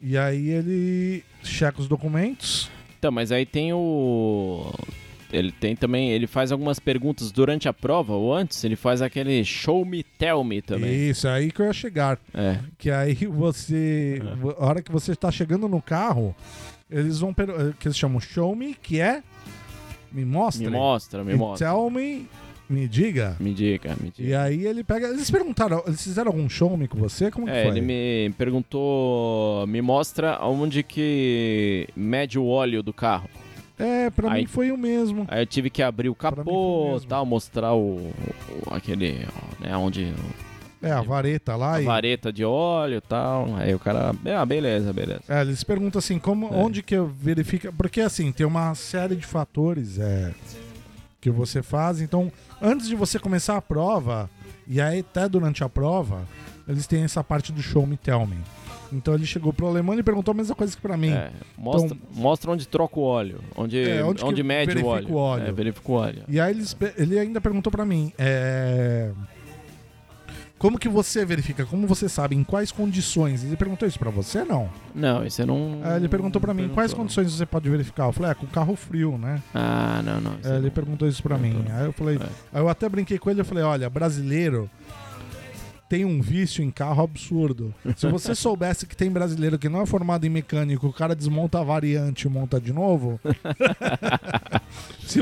E 0.00 0.16
aí 0.16 0.48
ele 0.50 1.24
checa 1.42 1.80
os 1.80 1.88
documentos. 1.88 2.70
Então, 2.98 3.10
mas 3.10 3.30
aí 3.32 3.44
tem 3.46 3.72
o. 3.72 4.72
Ele 5.32 5.52
tem 5.52 5.76
também. 5.76 6.10
Ele 6.10 6.26
faz 6.26 6.50
algumas 6.52 6.78
perguntas 6.78 7.30
durante 7.30 7.68
a 7.68 7.72
prova 7.72 8.14
ou 8.14 8.34
antes. 8.34 8.62
Ele 8.64 8.76
faz 8.76 9.02
aquele 9.02 9.44
show 9.44 9.84
me, 9.84 10.02
tell 10.02 10.42
me 10.42 10.62
também. 10.62 11.10
Isso, 11.10 11.26
é 11.28 11.32
aí 11.32 11.50
que 11.50 11.60
eu 11.60 11.66
ia 11.66 11.72
chegar. 11.72 12.18
É. 12.32 12.58
Que 12.78 12.90
aí 12.90 13.14
você. 13.26 14.22
A 14.58 14.66
hora 14.66 14.82
que 14.82 14.90
você 14.90 15.12
está 15.12 15.30
chegando 15.30 15.68
no 15.68 15.82
carro, 15.82 16.34
eles 16.90 17.18
vão. 17.18 17.30
eh, 17.30 17.72
Que 17.78 17.88
eles 17.88 17.98
chamam 17.98 18.20
show 18.20 18.54
me, 18.56 18.74
que 18.74 19.00
é. 19.00 19.22
Me 20.10 20.24
mostre. 20.24 20.64
Me 20.64 20.70
mostra, 20.72 21.22
me 21.22 21.34
mostra. 21.34 21.68
Tell 21.68 21.90
me. 21.90 22.26
Me 22.68 22.86
diga. 22.86 23.34
Me 23.40 23.54
diga, 23.54 23.96
me 24.00 24.10
diga. 24.10 24.28
E 24.28 24.34
aí 24.34 24.66
ele 24.66 24.84
pega. 24.84 25.08
Eles 25.08 25.30
perguntaram, 25.30 25.82
eles 25.86 26.02
fizeram 26.02 26.30
algum 26.30 26.48
show 26.48 26.76
me 26.76 26.86
com 26.86 26.98
você? 26.98 27.30
Como 27.30 27.46
que 27.46 27.52
É, 27.52 27.62
foi? 27.64 27.72
ele 27.72 27.80
me 27.80 28.34
perguntou, 28.36 29.66
me 29.66 29.80
mostra 29.80 30.38
onde 30.44 30.82
que 30.82 31.88
mede 31.96 32.38
o 32.38 32.46
óleo 32.46 32.82
do 32.82 32.92
carro. 32.92 33.28
É, 33.78 34.10
pra 34.10 34.32
Aí- 34.32 34.40
mim 34.42 34.46
foi 34.46 34.70
o 34.72 34.76
mesmo. 34.76 35.24
Aí 35.28 35.40
eu 35.42 35.46
tive 35.46 35.70
que 35.70 35.82
abrir 35.82 36.08
o 36.08 36.14
capô, 36.14 36.92
mesmo. 36.92 37.08
tal, 37.08 37.24
mostrar 37.24 37.72
o, 37.74 38.10
o- 38.10 38.74
aquele, 38.74 39.26
né, 39.60 39.76
onde 39.76 40.12
É, 40.82 40.90
a 40.90 41.00
vareta 41.00 41.54
lá 41.56 41.76
a 41.76 41.80
e. 41.82 41.84
vareta 41.84 42.32
de 42.32 42.44
óleo, 42.44 43.00
tal. 43.00 43.54
Aí 43.56 43.72
o 43.74 43.78
cara, 43.78 44.12
ah, 44.36 44.44
beleza, 44.44 44.92
beleza. 44.92 45.22
É, 45.28 45.40
eles 45.42 45.62
perguntam 45.64 46.00
assim, 46.00 46.18
como, 46.18 46.52
onde 46.52 46.82
que 46.82 46.94
eu 46.96 47.06
verifica... 47.06 47.72
Porque 47.72 48.00
assim, 48.00 48.30
tem 48.32 48.44
uma 48.46 48.74
série 48.74 49.14
de 49.16 49.24
fatores 49.24 49.98
é, 49.98 50.32
que 51.20 51.30
você 51.30 51.62
faz. 51.62 52.00
Então, 52.00 52.30
antes 52.60 52.88
de 52.88 52.94
você 52.94 53.18
começar 53.18 53.56
a 53.56 53.62
prova, 53.62 54.30
e 54.66 54.80
aí 54.80 55.00
até 55.00 55.28
durante 55.28 55.64
a 55.64 55.68
prova, 55.68 56.22
eles 56.66 56.86
têm 56.86 57.02
essa 57.02 57.22
parte 57.24 57.52
do 57.52 57.62
show 57.62 57.86
me 57.86 57.96
tell 57.96 58.26
me. 58.26 58.38
Então 58.90 59.12
ele 59.12 59.26
chegou 59.26 59.52
pro 59.52 59.66
alemão 59.66 59.94
e 59.98 60.02
perguntou 60.02 60.32
a 60.32 60.34
mesma 60.34 60.54
coisa 60.54 60.74
que 60.74 60.80
pra 60.80 60.96
mim. 60.96 61.10
É, 61.10 61.30
mostra, 61.58 61.96
mostra 62.14 62.50
onde 62.52 62.66
troca 62.66 62.98
o 62.98 63.02
óleo, 63.02 63.40
onde, 63.54 63.78
É, 63.86 64.02
onde 64.02 64.24
onde, 64.24 64.42
mede 64.42 64.78
o 64.78 64.86
óleo. 64.86 65.08
o 65.10 65.14
óleo. 65.16 65.46
É, 65.46 65.52
verifica 65.52 65.92
o 65.92 65.94
óleo. 65.94 66.22
E 66.26 66.40
aí 66.40 66.50
eles, 66.54 66.72
pe- 66.72 66.94
ele 66.96 67.18
ainda 67.18 67.38
perguntou 67.38 67.70
pra 67.70 67.84
mim, 67.84 68.12
é... 68.16 69.10
Como 70.58 70.78
que 70.78 70.88
você 70.88 71.24
verifica? 71.24 71.64
Como 71.64 71.86
você 71.86 72.08
sabe? 72.08 72.34
Em 72.34 72.42
quais 72.42 72.72
condições? 72.72 73.44
Ele 73.44 73.56
perguntou 73.56 73.86
isso 73.86 73.98
pra 73.98 74.10
você, 74.10 74.44
não? 74.44 74.68
Não, 74.94 75.24
isso 75.24 75.46
não... 75.46 75.80
Aí 75.84 75.96
ele 75.96 76.08
perguntou 76.08 76.40
pra 76.40 76.52
mim, 76.52 76.62
quais 76.68 76.92
perguntou, 76.92 76.98
não. 76.98 77.04
condições 77.04 77.32
você 77.32 77.46
pode 77.46 77.70
verificar? 77.70 78.06
Eu 78.06 78.12
falei, 78.12 78.32
é, 78.32 78.34
com 78.34 78.46
carro 78.46 78.74
frio, 78.74 79.16
né? 79.16 79.40
Ah, 79.54 80.02
não, 80.04 80.20
não. 80.20 80.32
É, 80.44 80.56
ele 80.56 80.62
não. 80.62 80.70
perguntou 80.70 81.06
isso 81.06 81.22
pra 81.22 81.38
mim. 81.38 81.64
Aí 81.70 81.84
eu 81.86 81.92
falei, 81.92 82.16
É. 82.16 82.26
aí 82.52 82.60
eu 82.60 82.68
até 82.68 82.88
brinquei 82.88 83.18
com 83.18 83.30
ele, 83.30 83.40
eu 83.40 83.44
falei, 83.44 83.62
olha, 83.62 83.88
brasileiro 83.88 84.68
tem 85.88 86.04
um 86.04 86.20
vício 86.20 86.62
em 86.62 86.70
carro 86.70 87.02
absurdo. 87.02 87.74
Se 87.96 88.06
você 88.08 88.34
soubesse 88.34 88.86
que 88.86 88.96
tem 88.96 89.10
brasileiro 89.10 89.58
que 89.58 89.68
não 89.68 89.80
é 89.80 89.86
formado 89.86 90.26
em 90.26 90.28
mecânico, 90.28 90.86
o 90.86 90.92
cara 90.92 91.14
desmonta 91.14 91.60
a 91.60 91.64
variante 91.64 92.26
e 92.26 92.30
monta 92.30 92.60
de 92.60 92.72
novo. 92.72 93.18
Se, 95.00 95.20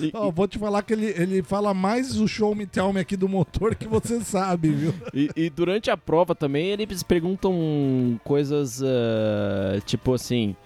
E- 0.00 0.10
ó, 0.12 0.30
vou 0.30 0.48
te 0.48 0.58
falar 0.58 0.82
que 0.82 0.92
ele, 0.92 1.06
ele 1.06 1.42
fala 1.42 1.72
mais 1.72 2.18
o 2.20 2.26
show 2.26 2.54
me 2.54 2.66
tell 2.66 2.92
me 2.92 3.00
aqui 3.00 3.16
do 3.16 3.28
motor 3.28 3.74
que 3.74 3.86
você 3.86 4.20
sabe, 4.20 4.70
viu? 4.70 4.94
E, 5.14 5.30
e 5.36 5.50
durante 5.50 5.90
a 5.90 5.96
prova 5.96 6.34
também 6.34 6.68
eles 6.68 7.02
perguntam 7.02 8.20
coisas 8.24 8.82
ah, 8.82 9.78
tipo 9.84 10.14
assim. 10.14 10.56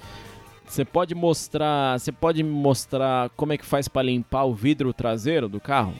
Você 0.66 0.84
pode 0.84 1.14
mostrar. 1.14 2.00
Você 2.00 2.10
pode 2.10 2.42
mostrar 2.42 3.28
como 3.36 3.52
é 3.52 3.58
que 3.58 3.66
faz 3.66 3.86
pra 3.86 4.02
limpar 4.02 4.44
o 4.44 4.54
vidro 4.54 4.92
traseiro 4.94 5.48
do 5.48 5.60
carro? 5.60 5.92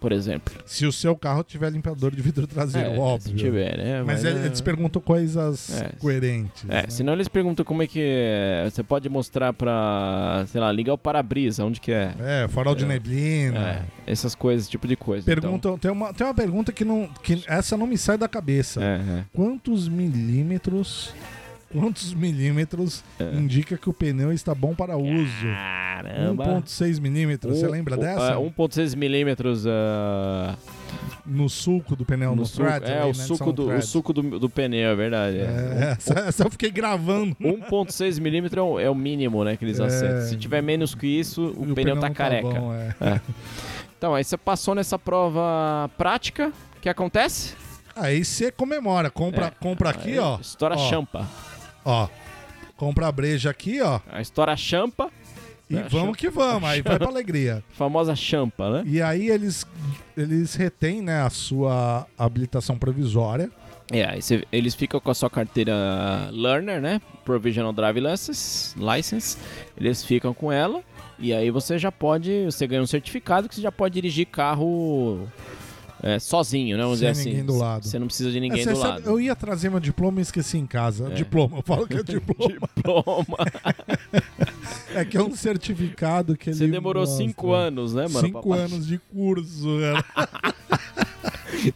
Por 0.00 0.12
exemplo. 0.12 0.54
Se 0.64 0.86
o 0.86 0.92
seu 0.92 1.16
carro 1.16 1.42
tiver 1.42 1.70
limpador 1.70 2.14
de 2.14 2.22
vidro 2.22 2.46
traseiro, 2.46 2.90
É, 2.90 2.98
óbvio. 2.98 3.30
Se 3.32 3.34
tiver, 3.36 3.76
né? 3.76 4.02
Mas 4.04 4.22
ele- 4.24 4.38
é- 4.38 4.46
eles 4.46 4.60
perguntam 4.60 5.02
coisas 5.02 5.80
É. 5.82 5.90
coerentes. 5.98 6.64
É, 6.68 6.82
né? 6.82 6.84
senão 6.88 7.12
eles 7.14 7.26
perguntam 7.26 7.64
como 7.64 7.82
é 7.82 7.86
que 7.88 7.98
é. 8.00 8.68
Você 8.70 8.82
pode 8.84 9.08
mostrar 9.08 9.52
pra, 9.52 10.44
sei 10.48 10.60
lá, 10.60 10.70
ligar 10.70 10.94
o 10.94 10.98
para-brisa, 10.98 11.64
onde 11.64 11.80
que 11.80 11.90
é. 11.90 12.14
É, 12.20 12.48
farol 12.48 12.74
de 12.76 12.84
É. 12.84 12.86
neblina. 12.88 13.58
É, 14.06 14.12
essas 14.12 14.34
coisas, 14.36 14.68
tipo 14.68 14.86
de 14.86 14.94
coisa. 14.94 15.24
Perguntam, 15.24 15.76
tem, 15.76 15.90
uma, 15.90 16.14
tem 16.14 16.26
uma 16.26 16.34
pergunta 16.34 16.72
que 16.72 16.84
não. 16.84 17.08
que 17.22 17.42
essa 17.48 17.76
não 17.76 17.86
me 17.86 17.98
sai 17.98 18.16
da 18.16 18.28
cabeça. 18.28 18.80
Então, 18.80 19.14
é, 19.16 19.18
é. 19.20 19.24
Quantos 19.34 19.88
milímetros. 19.88 21.12
Quantos 21.70 22.14
milímetros 22.14 23.04
É. 23.20 23.24
indica 23.34 23.76
que 23.76 23.90
o 23.90 23.92
pneu 23.92 24.32
está 24.32 24.54
bom 24.54 24.74
para 24.74 24.96
uso? 24.96 25.44
Caramba. 25.44 26.44
1.6 26.62 26.98
milímetros, 26.98 27.58
você 27.58 27.68
lembra 27.68 27.94
um- 27.96 28.00
dessa? 28.00 28.32
é, 28.32 28.36
1.6 28.36 28.94
milímetros 28.94 29.66
ah, 29.66 30.56
No 31.26 31.46
sulco 31.48 31.94
do 31.94 32.06
pneu, 32.06 32.30
no, 32.34 32.42
no 32.42 32.48
thread. 32.48 32.86
é, 32.90 33.00
ali, 33.02 33.02
o 33.04 33.06
né, 33.08 33.24
suco, 33.24 33.52
do, 33.52 33.68
o 33.70 33.82
suco 33.82 34.12
do, 34.14 34.38
do 34.38 34.48
pneu, 34.48 34.88
é 34.90 34.94
verdade. 34.96 35.36
É, 35.36 35.42
É. 35.42 35.92
essa, 35.98 36.14
essa 36.20 36.44
eu 36.44 36.50
fiquei 36.50 36.70
gravando. 36.70 37.36
1.6 37.38 38.18
milímetros 38.18 38.58
é 38.58 38.62
o- 38.62 38.80
é 38.80 38.88
o 38.88 38.94
mínimo, 38.94 39.44
né, 39.44 39.54
que 39.56 39.64
eles 39.64 39.78
É. 39.78 39.84
acertam. 39.84 40.22
Se 40.26 40.36
tiver 40.36 40.62
menos 40.62 40.94
que 40.94 41.06
isso, 41.06 41.52
o, 41.54 41.70
E 41.70 41.74
pneu, 41.74 41.96
tá 42.00 42.08
não 42.08 42.14
careca. 42.14 42.48
bom, 42.48 42.72
é. 42.72 43.20
Então, 43.98 44.14
aí 44.14 44.24
você 44.24 44.38
passou 44.38 44.74
nessa 44.74 44.98
prova 44.98 45.90
prática, 45.98 46.48
o 46.76 46.80
que 46.80 46.88
acontece? 46.88 47.54
Aí 47.94 48.24
você 48.24 48.50
comemora, 48.52 49.10
compra, 49.10 49.46
É. 49.46 49.50
compra 49.50 49.90
aqui, 49.90 50.12
Aí, 50.12 50.18
ó. 50.18 50.38
Estoura 50.40 50.76
ó, 50.76 50.78
champa. 50.88 51.26
Ó, 51.90 52.06
compra 52.76 53.06
a 53.08 53.12
breja 53.12 53.48
aqui, 53.48 53.80
ó. 53.80 53.98
A 54.12 54.20
estoura 54.20 54.54
champa, 54.56 55.10
E 55.70 55.76
É, 55.76 55.82
vamos 55.82 56.16
que 56.16 56.28
vamos, 56.30 56.68
aí 56.68 56.80
vai 56.82 56.98
pra 56.98 57.08
alegria. 57.08 57.62
famosa 57.72 58.14
champa, 58.16 58.70
né? 58.70 58.82
E 58.86 59.00
aí 59.02 59.28
eles, 59.28 59.66
eles 60.16 60.54
retêm, 60.54 61.00
né, 61.02 61.20
a 61.22 61.28
sua 61.30 62.06
habilitação 62.18 62.78
provisória. 62.78 63.50
É, 63.90 64.04
aí 64.04 64.20
você- 64.22 64.44
eles 64.52 64.74
ficam 64.74 64.98
com 65.00 65.10
a 65.10 65.14
sua 65.14 65.28
carteira 65.30 65.74
learner, 66.32 66.80
né? 66.80 67.00
Provisional 67.24 67.72
Drive 67.72 68.00
License, 68.00 68.74
license. 68.78 69.36
Eles 69.78 70.02
ficam 70.04 70.32
com 70.34 70.50
ela. 70.52 70.82
E 71.18 71.32
aí 71.34 71.50
você 71.50 71.78
já 71.78 71.90
pode. 71.90 72.44
Você 72.46 72.66
ganha 72.66 72.82
um 72.82 72.86
certificado 72.86 73.48
que 73.48 73.54
você 73.54 73.60
já 73.62 73.72
pode 73.72 73.94
dirigir 73.94 74.26
carro 74.26 75.26
é, 76.02 76.18
sozinho, 76.18 76.76
né? 76.76 76.82
Vamos 76.82 76.98
Sem 77.00 77.08
dizer 77.10 77.20
assim. 77.20 77.30
ninguém 77.30 77.44
do 77.44 77.56
lado. 77.56 77.84
Você 77.86 77.98
não 77.98 78.06
precisa 78.06 78.30
de 78.30 78.40
ninguém 78.40 78.62
É, 78.62 78.66
do 78.72 78.78
lado. 78.78 79.02
eu 79.08 79.20
ia 79.20 79.34
trazer 79.36 79.70
meu 79.70 79.80
diploma 79.80 80.18
e 80.20 80.22
esqueci 80.22 80.58
em 80.58 80.66
casa. 80.66 81.08
É. 81.10 81.14
Diploma, 81.14 81.58
eu 81.58 81.62
falo 81.62 81.86
que 81.86 81.96
é 81.96 82.02
diploma. 82.04 82.68
Diploma. 82.76 83.36
é 84.94 85.04
que 85.04 85.16
é 85.16 85.22
um 85.22 85.34
certificado 85.34 86.36
que 86.36 86.50
ele. 86.50 86.56
Você 86.56 86.68
demorou 86.68 87.02
mostra. 87.04 87.24
cinco 87.24 87.52
anos, 87.52 87.94
né, 87.94 88.06
mano? 88.08 88.26
Cinco 88.26 88.52
anos 88.52 88.86
de 88.86 88.98
curso. 88.98 89.66
cara. 90.14 90.54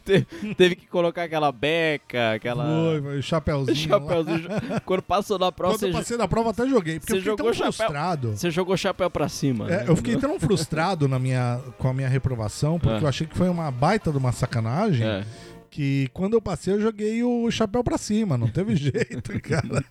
Te- 0.05 0.27
Teve 0.55 0.77
que 0.77 0.87
colocar 0.87 1.25
aquela 1.25 1.51
beca, 1.53 2.33
aquela. 2.35 2.65
Foi, 3.03 3.23
chapéuzinho. 3.23 3.89
Quando 4.85 5.03
passou 5.03 5.39
na 5.39 5.51
prova, 5.51 5.79
Quando 5.79 5.87
eu 5.91 5.93
passei 5.93 6.17
na 6.17 6.29
prova, 6.29 6.51
até 6.51 6.67
joguei. 6.69 6.99
Porque 7.01 7.13
eu 7.15 7.19
fiquei 7.19 7.37
tão 7.37 7.53
chapéu- 7.53 7.73
frustrado. 7.73 8.33
você 8.37 8.51
jogou 8.51 8.77
chapéu 8.77 9.11
pra 9.11 9.29
cima. 9.29 9.67
É, 9.71 9.79
né? 9.79 9.85
eu 9.89 9.97
fiquei 9.97 10.17
tão 10.17 10.39
frustrado 10.39 11.09
na 11.09 11.19
minha, 11.19 11.61
com 11.79 11.89
a 11.89 11.95
minha 11.95 12.09
reprovação, 12.09 12.79
porque 12.79 12.99
É. 12.99 13.05
eu 13.05 13.09
achei 13.09 13.27
que 13.27 13.37
foi 13.37 13.49
uma 13.49 13.71
baita 13.71 14.11
de 14.11 14.19
uma 14.19 14.33
sacanagem, 14.33 15.07
É. 15.07 15.25
que 15.71 16.09
quando 16.13 16.35
eu 16.35 16.43
passei 16.43 16.75
eu 16.75 16.81
joguei 16.81 17.23
o 17.23 17.51
chapéu 17.51 17.83
pra 17.83 17.97
cima, 17.97 18.37
não 18.37 18.49
teve 18.49 18.75
jeito, 18.77 19.41
cara. 19.41 19.85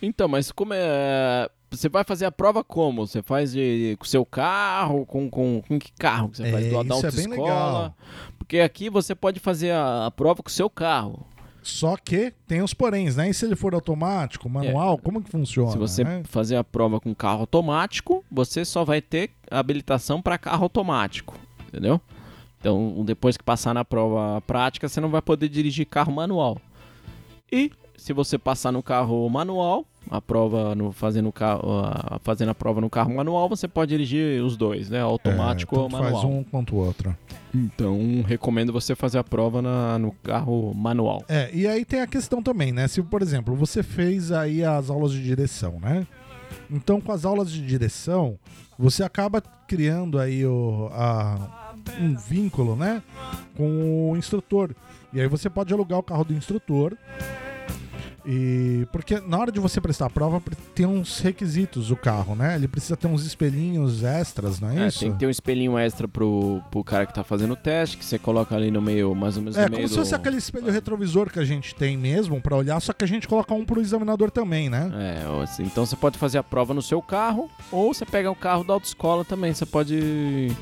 Então, 0.00 0.28
mas 0.28 0.50
como 0.52 0.72
é. 0.74 1.48
Você 1.70 1.88
vai 1.88 2.04
fazer 2.04 2.24
a 2.24 2.32
prova 2.32 2.64
como? 2.64 3.06
Você 3.06 3.22
faz 3.22 3.52
de, 3.52 3.96
com 3.98 4.04
seu 4.04 4.24
carro? 4.24 5.04
Com, 5.06 5.28
com, 5.30 5.62
com 5.66 5.78
que 5.78 5.92
carro 5.92 6.30
que 6.30 6.38
você 6.38 6.44
É, 6.44 6.50
faz? 6.50 6.64
Do 6.64 6.68
isso 6.70 6.80
Adalto 6.80 7.06
é 7.06 7.10
bem 7.10 7.20
Escola? 7.20 7.42
legal. 7.42 7.94
Porque 8.38 8.60
aqui 8.60 8.88
você 8.88 9.14
pode 9.14 9.40
fazer 9.40 9.70
a, 9.72 10.06
a 10.06 10.10
prova 10.10 10.42
com 10.42 10.48
o 10.48 10.52
seu 10.52 10.70
carro. 10.70 11.26
Só 11.62 11.96
que 11.96 12.32
tem 12.46 12.62
os 12.62 12.72
poréns, 12.72 13.16
né? 13.16 13.28
E 13.28 13.34
se 13.34 13.44
ele 13.44 13.54
for 13.54 13.74
automático, 13.74 14.48
manual, 14.48 14.96
como 14.96 15.22
que 15.22 15.30
funciona? 15.30 15.68
É. 15.68 15.72
Se 15.72 15.78
você 15.78 16.04
né? 16.04 16.22
fazer 16.24 16.56
a 16.56 16.64
prova 16.64 16.98
com 16.98 17.14
carro 17.14 17.40
automático, 17.40 18.24
você 18.30 18.64
só 18.64 18.84
vai 18.84 19.02
ter 19.02 19.30
habilitação 19.50 20.22
para 20.22 20.38
carro 20.38 20.62
automático, 20.62 21.34
entendeu? 21.68 22.00
Então, 22.58 23.04
depois 23.04 23.36
que 23.36 23.44
passar 23.44 23.74
na 23.74 23.84
prova 23.84 24.40
prática, 24.40 24.88
você 24.88 25.00
não 25.00 25.10
vai 25.10 25.20
poder 25.20 25.48
dirigir 25.48 25.86
carro 25.86 26.10
manual. 26.12 26.56
E 27.52 27.70
se 27.96 28.12
você 28.12 28.38
passar 28.38 28.72
no 28.72 28.82
carro 28.82 29.28
manual, 29.28 29.84
a 30.10 30.20
prova 30.20 30.74
no 30.74 30.92
fazendo 30.92 31.30
carro, 31.32 31.62
a- 31.84 32.18
fazendo 32.22 32.50
a 32.50 32.54
prova 32.54 32.80
no 32.80 32.88
carro 32.90 33.14
manual, 33.14 33.48
você 33.48 33.66
pode 33.68 33.90
dirigir 33.90 34.42
os 34.42 34.56
dois, 34.56 34.88
né? 34.90 35.00
Automático 35.00 35.74
é, 35.74 35.78
ou 35.78 35.88
manual. 35.90 36.12
faz 36.12 36.24
um 36.24 36.42
quanto 36.44 36.74
o 36.74 36.78
outro. 36.78 37.16
Então, 37.54 38.22
recomendo 38.26 38.72
você 38.72 38.94
fazer 38.94 39.18
a 39.18 39.24
prova 39.24 39.62
na- 39.62 39.98
no 39.98 40.12
carro 40.22 40.72
manual. 40.74 41.24
É, 41.28 41.50
e 41.54 41.66
aí 41.66 41.84
tem 41.84 42.00
a 42.00 42.06
questão 42.06 42.42
também, 42.42 42.72
né? 42.72 42.86
Se, 42.88 43.02
por 43.02 43.22
exemplo, 43.22 43.54
você 43.54 43.82
fez 43.82 44.30
aí 44.32 44.62
as 44.64 44.90
aulas 44.90 45.12
de 45.12 45.22
direção, 45.22 45.78
né? 45.80 46.06
Então, 46.70 47.00
com 47.00 47.12
as 47.12 47.24
aulas 47.24 47.50
de 47.50 47.64
direção, 47.64 48.38
você 48.78 49.02
acaba 49.02 49.40
criando 49.66 50.18
aí 50.18 50.44
o, 50.46 50.88
a- 50.92 51.72
um 52.00 52.14
vínculo, 52.16 52.76
né? 52.76 53.02
Com 53.56 54.10
o 54.12 54.16
instrutor. 54.16 54.74
E 55.12 55.20
aí 55.20 55.26
você 55.26 55.48
pode 55.48 55.72
alugar 55.72 55.98
o 55.98 56.02
carro 56.02 56.24
do 56.24 56.34
instrutor. 56.34 56.96
E 58.30 58.86
porque 58.92 59.18
na 59.20 59.38
hora 59.38 59.50
de 59.50 59.58
você 59.58 59.80
prestar 59.80 60.04
a 60.04 60.10
prova 60.10 60.42
tem 60.74 60.84
uns 60.84 61.18
requisitos 61.20 61.90
o 61.90 61.96
carro, 61.96 62.34
né? 62.34 62.56
Ele 62.56 62.68
precisa 62.68 62.94
ter 62.94 63.06
uns 63.06 63.24
espelhinhos 63.24 64.04
extras, 64.04 64.60
não 64.60 64.68
é, 64.70 64.84
É, 64.84 64.88
isso? 64.88 65.00
tem 65.00 65.12
que 65.12 65.18
ter 65.18 65.26
um 65.26 65.30
espelhinho 65.30 65.78
extra 65.78 66.06
pro, 66.06 66.60
pro 66.70 66.84
cara 66.84 67.06
que 67.06 67.14
tá 67.14 67.24
fazendo 67.24 67.52
o 67.52 67.56
teste, 67.56 67.96
que 67.96 68.04
você 68.04 68.18
coloca 68.18 68.54
ali 68.54 68.70
no 68.70 68.82
meio, 68.82 69.14
mais 69.14 69.38
ou 69.38 69.42
menos 69.42 69.56
É, 69.56 69.62
no 69.62 69.68
como 69.68 69.76
meio 69.78 69.88
se 69.88 69.94
do... 69.94 70.00
fosse 70.00 70.14
aquele 70.14 70.36
espelho 70.36 70.70
retrovisor 70.70 71.30
que 71.30 71.38
a 71.38 71.44
gente 71.44 71.74
tem 71.74 71.96
mesmo 71.96 72.38
pra 72.38 72.54
olhar, 72.54 72.78
só 72.80 72.92
que 72.92 73.02
a 73.02 73.08
gente 73.08 73.26
coloca 73.26 73.54
um 73.54 73.64
pro 73.64 73.80
examinador 73.80 74.30
também, 74.30 74.68
né? 74.68 74.90
É, 74.94 75.42
assim, 75.42 75.62
então 75.62 75.86
você 75.86 75.96
pode 75.96 76.18
fazer 76.18 76.36
a 76.36 76.42
prova 76.42 76.74
no 76.74 76.82
seu 76.82 77.00
carro, 77.00 77.48
ou 77.72 77.94
você 77.94 78.04
pega 78.04 78.30
o 78.30 78.36
carro 78.36 78.62
da 78.62 78.74
autoescola 78.74 79.24
também. 79.24 79.54
Você 79.54 79.64
pode, 79.64 80.52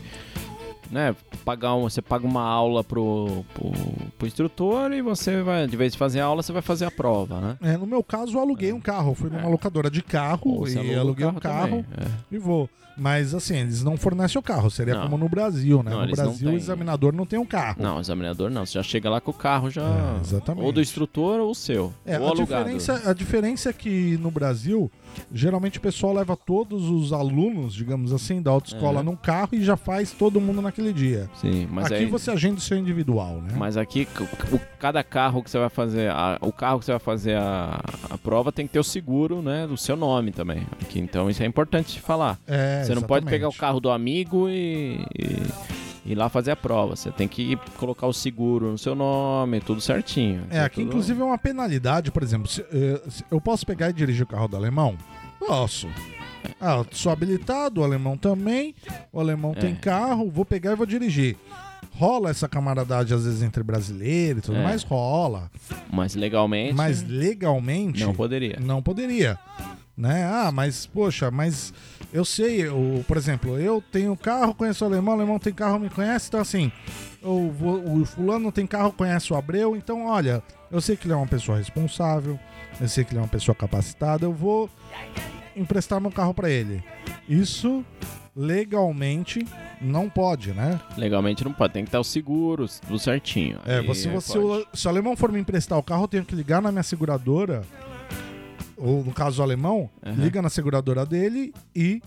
né, 0.90 1.14
pagar 1.44 1.74
um, 1.74 1.82
você 1.82 2.02
paga 2.02 2.26
uma 2.26 2.42
aula 2.42 2.82
pro, 2.82 3.44
pro, 3.54 3.72
pro 4.18 4.26
instrutor 4.26 4.92
e 4.92 5.02
você 5.02 5.42
vai, 5.42 5.66
de 5.66 5.76
vez 5.76 5.92
de 5.92 5.98
fazer 5.98 6.20
a 6.20 6.26
aula, 6.26 6.42
você 6.42 6.52
vai 6.52 6.62
fazer 6.62 6.84
a 6.84 6.90
prova, 6.90 7.40
né? 7.40 7.58
É, 7.62 7.76
no 7.76 7.86
meu 7.86 8.02
caso, 8.02 8.36
eu 8.36 8.40
aluguei 8.40 8.72
um 8.72 8.80
carro. 8.80 9.14
Fui 9.14 9.30
numa 9.30 9.48
locadora 9.48 9.90
de 9.90 10.02
carro 10.02 10.66
e 10.68 10.76
o 10.76 11.00
aluguei 11.00 11.26
um 11.26 11.34
carro 11.34 11.82
também, 11.82 11.86
é. 11.98 12.34
e 12.36 12.38
vou. 12.38 12.68
Mas 12.96 13.34
assim, 13.34 13.56
eles 13.58 13.84
não 13.84 13.96
fornecem 13.96 14.38
o 14.38 14.42
carro. 14.42 14.70
Seria 14.70 14.94
Não. 14.94 15.02
como 15.02 15.18
no 15.18 15.28
Brasil, 15.28 15.82
né? 15.82 15.90
Não, 15.90 16.06
no 16.06 16.12
Brasil, 16.12 16.50
o 16.50 16.54
examinador 16.54 17.12
não 17.12 17.26
tem 17.26 17.38
um 17.38 17.44
carro. 17.44 17.76
Não, 17.78 18.00
examinador 18.00 18.50
não. 18.50 18.64
Você 18.64 18.72
já 18.72 18.82
chega 18.82 19.10
lá 19.10 19.20
com 19.20 19.30
o 19.30 19.34
carro 19.34 19.68
já. 19.68 19.82
É, 19.82 20.20
exatamente. 20.22 20.64
Ou 20.64 20.72
do 20.72 20.80
instrutor 20.80 21.40
ou 21.40 21.50
o 21.50 21.54
seu. 21.54 21.92
É, 22.06 22.18
ou 22.18 22.26
a 22.26 22.30
alugado. 22.30 22.64
diferença, 22.64 23.10
a 23.10 23.12
diferença 23.12 23.68
é 23.68 23.72
que 23.72 24.16
no 24.16 24.30
Brasil, 24.30 24.90
geralmente 25.32 25.78
o 25.78 25.80
pessoal 25.80 26.12
leva 26.14 26.36
todos 26.36 26.88
os 26.88 27.12
alunos, 27.12 27.74
digamos 27.74 28.12
assim, 28.12 28.40
da 28.42 28.50
autoescola 28.50 29.00
É. 29.00 29.02
num 29.02 29.16
carro 29.16 29.50
e 29.52 29.62
já 29.64 29.76
faz 29.76 30.12
todo 30.12 30.40
mundo 30.40 30.60
naquele 30.62 30.92
dia. 30.92 31.28
Sim, 31.40 31.66
mas 31.70 31.86
Aqui 31.86 31.94
aí. 31.94 32.06
você 32.06 32.30
agenda 32.30 32.58
o 32.58 32.60
seu 32.60 32.76
individual, 32.78 33.40
né? 33.42 33.54
Mas 33.56 33.76
aqui, 33.76 34.06
o- 34.52 34.60
cada 34.78 35.02
carro 35.02 35.42
que 35.42 35.50
você 35.50 35.58
vai 35.58 35.68
fazer, 35.68 36.10
a- 36.10 36.38
o 36.40 36.52
carro 36.52 36.78
que 36.78 36.84
você 36.84 36.92
vai 36.92 37.00
fazer 37.00 37.36
a, 37.36 37.80
a 38.10 38.18
prova 38.18 38.50
tem 38.52 38.66
que 38.66 38.72
ter 38.72 38.78
o 38.80 38.84
seguro, 38.84 39.42
né, 39.42 39.66
do 39.66 39.76
seu 39.76 39.96
nome 39.96 40.32
também. 40.32 40.66
Aqui, 40.80 40.98
então 40.98 41.28
isso 41.30 41.42
é 41.42 41.46
importante 41.46 42.00
falar. 42.00 42.38
É, 42.46 42.82
você 42.84 42.94
não 42.94 43.02
pode 43.02 43.24
exatamente. 43.24 43.30
pegar 43.30 43.48
o 43.48 43.54
carro 43.54 43.80
do 43.80 43.90
amigo 43.90 44.48
e, 44.48 45.00
e 45.18 45.36
ir 46.06 46.14
lá 46.14 46.28
fazer 46.28 46.52
a 46.52 46.56
prova. 46.56 46.94
Você 46.96 47.10
tem 47.10 47.26
que 47.28 47.56
colocar 47.78 48.06
o 48.06 48.12
seguro 48.12 48.70
no 48.72 48.78
seu 48.78 48.94
nome, 48.94 49.60
tudo 49.60 49.80
certinho. 49.80 50.44
É, 50.50 50.60
aqui 50.60 50.76
Tudo- 50.76 50.88
inclusive 50.88 51.20
é 51.20 51.24
uma 51.24 51.38
penalidade, 51.38 52.10
por 52.10 52.22
exemplo, 52.22 52.48
se, 52.48 52.60
eh, 52.72 53.00
se 53.08 53.24
eu 53.30 53.40
posso 53.40 53.66
pegar 53.66 53.90
e 53.90 53.92
dirigir 53.92 54.22
o 54.22 54.26
carro 54.26 54.48
do 54.48 54.56
alemão? 54.56 54.96
Posso. 55.38 55.88
Ah, 56.60 56.84
sou 56.92 57.10
habilitado, 57.10 57.80
o 57.80 57.84
alemão 57.84 58.16
também, 58.16 58.74
o 59.12 59.18
alemão 59.20 59.52
É. 59.56 59.60
tem 59.60 59.74
carro, 59.74 60.30
vou 60.30 60.44
pegar 60.44 60.72
e 60.72 60.76
vou 60.76 60.86
dirigir. 60.86 61.36
Rola 61.98 62.28
essa 62.30 62.46
camaradagem 62.48 63.16
às 63.16 63.24
vezes 63.24 63.42
entre 63.42 63.62
brasileiros 63.62 64.42
e 64.42 64.46
tudo 64.46 64.58
É. 64.58 64.62
mais, 64.62 64.82
rola. 64.82 65.50
Mas 65.90 66.14
legalmente 66.14 66.74
Mas 66.74 67.02
legalmente 67.02 68.04
não 68.04 68.14
poderia. 68.14 68.58
não 68.60 68.82
poderia. 68.82 69.38
Né? 69.96 70.24
Ah, 70.30 70.50
mas 70.52 70.84
poxa, 70.86 71.30
mas 71.30 71.72
eu 72.12 72.22
sei, 72.22 72.66
eu, 72.66 73.02
por 73.08 73.16
exemplo, 73.16 73.58
eu 73.58 73.82
tenho 73.90 74.14
carro, 74.14 74.54
conheço 74.54 74.84
o 74.84 74.86
alemão, 74.88 75.14
o 75.14 75.16
alemão 75.16 75.38
tem 75.38 75.54
carro, 75.54 75.78
me 75.78 75.88
conhece, 75.88 76.28
então 76.28 76.40
assim, 76.40 76.70
eu 77.22 77.50
vou- 77.58 77.82
o 78.00 78.04
fulano 78.04 78.52
tem 78.52 78.66
carro, 78.66 78.92
conhece 78.92 79.32
o 79.32 79.36
Abreu, 79.36 79.74
então 79.74 80.04
olha, 80.06 80.42
eu 80.70 80.82
sei 80.82 80.96
que 80.96 81.06
ele 81.06 81.14
é 81.14 81.16
uma 81.16 81.26
pessoa 81.26 81.56
responsável, 81.56 82.38
eu 82.78 82.86
sei 82.88 83.04
que 83.04 83.12
ele 83.12 83.20
é 83.20 83.22
uma 83.22 83.28
pessoa 83.28 83.54
capacitada, 83.54 84.26
eu 84.26 84.34
vou 84.34 84.68
emprestar 85.56 85.98
meu 85.98 86.10
carro 86.10 86.34
pra 86.34 86.50
ele. 86.50 86.84
Isso 87.26 87.82
legalmente 88.36 89.46
não 89.80 90.08
pode, 90.10 90.52
né? 90.52 90.78
Legalmente 90.96 91.42
não 91.42 91.52
pode. 91.54 91.72
Tem 91.72 91.84
que 91.84 91.88
estar 91.88 92.00
o 92.00 92.04
seguro, 92.04 92.66
tudo 92.86 92.98
certinho. 92.98 93.58
É, 93.66 93.78
Aí 93.78 93.86
você, 93.86 94.10
pode. 94.10 94.24
se 94.74 94.86
o 94.86 94.90
alemão 94.90 95.16
for 95.16 95.32
me 95.32 95.40
emprestar 95.40 95.78
o 95.78 95.82
carro, 95.82 96.04
eu 96.04 96.08
tenho 96.08 96.24
que 96.24 96.34
ligar 96.34 96.60
na 96.60 96.70
minha 96.70 96.82
seguradora, 96.82 97.62
ou 98.76 99.02
no 99.04 99.12
caso 99.12 99.40
o 99.40 99.44
alemão, 99.44 99.88
Aham. 100.04 100.14
liga 100.22 100.40
na 100.42 100.48
seguradora 100.48 101.04
dele 101.06 101.52
e 101.74 102.02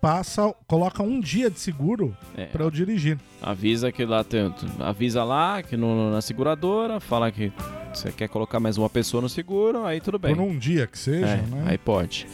passa, 0.00 0.54
coloca 0.66 1.02
um 1.02 1.20
dia 1.20 1.50
de 1.50 1.58
seguro 1.58 2.16
É, 2.36 2.46
pra 2.46 2.64
eu 2.64 2.70
dirigir. 2.70 3.18
Avisa 3.40 3.90
que 3.92 4.04
lá 4.04 4.22
tem. 4.24 4.52
Avisa 4.80 5.24
lá 5.24 5.62
que 5.62 5.76
no, 5.76 6.10
na 6.10 6.20
seguradora, 6.20 7.00
fala 7.00 7.30
que 7.30 7.52
você 7.92 8.10
quer 8.12 8.28
colocar 8.28 8.58
mais 8.60 8.78
uma 8.78 8.88
pessoa 8.90 9.20
no 9.20 9.28
seguro, 9.28 9.84
aí 9.84 10.00
tudo 10.00 10.18
bem. 10.18 10.34
Por 10.34 10.42
um 10.42 10.56
dia 10.58 10.86
que 10.86 10.98
seja, 10.98 11.26
É, 11.26 11.36
né? 11.36 11.64
Aí 11.66 11.78
pode. 11.78 12.26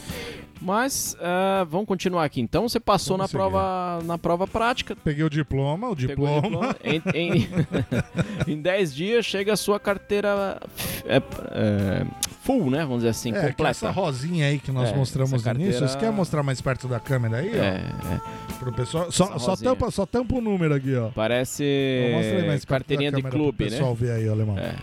Mas 0.60 1.16
ah, 1.20 1.64
vamos 1.70 1.86
continuar 1.86 2.24
aqui. 2.24 2.40
Então 2.40 2.68
você 2.68 2.80
passou 2.80 3.16
na 3.16 3.26
seguir. 3.28 3.36
prova, 3.38 4.00
na 4.04 4.18
prova 4.18 4.44
prática. 4.46 4.96
Peguei 4.96 5.22
o 5.22 5.30
diploma, 5.30 5.88
o 5.88 5.94
Pegou 5.94 6.26
o 6.26 6.40
diploma. 6.40 6.68
diploma. 6.74 6.76
Em, 6.82 7.02
em, 7.14 7.48
em 8.54 8.60
10 8.60 8.94
dias 8.94 9.24
chega 9.24 9.52
a 9.52 9.56
sua 9.56 9.78
carteira 9.78 10.60
é, 11.06 11.16
é, 11.52 12.06
full, 12.48 12.70
né? 12.70 12.78
Vamos 12.78 12.98
dizer 12.98 13.10
assim, 13.10 13.30
É, 13.34 13.48
completa. 13.48 13.70
essa 13.70 13.90
rosinha 13.90 14.46
aí 14.46 14.58
que 14.58 14.72
nós 14.72 14.88
É, 14.88 14.96
mostramos 14.96 15.44
no 15.44 15.50
início, 15.52 15.86
você 15.86 15.98
quer 15.98 16.10
mostrar 16.10 16.42
mais 16.42 16.62
perto 16.62 16.88
da 16.88 16.98
câmera 16.98 17.36
aí, 17.36 17.50
É, 17.54 17.60
ó? 17.60 18.14
é. 18.14 18.54
Pro 18.58 18.72
pessoal. 18.72 19.12
Só, 19.12 19.38
só, 19.38 19.54
tampa, 19.54 19.90
só 19.90 20.06
tampa 20.06 20.34
o 20.36 20.40
número 20.40 20.74
aqui, 20.74 20.94
ó. 20.96 21.10
Parece 21.10 22.10
Mostra 22.14 22.38
aí 22.38 22.46
mais 22.46 22.64
perto 22.64 22.68
carteirinha 22.70 23.12
da 23.12 23.18
de 23.18 23.22
clube, 23.24 23.52
pro 23.58 23.64
né? 23.66 23.70
pessoal 23.72 23.94
ver 23.94 24.12
aí, 24.12 24.26
alemão. 24.28 24.56
É. 24.58 24.74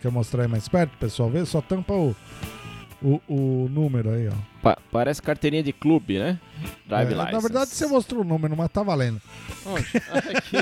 Quer 0.00 0.10
mostrar 0.10 0.42
aí 0.44 0.48
mais 0.48 0.66
perto, 0.68 0.96
pessoal 0.98 1.28
ver? 1.28 1.44
Só 1.44 1.60
tampa 1.60 1.92
o, 1.92 2.16
o, 3.02 3.20
o 3.28 3.68
número 3.70 4.10
aí, 4.10 4.28
ó. 4.28 4.32
Pa- 4.62 4.78
parece 4.90 5.20
carteirinha 5.22 5.62
de 5.62 5.72
clube, 5.72 6.18
né? 6.18 6.38
Drive 6.86 7.08
É, 7.12 7.14
license. 7.14 7.32
na 7.32 7.38
verdade, 7.40 7.70
você 7.70 7.86
mostrou 7.86 8.22
o 8.22 8.24
número, 8.24 8.56
mas 8.56 8.68
tá 8.70 8.82
valendo. 8.82 9.20
Onde? 9.64 9.86
Aqui. 10.36 10.56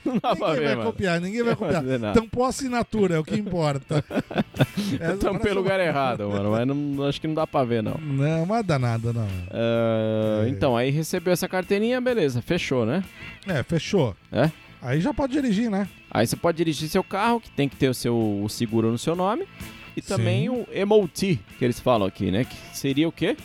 Não 0.04 0.18
dá 0.18 0.34
ninguém 0.34 0.54
ver, 0.54 0.64
vai 0.66 0.76
mano. 0.76 0.90
copiar, 0.92 1.20
ninguém 1.20 1.42
vai 1.42 1.56
copiar. 1.56 1.82
Tampou 2.14 2.44
a 2.44 2.48
assinatura, 2.48 3.16
é 3.16 3.18
o 3.18 3.24
que 3.24 3.34
importa. 3.34 4.02
Tampei 5.20 5.38
parece 5.38 5.50
o 5.50 5.54
lugar 5.54 5.80
uma- 5.80 5.86
errado, 5.86 6.28
mano. 6.30 6.50
Mas 6.52 6.66
não, 6.66 7.04
acho 7.06 7.20
que 7.20 7.26
não 7.26 7.34
dá 7.34 7.46
pra 7.46 7.64
ver, 7.64 7.82
não. 7.82 7.98
Não, 7.98 8.46
mas 8.46 8.64
dá 8.64 8.78
nada, 8.78 9.12
não. 9.12 9.28
Ah, 9.50 10.44
É. 10.44 10.48
Então, 10.48 10.76
aí 10.76 10.90
recebeu 10.90 11.32
essa 11.32 11.48
carteirinha, 11.48 12.00
beleza, 12.00 12.40
fechou, 12.40 12.86
né? 12.86 13.02
É, 13.46 13.62
fechou. 13.62 14.16
É? 14.32 14.50
Aí 14.80 15.00
já 15.00 15.12
pode 15.14 15.32
dirigir, 15.32 15.70
né? 15.70 15.88
Aí 16.10 16.26
você 16.26 16.36
pode 16.36 16.58
dirigir 16.58 16.88
seu 16.88 17.02
carro, 17.02 17.40
que 17.40 17.50
tem 17.50 17.68
que 17.68 17.76
ter 17.76 17.88
o 17.88 17.94
seu 17.94 18.14
o 18.44 18.48
seguro 18.48 18.90
no 18.90 18.98
seu 18.98 19.16
nome. 19.16 19.46
E 19.96 20.02
também 20.02 20.48
Sim. 20.48 20.82
o 20.82 20.86
MOT, 20.86 21.40
que 21.58 21.64
eles 21.64 21.78
falam 21.80 22.06
aqui, 22.06 22.30
né? 22.30 22.44
Que 22.44 22.56
seria 22.76 23.08
o 23.08 23.12
quê? 23.12 23.36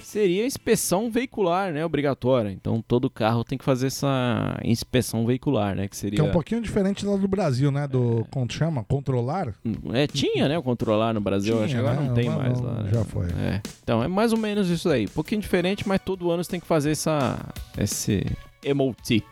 Seria 0.00 0.44
inspeção 0.44 1.10
veicular, 1.10 1.72
né? 1.72 1.82
Obrigatória. 1.86 2.50
Então 2.50 2.84
todo 2.86 3.08
carro 3.08 3.42
tem 3.44 3.56
que 3.56 3.64
fazer 3.64 3.86
essa 3.86 4.58
inspeção 4.62 5.24
veicular, 5.24 5.74
né? 5.74 5.88
Que 5.88 5.96
seria. 5.96 6.16
Que 6.16 6.20
é 6.20 6.28
um 6.28 6.30
pouquinho 6.32 6.60
diferente 6.60 7.06
lá 7.06 7.16
do 7.16 7.26
Brasil, 7.26 7.70
né? 7.70 7.88
Do, 7.88 8.26
como 8.30 8.50
chama? 8.52 8.84
Controlar? 8.84 9.54
É, 9.94 10.06
tinha, 10.06 10.48
né? 10.48 10.58
O 10.58 10.62
controlar 10.62 11.14
no 11.14 11.20
Brasil, 11.22 11.54
Tinha, 11.54 11.64
acho 11.64 11.74
que 11.74 11.80
agora 11.80 11.98
né? 11.98 12.06
não 12.08 12.14
tem 12.14 12.28
Mas 12.28 12.36
mais 12.36 12.60
não, 12.60 12.66
lá. 12.66 12.82
né? 12.82 12.90
já 12.92 13.04
foi. 13.06 13.26
É. 13.28 13.62
Então 13.82 14.02
é 14.02 14.08
mais 14.08 14.32
ou 14.34 14.38
menos 14.38 14.68
isso 14.68 14.90
aí. 14.90 15.06
Um 15.06 15.14
pouquinho 15.14 15.40
diferente, 15.40 15.88
mas 15.88 15.98
todo 16.04 16.30
ano 16.30 16.44
você 16.44 16.50
tem 16.50 16.60
que 16.60 16.66
fazer 16.66 16.90
essa, 16.90 17.38
esse 17.78 18.26
MOT. 18.74 19.24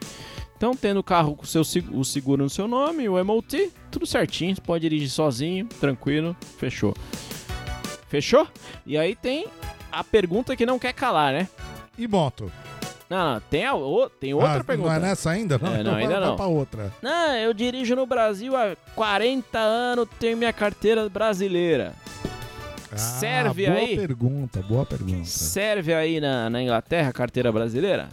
Então, 0.60 0.76
tendo 0.76 1.00
o 1.00 1.02
carro 1.02 1.34
com 1.34 1.42
o 1.42 1.46
seu, 1.46 1.62
o 1.90 2.04
seguro 2.04 2.42
no 2.42 2.50
seu 2.50 2.68
nome, 2.68 3.08
o 3.08 3.24
MOT, 3.24 3.72
tudo 3.90 4.04
certinho. 4.04 4.54
Você 4.54 4.60
pode 4.60 4.82
dirigir 4.86 5.08
sozinho, 5.08 5.64
tranquilo, 5.80 6.36
fechou. 6.58 6.94
Fechou? 8.08 8.46
E 8.84 8.98
aí 8.98 9.16
tem 9.16 9.46
a 9.90 10.04
pergunta 10.04 10.54
que 10.54 10.66
não 10.66 10.78
quer 10.78 10.92
calar, 10.92 11.32
né? 11.32 11.48
E 11.96 12.06
moto? 12.06 12.52
Não, 13.08 13.32
não, 13.36 13.40
tem, 13.40 13.64
a, 13.64 13.74
o- 13.74 14.10
tem 14.10 14.34
outra 14.34 14.58
Ah, 14.60 14.64
pergunta. 14.64 14.90
Não 14.90 14.96
é 14.96 15.00
nessa 15.00 15.30
ainda? 15.30 15.56
Não, 15.58 15.68
É, 15.68 15.70
não, 15.76 15.80
então 15.80 15.92
vai- 15.94 16.02
ainda 16.02 16.20
vai 16.20 16.28
não. 16.28 16.36
pra 16.36 16.46
outra. 16.46 16.92
Não, 17.00 17.34
eu 17.36 17.54
dirijo 17.54 17.96
no 17.96 18.04
Brasil 18.04 18.54
há 18.54 18.76
40 18.94 19.58
anos, 19.58 20.06
tenho 20.18 20.36
minha 20.36 20.52
carteira 20.52 21.08
brasileira. 21.08 21.94
Ah, 22.92 22.98
Serve 22.98 23.64
boa 23.64 23.78
aí? 23.78 23.96
pergunta, 23.96 24.60
boa 24.60 24.84
pergunta. 24.84 25.24
Serve 25.24 25.94
aí 25.94 26.20
na, 26.20 26.50
na 26.50 26.62
Inglaterra 26.62 27.08
a 27.08 27.12
carteira 27.14 27.50
brasileira? 27.50 28.10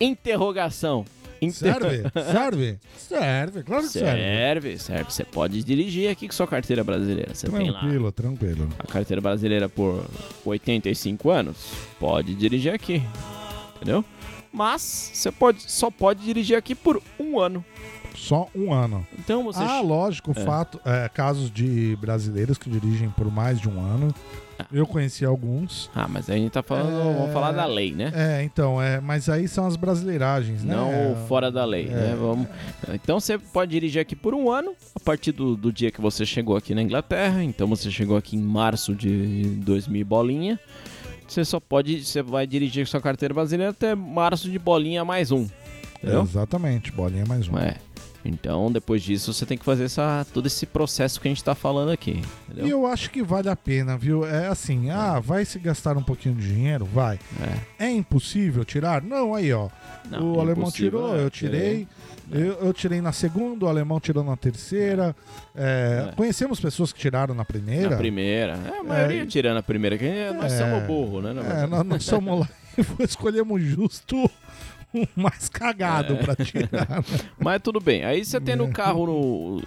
Interrogação. 0.00 1.04
Inter- 1.40 1.52
Serve? 1.80 2.02
Serve? 2.32 2.78
Serve, 2.96 3.62
claro 3.62 3.82
que 3.82 3.88
serve. 3.90 4.20
Serve, 4.22 4.78
serve. 4.78 5.12
Você 5.12 5.24
pode 5.24 5.62
dirigir 5.62 6.10
aqui 6.10 6.26
com 6.26 6.32
sua 6.32 6.46
carteira 6.46 6.82
brasileira. 6.82 7.34
Você 7.34 7.46
tem 7.48 7.70
lá 7.70 7.80
Tranquilo, 7.80 8.12
tranquilo. 8.12 8.68
a 8.78 8.86
carteira 8.86 9.20
brasileira 9.20 9.68
por 9.68 10.02
85 10.46 11.28
anos, 11.30 11.56
pode 12.00 12.34
dirigir 12.34 12.72
aqui. 12.72 13.02
Entendeu? 13.76 14.02
Mas 14.50 15.10
você 15.12 15.30
pode, 15.30 15.70
só 15.70 15.90
pode 15.90 16.24
dirigir 16.24 16.56
aqui 16.56 16.74
por 16.74 17.02
um 17.20 17.38
ano. 17.38 17.62
Só 18.16 18.48
um 18.54 18.72
ano. 18.72 19.06
Então 19.18 19.44
você. 19.44 19.62
Ah, 19.62 19.80
lógico, 19.80 20.32
É. 20.34 20.40
fato. 20.44 20.80
é, 20.84 21.08
casos 21.08 21.50
de 21.50 21.96
brasileiros 22.00 22.56
que 22.58 22.68
dirigem 22.70 23.10
por 23.10 23.30
mais 23.30 23.60
de 23.60 23.68
um 23.68 23.78
ano. 23.80 24.12
Eu 24.72 24.86
conheci 24.86 25.22
alguns. 25.22 25.90
Ah, 25.94 26.08
mas 26.08 26.30
aí 26.30 26.36
a 26.36 26.38
gente 26.40 26.52
tá 26.52 26.62
falando. 26.62 26.88
É. 26.88 27.14
Vamos 27.14 27.32
falar 27.32 27.52
da 27.52 27.66
lei, 27.66 27.92
né? 27.92 28.10
É, 28.14 28.42
então, 28.42 28.80
é, 28.80 29.00
mas 29.02 29.28
aí 29.28 29.46
são 29.46 29.66
as 29.66 29.76
brasileiragens, 29.76 30.64
né? 30.64 30.74
Não 30.74 31.26
fora 31.26 31.52
da 31.52 31.62
lei, 31.66 31.86
É. 31.88 31.90
né? 31.90 32.16
Vamos... 32.18 32.48
Então 32.94 33.20
você 33.20 33.36
pode 33.36 33.70
dirigir 33.72 34.00
aqui 34.00 34.16
por 34.16 34.34
um 34.34 34.50
ano, 34.50 34.72
a 34.94 35.00
partir 35.00 35.32
do, 35.32 35.54
do 35.54 35.70
dia 35.70 35.90
que 35.90 36.00
você 36.00 36.24
chegou 36.24 36.56
aqui 36.56 36.74
na 36.74 36.80
Inglaterra. 36.82 37.44
Então 37.44 37.68
você 37.68 37.90
chegou 37.90 38.16
aqui 38.16 38.34
em 38.34 38.40
março 38.42 38.94
de 38.94 39.42
2000 39.62 40.00
e 40.00 40.04
bolinha. 40.04 40.60
Você 41.28 41.44
só 41.44 41.60
pode. 41.60 42.02
Você 42.04 42.22
vai 42.22 42.46
dirigir 42.46 42.86
sua 42.86 43.00
carteira 43.00 43.34
brasileira 43.34 43.72
até 43.72 43.94
março 43.94 44.48
de 44.50 44.58
bolinha 44.58 45.04
mais 45.04 45.30
um. 45.30 45.46
Entendeu? 45.98 46.22
Exatamente, 46.22 46.90
bolinha 46.92 47.24
mais 47.26 47.46
um. 47.48 47.58
É. 47.58 47.74
Então, 48.28 48.70
depois 48.72 49.02
disso, 49.02 49.32
você 49.32 49.46
tem 49.46 49.56
que 49.56 49.64
fazer 49.64 49.84
essa, 49.84 50.26
todo 50.34 50.46
esse 50.46 50.66
processo 50.66 51.20
que 51.20 51.28
a 51.28 51.30
gente 51.30 51.44
tá 51.44 51.54
falando 51.54 51.90
aqui. 51.90 52.22
E 52.48 52.52
Entendeu? 52.52 52.68
eu 52.68 52.86
acho 52.86 53.10
que 53.10 53.22
vale 53.22 53.48
a 53.48 53.56
pena, 53.56 53.96
viu? 53.96 54.26
É 54.26 54.48
assim, 54.48 54.90
ah, 54.90 55.20
vai 55.20 55.44
se 55.44 55.58
gastar 55.58 55.96
um 55.96 56.02
pouquinho 56.02 56.34
de 56.34 56.54
dinheiro? 56.54 56.84
Vai. 56.84 57.18
É. 57.78 57.86
É 57.86 57.90
impossível 57.90 58.64
tirar? 58.64 59.02
Não, 59.02 59.34
aí, 59.34 59.52
ó. 59.52 59.68
Não, 60.10 60.32
o 60.34 60.36
é 60.38 60.40
alemão 60.40 60.70
tirou, 60.70 61.14
eu 61.16 61.30
tirei. 61.30 61.86
Eu, 62.30 62.54
eu 62.54 62.72
tirei 62.72 63.00
na 63.00 63.12
segunda, 63.12 63.66
o 63.66 63.68
alemão 63.68 64.00
tirou 64.00 64.24
na 64.24 64.36
terceira. 64.36 65.14
É, 65.54 66.08
É. 66.08 66.12
Conhecemos 66.16 66.58
pessoas 66.58 66.92
que 66.92 66.98
tiraram 66.98 67.34
na 67.34 67.44
primeira. 67.44 67.90
Na 67.90 67.96
primeira. 67.96 68.58
É, 68.74 68.78
a 68.80 68.82
maioria 68.82 69.22
É. 69.22 69.26
tirando 69.26 69.58
a 69.58 69.62
primeira, 69.62 69.96
que 69.96 70.04
nós 70.32 70.52
É. 70.52 70.58
somos 70.58 70.84
burro, 70.86 71.20
né? 71.22 71.30
É, 71.62 71.66
nós, 71.66 71.84
nós 71.86 72.04
somos 72.04 72.40
lá 72.40 72.48
e 72.98 73.02
escolhemos 73.04 73.62
justo 73.62 74.28
mais 75.16 75.48
cagado 75.48 76.14
É. 76.14 76.16
pra 76.16 76.36
tirar. 76.36 76.88
né? 76.88 77.04
Mas 77.38 77.60
tudo 77.62 77.80
bem. 77.80 78.04
Aí 78.04 78.24
você 78.24 78.40
tem 78.40 78.56
no 78.56 78.68
carro 78.70 79.06
no. 79.06 79.62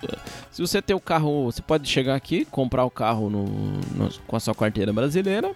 Se 0.51 0.61
você 0.61 0.82
tem 0.82 0.95
o 0.95 0.99
carro. 0.99 1.45
Você 1.45 1.61
pode 1.61 1.88
chegar 1.88 2.15
aqui, 2.15 2.45
comprar 2.45 2.84
o 2.86 2.89
carro 2.91 3.30
no, 3.30 3.45
no- 3.45 4.09
com 4.27 4.36
a 4.36 4.39
sua 4.39 4.55
carteira 4.55 4.91
brasileira, 4.93 5.51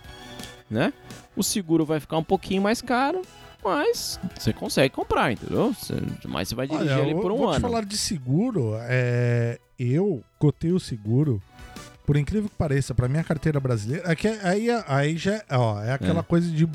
né? 0.69 0.93
O 1.36 1.43
seguro 1.43 1.86
vai 1.86 1.99
ficar 1.99 2.17
um 2.17 2.24
pouquinho 2.24 2.61
mais 2.61 2.82
caro, 2.82 3.21
mas 3.63 4.19
você 4.38 4.53
consegue 4.53 4.93
comprar, 4.93 5.32
entendeu? 5.32 5.74
Você- 5.74 5.95
mas 6.28 6.47
você 6.49 6.55
vai 6.55 6.67
dirigir 6.67 6.91
Olha, 6.97 7.11
eu 7.11 7.19
por 7.19 7.32
um 7.32 7.38
vou 7.38 7.49
te 7.51 7.55
ano. 7.55 7.61
falar 7.61 7.86
de 7.86 7.97
seguro. 7.97 8.76
é, 8.82 9.57
eu 9.80 10.24
cotei 10.38 10.71
o 10.71 10.80
seguro. 10.80 11.41
Por 12.05 12.17
incrível 12.17 12.49
que 12.49 12.55
pareça, 12.57 12.93
pra 12.93 13.07
minha 13.07 13.24
carteira 13.24 13.61
brasileira. 13.61 14.11
É 14.11 14.15
que 14.15 14.28
aí, 14.28 14.67
aí 14.88 15.15
já 15.17 15.41
ó, 15.51 15.82
é 15.82 15.93
aquela 15.93 16.19
É. 16.19 16.24
coisa 16.24 16.49
de. 16.51 16.67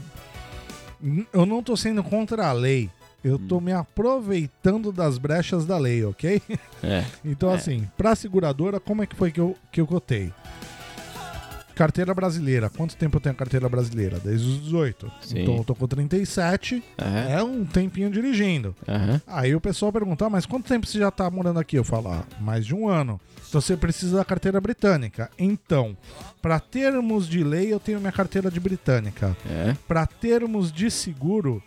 Eu 1.32 1.46
não 1.46 1.62
tô 1.62 1.76
sendo 1.76 2.02
contra 2.02 2.48
a 2.48 2.52
lei. 2.52 2.90
Eu 3.22 3.34
Hum. 3.36 3.46
tô 3.48 3.60
me 3.60 3.72
aproveitando 3.72 4.92
das 4.92 5.18
brechas 5.18 5.66
da 5.66 5.76
lei, 5.76 6.04
ok? 6.04 6.40
É. 6.82 7.04
Então, 7.24 7.50
É. 7.50 7.54
assim, 7.54 7.88
pra 7.96 8.14
seguradora, 8.14 8.78
como 8.78 9.02
é 9.02 9.06
que 9.06 9.16
foi 9.16 9.32
que 9.32 9.40
eu, 9.40 9.56
que 9.72 9.80
eu 9.80 9.86
cotei? 9.86 10.32
Carteira 11.78 12.12
brasileira. 12.12 12.68
Quanto 12.68 12.96
tempo 12.96 13.18
eu 13.18 13.20
tenho 13.20 13.36
carteira 13.36 13.68
brasileira? 13.68 14.18
Desde 14.18 14.48
os 14.48 14.64
18. 14.64 15.12
Sim. 15.20 15.42
Então 15.42 15.58
eu 15.58 15.62
tô 15.62 15.76
com 15.76 15.86
37. 15.86 16.82
Aham. 17.00 17.28
É 17.28 17.40
um 17.40 17.64
tempinho 17.64 18.10
dirigindo. 18.10 18.74
Aham. 18.88 19.22
Aí 19.24 19.54
o 19.54 19.60
pessoal 19.60 19.92
pergunta, 19.92 20.26
ah, 20.26 20.30
mas 20.30 20.44
quanto 20.44 20.66
tempo 20.66 20.84
você 20.84 20.98
já 20.98 21.08
tá 21.12 21.30
morando 21.30 21.60
aqui? 21.60 21.76
Eu 21.76 21.84
falo, 21.84 22.08
ah, 22.08 22.24
mais 22.40 22.66
de 22.66 22.74
um 22.74 22.88
ano. 22.88 23.20
Então 23.48 23.60
você 23.60 23.76
precisa 23.76 24.16
da 24.16 24.24
carteira 24.24 24.60
britânica. 24.60 25.30
Então, 25.38 25.96
para 26.42 26.58
termos 26.58 27.28
de 27.28 27.44
lei, 27.44 27.72
eu 27.72 27.78
tenho 27.78 28.00
minha 28.00 28.10
carteira 28.10 28.50
de 28.50 28.58
britânica. 28.58 29.36
É. 29.48 29.76
Para 29.86 30.04
termos 30.04 30.72
de 30.72 30.90
seguro, 30.90 31.62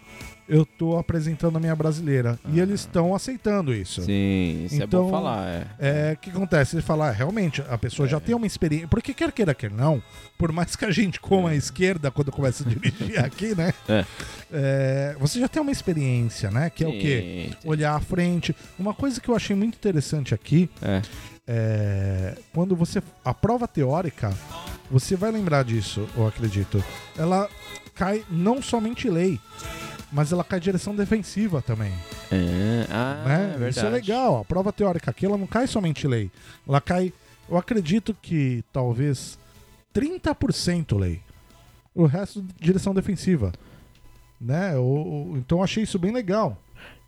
eu 0.50 0.66
tô 0.66 0.98
apresentando 0.98 1.56
a 1.56 1.60
minha 1.62 1.76
brasileira. 1.76 2.38
E 2.52 2.60
eles 2.60 2.82
estão 2.82 3.16
aceitando 3.16 3.74
isso. 3.74 4.02
Sim, 4.02 4.66
isso 4.66 4.82
é 4.82 4.86
Então, 4.86 5.04
bom 5.06 5.10
falar. 5.12 5.48
É. 5.48 5.66
É, 5.80 6.14
o 6.14 6.18
que 6.18 6.30
acontece? 6.30 6.76
Ele 6.76 6.82
fala, 6.82 7.08
ah, 7.08 7.12
realmente, 7.12 7.64
a 7.70 7.78
pessoa 7.78 8.06
já 8.06 8.20
tem 8.20 8.36
uma 8.36 8.46
experiência. 8.46 8.88
Porque 8.90 9.14
quer 9.14 9.32
queira, 9.32 9.54
quer 9.54 9.72
não, 9.72 10.04
por 10.38 10.52
mais 10.52 10.76
que 10.76 10.84
a 10.84 10.92
gente 10.92 11.22
coma 11.22 11.52
a 11.52 11.56
esquerda 11.56 12.12
quando 12.12 12.32
começa 12.34 12.66
a 12.66 12.68
dirigir 12.70 13.18
aqui, 13.24 13.56
né? 13.56 13.74
É. 13.88 14.06
É, 14.52 15.16
você 15.20 15.40
já 15.40 15.48
tem 15.48 15.62
uma 15.62 15.72
experiência, 15.72 16.52
né? 16.52 16.70
Que 16.70 16.84
é 16.84 16.88
o 16.88 16.92
quê? 16.92 17.50
Sim, 17.62 17.70
Olhar 17.70 17.96
à 17.96 18.00
frente. 18.02 18.54
Uma 18.78 18.94
coisa 18.94 19.22
que 19.22 19.30
eu 19.30 19.36
achei 19.36 19.56
muito 19.56 19.76
interessante 19.76 20.34
aqui 20.34 20.70
É. 20.82 21.02
é 21.48 22.38
quando 22.54 22.76
você. 22.76 23.02
A 23.24 23.34
prova 23.34 23.68
teórica, 23.70 24.34
você 24.90 25.16
vai 25.16 25.32
lembrar 25.32 25.64
disso, 25.64 26.10
eu 26.18 26.28
acredito. 26.28 26.84
Ela 27.18 27.48
cai 27.96 28.24
não 28.30 28.62
somente 28.62 29.10
lei, 29.10 29.40
mas 30.12 30.32
ela 30.32 30.44
cai 30.44 30.60
direção 30.60 30.96
defensiva 30.96 31.62
também. 31.62 31.94
É. 32.32 32.86
Ah, 32.90 33.24
né? 33.26 33.66
é. 33.66 33.70
Isso 33.70 33.86
é 33.86 33.90
legal. 33.90 34.42
A 34.42 34.46
prova 34.46 34.74
teórica 34.74 35.12
aqui 35.12 35.26
ela 35.26 35.38
não 35.38 35.48
cai 35.48 35.68
somente 35.68 36.08
lei. 36.08 36.30
Ela 36.68 36.82
cai. 36.82 37.14
Eu 37.50 37.58
acredito 37.58 38.16
que 38.22 38.64
talvez 38.74 39.40
30% 39.94 40.98
lei. 40.98 41.22
O 41.96 42.06
resto 42.06 42.44
direção 42.60 42.94
defensiva. 42.94 43.52
Né? 44.40 44.74
Então 45.36 45.60
eu 45.60 45.64
achei 45.64 45.84
isso 45.84 46.00
bem 46.00 46.12
legal. 46.12 46.58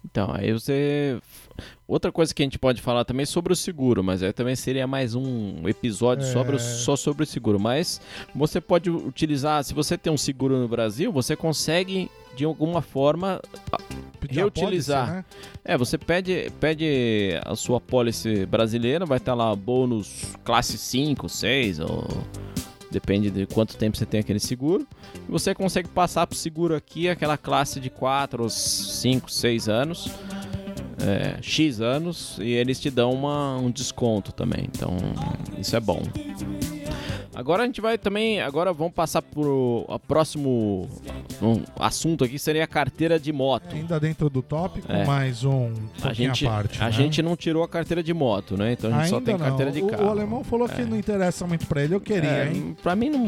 Então, 0.05 0.29
aí 0.33 0.51
você. 0.51 1.17
Outra 1.87 2.11
coisa 2.11 2.33
que 2.33 2.41
a 2.41 2.45
gente 2.45 2.57
pode 2.59 2.81
falar 2.81 3.05
também 3.05 3.23
é 3.23 3.25
sobre 3.25 3.53
o 3.53 3.55
seguro, 3.55 4.03
mas 4.03 4.21
aí 4.23 4.33
também 4.33 4.55
seria 4.55 4.85
mais 4.87 5.15
um 5.15 5.67
episódio 5.67 6.25
É. 6.25 6.31
sobre 6.31 6.55
o- 6.55 6.59
só 6.59 6.95
sobre 6.95 7.23
o 7.23 7.25
seguro. 7.25 7.59
Mas 7.59 8.01
você 8.33 8.59
pode 8.59 8.89
utilizar, 8.89 9.63
se 9.63 9.73
você 9.73 9.97
tem 9.97 10.11
um 10.11 10.17
seguro 10.17 10.57
no 10.57 10.67
Brasil, 10.67 11.11
você 11.11 11.35
consegue 11.35 12.09
de 12.35 12.43
alguma 12.45 12.81
forma. 12.81 13.39
Pedir 14.19 14.39
Reutilizar. 14.39 15.05
pólice, 15.07 15.17
né? 15.17 15.25
É, 15.65 15.77
você 15.77 15.97
pede, 15.97 16.51
pede 16.59 16.85
a 17.45 17.55
sua 17.55 17.79
pólice 17.79 18.45
brasileira, 18.45 19.05
vai 19.05 19.17
estar 19.17 19.33
lá 19.35 19.53
bônus 19.55 20.33
classe 20.43 20.77
5, 20.77 21.27
6, 21.29 21.79
ou. 21.79 22.07
Depende 22.93 23.31
de 23.31 23.47
quanto 23.47 23.75
tempo 23.75 23.97
você 23.97 24.05
tem 24.05 24.19
aquele 24.19 24.39
seguro. 24.39 24.87
Você 25.27 25.55
consegue 25.55 25.89
passar 25.89 26.27
pro 26.27 26.37
seguro 26.37 26.75
aqui 26.75 27.09
aquela 27.09 27.37
classe 27.37 27.79
de 27.79 27.89
4, 27.89 28.47
5, 28.47 29.31
6 29.31 29.67
anos. 29.67 30.11
é, 31.01 31.41
X 31.41 31.81
anos. 31.81 32.37
E 32.39 32.51
eles 32.51 32.79
te 32.79 32.91
dão 32.91 33.11
uma, 33.11 33.57
um 33.57 33.71
desconto 33.71 34.31
também. 34.31 34.69
Então, 34.71 34.95
isso 35.57 35.75
é 35.75 35.79
bom. 35.79 36.03
Agora 37.35 37.63
a 37.63 37.65
gente 37.65 37.81
vai 37.81 37.97
também. 37.97 38.39
Agora 38.41 38.71
vamos 38.73 38.93
passar 38.93 39.21
pro 39.21 39.85
a 39.89 39.97
próximo 39.99 40.87
um 41.41 41.61
assunto 41.79 42.23
aqui, 42.23 42.37
seria 42.37 42.63
a 42.63 42.67
carteira 42.67 43.19
de 43.19 43.31
moto. 43.31 43.73
Ainda 43.75 43.99
dentro 43.99 44.29
do 44.29 44.41
tópico, 44.41 44.91
É. 44.91 45.05
mais 45.05 45.43
um 45.43 45.71
A 46.03 46.13
gente, 46.13 46.45
parte. 46.45 46.81
a 46.81 46.85
né? 46.85 46.91
gente 46.91 47.21
não 47.21 47.35
tirou 47.35 47.63
a 47.63 47.67
carteira 47.67 48.03
de 48.03 48.13
moto, 48.13 48.55
né? 48.57 48.73
Então 48.73 48.93
a 48.93 48.99
gente 48.99 49.09
só 49.09 49.15
Ainda 49.17 49.25
tem 49.25 49.37
não. 49.37 49.45
carteira 49.45 49.71
de 49.71 49.81
O- 49.81 49.87
carro. 49.87 50.05
O, 50.05 50.09
alemão 50.09 50.43
falou 50.43 50.67
que 50.69 50.81
não 50.83 50.97
interessa 50.97 51.45
muito 51.47 51.65
pra 51.67 51.83
ele. 51.83 51.95
Eu 51.95 52.01
queria, 52.01 52.29
É, 52.29 52.51
hein? 52.53 52.75
Pra 52.81 52.95
mim 52.95 53.09
não, 53.09 53.25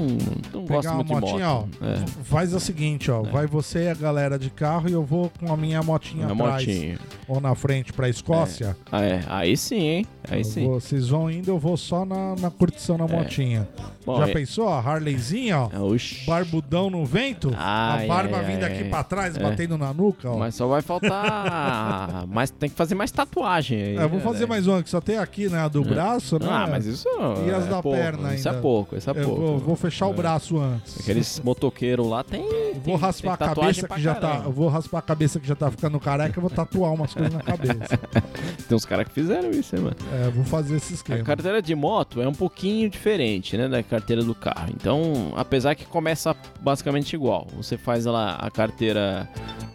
não 0.53 0.65
gosto 0.65 0.93
muito 0.93 1.07
de 1.07 1.13
motinha, 1.13 1.49
moto. 1.49 1.69
ó. 1.81 1.85
É, 1.85 1.95
Faz 2.23 2.53
o 2.53 2.59
seguinte, 2.59 3.09
ó. 3.11 3.23
Vai 3.23 3.47
você 3.47 3.85
e 3.85 3.89
a 3.89 3.93
galera 3.93 4.37
de 4.37 4.49
carro 4.49 4.87
e 4.89 4.93
eu 4.93 5.03
vou 5.03 5.31
com 5.39 5.51
a 5.51 5.57
minha 5.57 5.81
motinha 5.81 6.27
uma 6.31 6.45
atrás 6.45 6.65
motinha. 6.67 6.99
ou 7.27 7.39
na 7.41 7.55
frente 7.55 7.91
pra 7.93 8.07
Escócia. 8.09 8.75
Ah, 8.91 9.01
é. 9.03 9.23
Aí 9.27 9.57
sim, 9.57 9.79
hein? 9.81 10.05
Aí 10.29 10.39
Eu 10.39 10.43
sim. 10.45 10.65
vou- 10.65 10.79
vocês 10.79 11.09
vão 11.09 11.29
indo, 11.29 11.49
eu 11.49 11.57
vou 11.59 11.75
só 11.77 12.05
na, 12.05 12.35
na 12.35 12.49
curtição 12.51 12.97
na 12.97 13.07
motinha. 13.07 13.67
Bom, 14.05 14.17
Já 14.19 14.27
é- 14.29 14.33
pensou, 14.33 14.65
ó, 14.67 14.79
Harleyzinha, 14.79 15.59
ó, 15.59 15.69
é, 15.73 15.79
oxi. 15.79 16.25
barbudão 16.25 16.89
no 16.89 17.03
vento, 17.05 17.51
Ai, 17.57 18.05
a 18.05 18.07
barba 18.07 18.37
ai, 18.37 18.45
vindo 18.45 18.63
ai, 18.63 18.71
aqui 18.71 18.83
ai. 18.83 18.89
pra 18.89 19.03
trás, 19.03 19.35
É. 19.35 19.39
batendo 19.41 19.77
na 19.77 19.93
nuca, 19.93 20.29
ó. 20.29 20.37
Mas 20.37 20.53
só 20.55 20.67
vai 20.67 20.81
faltar. 20.81 22.25
mas 22.29 22.49
tem 22.51 22.69
que 22.69 22.75
fazer 22.75 22.95
mais 22.95 23.11
tatuagem 23.11 23.81
aí. 23.81 23.95
É, 23.97 24.07
vou 24.07 24.17
né, 24.19 24.23
fazer 24.23 24.39
velho? 24.39 24.49
mais 24.49 24.67
uma 24.67 24.83
que 24.83 24.89
só 24.89 25.01
tem 25.01 25.17
aqui, 25.17 25.49
né, 25.49 25.59
a 25.59 25.67
do 25.67 25.83
braço, 25.83 26.37
né? 26.39 26.47
Ah, 26.49 26.67
mas 26.69 26.85
isso. 26.85 27.07
E 27.47 27.51
as 27.51 27.65
é 27.65 27.69
da 27.69 27.81
pouco, 27.81 27.97
perna 27.97 28.33
Isso 28.35 28.47
é 28.47 28.51
ainda? 28.51 28.61
pouco, 28.61 28.95
isso 28.95 29.09
é 29.09 29.13
pouco. 29.13 29.41
vou, 29.41 29.57
vou 29.59 29.75
fechar 29.75 30.07
o 30.07 30.11
É. 30.11 30.13
braço 30.13 30.59
antes. 30.59 30.99
Aqueles 30.99 31.39
motoqueiros 31.43 32.07
lá 32.07 32.23
tem. 32.23 32.41
Vou 32.43 32.81
tem- 32.83 32.95
raspar 32.97 33.33
a 33.33 33.37
tem 33.37 33.47
tatuagem 33.47 33.81
cabeça 33.83 33.95
que 33.95 34.01
já 34.01 34.13
tá. 34.15 34.21
caramba. 34.29 34.45
Eu 34.45 34.51
vou 34.51 34.67
raspar 34.67 34.99
a 34.99 35.01
cabeça 35.01 35.39
que 35.39 35.47
já 35.47 35.55
tá 35.55 35.71
ficando 35.71 35.99
careca, 35.99 36.37
eu 36.37 36.41
vou 36.41 36.49
tatuar 36.51 36.93
umas 36.93 37.13
coisas 37.13 37.33
na 37.33 37.41
cabeça. 37.41 37.99
Tem 38.67 38.75
uns 38.75 38.85
caras 38.85 39.07
que 39.07 39.13
fizeram 39.13 39.51
isso, 39.51 39.75
hein, 39.75 39.81
mano. 39.83 39.95
É, 40.13 40.29
vou 40.29 40.43
fazer 40.43 40.75
esse 40.77 40.93
A 40.93 40.95
esquema. 40.95 41.23
carteira 41.23 41.61
de 41.61 41.73
moto 41.75 42.21
é 42.21 42.27
um 42.27 42.33
pouquinho 42.33 42.89
diferente, 42.89 43.55
né, 43.57 43.67
da 43.67 43.81
carteira 43.95 44.23
do 44.23 44.35
carro. 44.35 44.69
Então, 44.73 45.31
apesar 45.35 45.75
que 45.75 45.85
começa 45.85 46.35
basicamente 46.61 47.13
igual. 47.13 47.47
Você 47.55 47.77
faz 47.77 48.05
lá 48.05 48.35
a 48.35 48.49
carteira 48.51 49.29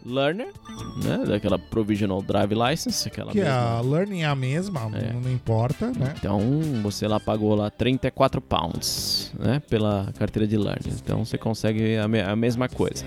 Learner, 0.05 0.49
né, 1.05 1.25
daquela 1.27 1.59
Provisional 1.59 2.23
Drive 2.23 2.53
License, 2.55 3.07
aquela 3.09 3.33
Que 3.33 3.39
mesma. 3.41 3.55
a 3.55 3.81
learning 3.81 4.23
é 4.23 4.27
a 4.27 4.35
mesma, 4.35 4.91
É. 4.95 5.13
não 5.13 5.31
importa, 5.31 5.87
né? 5.89 6.15
Então, 6.19 6.41
você 6.83 7.07
lá 7.07 7.19
pagou 7.21 7.55
lá 7.55 7.71
34 7.71 8.41
pounds, 8.41 9.33
né, 9.39 9.61
pela 9.69 10.13
carteira 10.19 10.47
de 10.47 10.57
Learner. 10.57 10.93
Então, 11.03 11.25
você 11.25 11.37
consegue 11.39 11.97
a, 11.97 12.09
me- 12.09 12.21
a 12.23 12.35
mesma 12.37 12.69
coisa. 12.69 13.05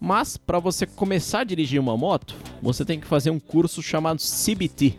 Mas, 0.00 0.36
para 0.36 0.58
você 0.58 0.84
começar 0.86 1.40
a 1.40 1.44
dirigir 1.44 1.80
uma 1.80 1.96
moto, 1.96 2.34
você 2.60 2.84
tem 2.84 2.98
que 2.98 3.06
fazer 3.06 3.30
um 3.30 3.38
curso 3.38 3.80
chamado 3.82 4.18
CBT. 4.20 4.94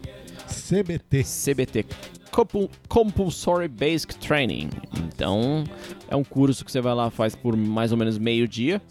CBT. 0.53 1.23
CBT 1.23 1.85
Compu- 2.31 2.69
Compulsory 2.87 3.67
Basic 3.67 4.15
Training. 4.15 4.69
Então, 4.97 5.63
é 6.07 6.15
um 6.15 6.23
curso 6.23 6.63
que 6.65 6.71
você 6.71 6.81
vai 6.81 6.93
lá 6.95 7.09
faz 7.09 7.35
por 7.35 7.55
mais 7.55 7.91
ou 7.91 7.97
menos 7.97 8.17
meio 8.17 8.47
dia. 8.47 8.81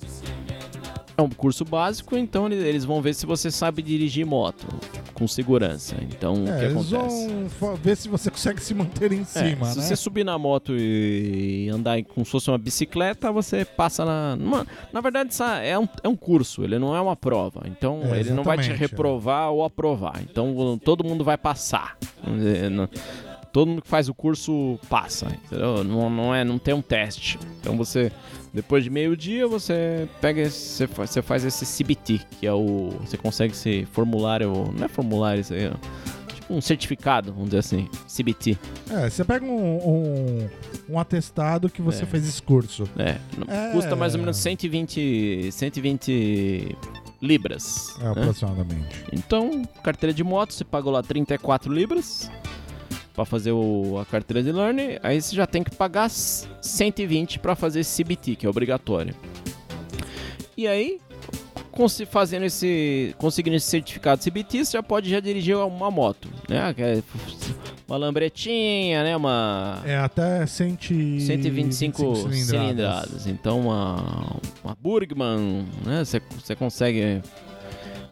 É 1.22 1.24
um 1.24 1.28
curso 1.30 1.64
básico, 1.64 2.16
então 2.16 2.46
ele- 2.46 2.56
eles 2.66 2.84
vão 2.84 3.00
ver 3.00 3.14
se 3.14 3.24
você 3.26 3.48
sabe 3.50 3.80
dirigir 3.80 4.26
moto 4.26 4.66
com 5.14 5.28
segurança. 5.28 5.94
Então, 6.02 6.34
o 6.34 6.44
que 6.44 6.50
É, 6.50 6.64
eles 6.64 6.92
acontece? 6.92 7.28
vão 7.60 7.76
ver 7.76 7.96
se 7.96 8.08
você 8.08 8.28
consegue 8.30 8.60
se 8.60 8.74
manter 8.74 9.12
em 9.12 9.20
É, 9.20 9.24
cima, 9.24 9.66
se 9.66 9.78
né? 9.78 9.84
você 9.84 9.94
subir 9.96 10.24
na 10.24 10.36
moto 10.36 10.72
e 10.76 11.70
andar 11.72 12.02
como 12.04 12.24
se 12.26 12.32
fosse 12.32 12.50
uma 12.50 12.58
bicicleta, 12.58 13.30
você 13.30 13.64
passa 13.64 14.04
na. 14.04 14.34
numa- 14.36 14.66
na 14.92 15.00
verdade, 15.00 15.30
é 15.62 15.78
um, 15.78 15.86
é 16.02 16.08
um 16.08 16.16
curso, 16.16 16.64
ele 16.64 16.78
não 16.78 16.94
é 16.96 17.00
uma 17.00 17.14
prova. 17.14 17.62
Então, 17.66 18.00
É, 18.12 18.18
ele 18.18 18.30
não 18.32 18.42
vai 18.42 18.58
te 18.58 18.70
é. 18.70 18.74
reprovar 18.74 19.50
ou 19.52 19.62
aprovar. 19.64 20.20
Então, 20.28 20.78
todo 20.84 21.04
mundo 21.04 21.22
vai 21.22 21.38
passar. 21.38 21.96
Dizer, 22.26 22.68
não- 22.70 22.88
Todo 23.52 23.68
mundo 23.68 23.82
que 23.82 23.88
faz 23.88 24.08
o 24.08 24.14
curso 24.14 24.78
passa, 24.88 25.26
entendeu? 25.26 25.84
Não, 25.84 26.08
não, 26.08 26.34
é, 26.34 26.42
não 26.42 26.58
tem 26.58 26.72
um 26.72 26.80
teste. 26.80 27.38
Então 27.60 27.76
você, 27.76 28.10
depois 28.52 28.82
de 28.82 28.88
meio 28.88 29.14
dia, 29.16 29.46
você 29.46 30.08
pega 30.22 30.40
esse, 30.40 30.56
você 30.58 30.86
fa- 30.86 31.06
você 31.06 31.20
faz 31.20 31.44
esse 31.44 31.66
CBT, 31.66 32.20
que 32.40 32.46
é 32.46 32.52
o. 32.52 32.90
Você 33.04 33.18
consegue 33.18 33.52
esse 33.52 33.86
formulário. 33.92 34.72
Não 34.76 34.86
é 34.86 34.88
formulário 34.88 35.42
isso 35.42 35.52
aí, 35.52 35.68
ó. 35.68 36.32
Tipo 36.34 36.54
um 36.54 36.62
certificado, 36.62 37.30
vamos 37.30 37.50
dizer 37.50 37.58
assim. 37.58 37.88
CBT. 38.08 38.56
É, 38.90 39.10
você 39.10 39.22
pega 39.22 39.44
um, 39.44 39.76
um, 39.86 40.48
um 40.88 40.98
atestado 40.98 41.68
que 41.68 41.82
você 41.82 42.04
É. 42.04 42.06
fez 42.06 42.26
esse 42.26 42.40
curso. 42.42 42.84
É, 42.98 43.18
É. 43.48 43.72
custa 43.72 43.94
mais 43.94 44.14
ou 44.14 44.20
menos 44.20 44.38
120, 44.38 45.52
120 45.52 46.74
libras. 47.20 47.96
É, 48.00 48.04
né? 48.04 48.10
aproximadamente. 48.12 49.04
Então, 49.12 49.62
carteira 49.82 50.12
de 50.14 50.24
moto, 50.24 50.52
você 50.54 50.64
pagou 50.64 50.92
lá 50.92 51.02
34 51.02 51.72
libras 51.72 52.30
pra 53.14 53.24
fazer 53.24 53.52
o- 53.52 53.98
a 54.00 54.04
carteira 54.06 54.42
de 54.42 54.50
learning, 54.52 54.98
aí 55.02 55.20
você 55.20 55.34
já 55.36 55.46
tem 55.46 55.62
que 55.62 55.70
pagar 55.74 56.06
s- 56.06 56.46
120 56.60 57.38
pra 57.38 57.54
fazer 57.54 57.80
esse 57.80 57.90
CBT, 58.02 58.36
que 58.36 58.46
é 58.46 58.48
obrigatório. 58.48 59.14
E 60.56 60.66
aí, 60.66 60.98
fazendo 62.06 62.44
esse, 62.44 63.14
conseguindo 63.18 63.56
esse 63.56 63.66
certificado 63.66 64.22
CBT, 64.22 64.64
você 64.64 64.72
já 64.72 64.82
pode 64.82 65.08
já 65.10 65.20
dirigir 65.20 65.56
uma 65.56 65.90
moto, 65.90 66.28
né? 66.48 66.74
É 66.78 67.02
Uma 67.88 67.96
lambretinha, 67.96 69.02
né? 69.02 69.14
Uma 69.16 69.82
É 69.84 69.96
até 69.98 70.46
100, 70.46 70.78
125 71.20 72.14
cilindradas. 72.16 72.46
cilindradas. 72.46 73.26
Então, 73.26 73.60
uma, 73.60 74.36
uma 74.64 74.74
Burgman, 74.80 75.66
né? 75.84 76.04
Você 76.04 76.20
você 76.42 76.54
consegue 76.54 77.20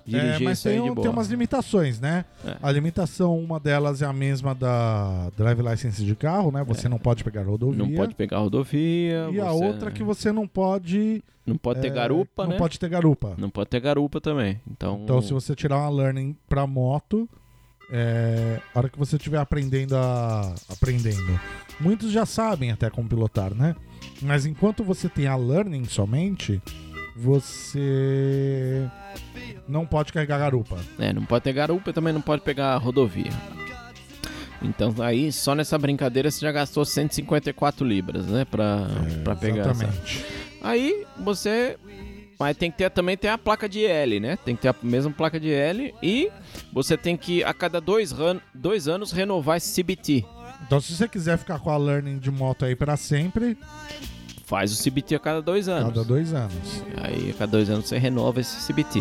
dirigir 0.06 0.40
É, 0.42 0.44
mas 0.44 0.62
tem, 0.62 0.80
um- 0.80 0.94
tem 0.94 1.10
umas 1.10 1.28
limitações, 1.28 2.00
né? 2.00 2.24
É. 2.44 2.56
A 2.62 2.70
limitação, 2.70 3.38
uma 3.38 3.58
delas 3.60 4.02
é 4.02 4.06
a 4.06 4.12
mesma 4.12 4.54
da 4.54 5.30
drive 5.36 5.60
license 5.62 6.04
de 6.04 6.14
carro, 6.14 6.50
né? 6.50 6.64
Você 6.64 6.88
não 6.88 6.98
pode 6.98 7.22
pegar 7.24 7.42
rodovia. 7.42 7.82
É. 7.84 7.86
Não 7.88 7.94
pode 7.94 8.14
pegar 8.14 8.38
rodovia. 8.38 9.28
E 9.32 9.40
a 9.40 9.50
você 9.50 9.64
outra 9.64 9.90
que 9.90 10.02
você 10.02 10.32
não 10.32 10.46
pode. 10.48 11.22
Não 11.46 11.56
pode 11.56 11.80
ter 11.80 11.88
é, 11.88 11.90
garupa, 11.90 12.44
não 12.44 12.52
né? 12.52 12.58
pode 12.58 12.78
ter 12.78 12.88
garupa. 12.88 13.34
Não 13.38 13.50
pode 13.50 13.70
ter 13.70 13.80
garupa 13.80 14.20
também. 14.20 14.60
Então, 14.70 15.00
Então, 15.02 15.20
se 15.22 15.32
você 15.32 15.54
tirar 15.54 15.78
uma 15.78 15.90
learning 15.90 16.36
pra 16.48 16.66
moto, 16.66 17.28
é, 17.92 18.60
a 18.74 18.78
hora 18.78 18.88
que 18.88 18.98
você 18.98 19.16
estiver 19.16 19.38
aprendendo 19.38 19.96
a. 19.96 20.54
aprendendo. 20.68 21.40
Muitos 21.80 22.12
já 22.12 22.24
sabem 22.24 22.70
até 22.70 22.88
como 22.90 23.08
pilotar, 23.08 23.52
né? 23.54 23.74
Mas 24.22 24.46
enquanto 24.46 24.84
você 24.84 25.08
tem 25.08 25.26
a 25.26 25.34
learning 25.34 25.84
somente, 25.86 26.60
você 27.16 28.88
não 29.68 29.86
pode 29.86 30.12
carregar 30.12 30.38
garupa. 30.38 30.78
é, 30.98 31.12
não 31.12 31.24
pode 31.24 31.44
ter 31.44 31.52
garupa 31.52 31.90
e 31.90 31.92
também 31.92 32.12
não 32.12 32.20
pode 32.20 32.42
pegar 32.42 32.76
rodovia. 32.76 33.30
Então 34.62 34.94
aí, 35.02 35.32
só 35.32 35.54
nessa 35.54 35.78
brincadeira 35.78 36.30
você 36.30 36.40
já 36.40 36.52
gastou 36.52 36.84
154 36.84 37.86
libras, 37.86 38.26
né? 38.26 38.44
Pra, 38.44 38.86
pra 39.24 39.34
pegar 39.34 39.62
essa. 39.70 39.84
Exatamente. 39.84 40.24
Aí 40.62 41.06
você. 41.18 41.78
Mas 42.38 42.56
tem 42.56 42.70
que 42.70 42.78
ter 42.78 42.90
também 42.90 43.16
tem 43.18 43.30
a 43.30 43.36
placa 43.36 43.68
de 43.68 43.84
L, 43.84 44.18
né? 44.18 44.36
Tem 44.44 44.56
que 44.56 44.62
ter 44.62 44.68
a 44.68 44.74
mesma 44.82 45.10
placa 45.12 45.38
de 45.38 45.50
L 45.52 45.94
e 46.02 46.30
você 46.72 46.96
tem 46.96 47.14
que 47.16 47.44
a 47.44 47.52
cada 47.52 47.80
dois, 47.82 48.12
ran- 48.12 48.40
dois 48.54 48.88
anos 48.88 49.12
renovar 49.12 49.58
esse 49.58 49.78
CBT. 49.82 50.24
Então, 50.66 50.80
se 50.80 50.94
você 50.94 51.06
quiser 51.08 51.36
ficar 51.38 51.58
com 51.58 51.70
a 51.70 51.76
learning 51.76 52.18
de 52.18 52.30
moto 52.30 52.64
aí 52.64 52.74
pra 52.74 52.96
sempre, 52.96 53.58
Faz 54.50 54.72
o 54.72 54.82
CBT 54.82 55.14
a 55.14 55.20
cada 55.20 55.40
dois 55.40 55.68
anos. 55.68 55.90
cada 55.90 56.02
dois 56.02 56.34
anos. 56.34 56.82
Aí 57.00 57.30
a 57.30 57.34
cada 57.34 57.52
dois 57.52 57.70
anos 57.70 57.86
você 57.86 57.98
renova 57.98 58.40
esse 58.40 58.66
CBT. 58.66 59.00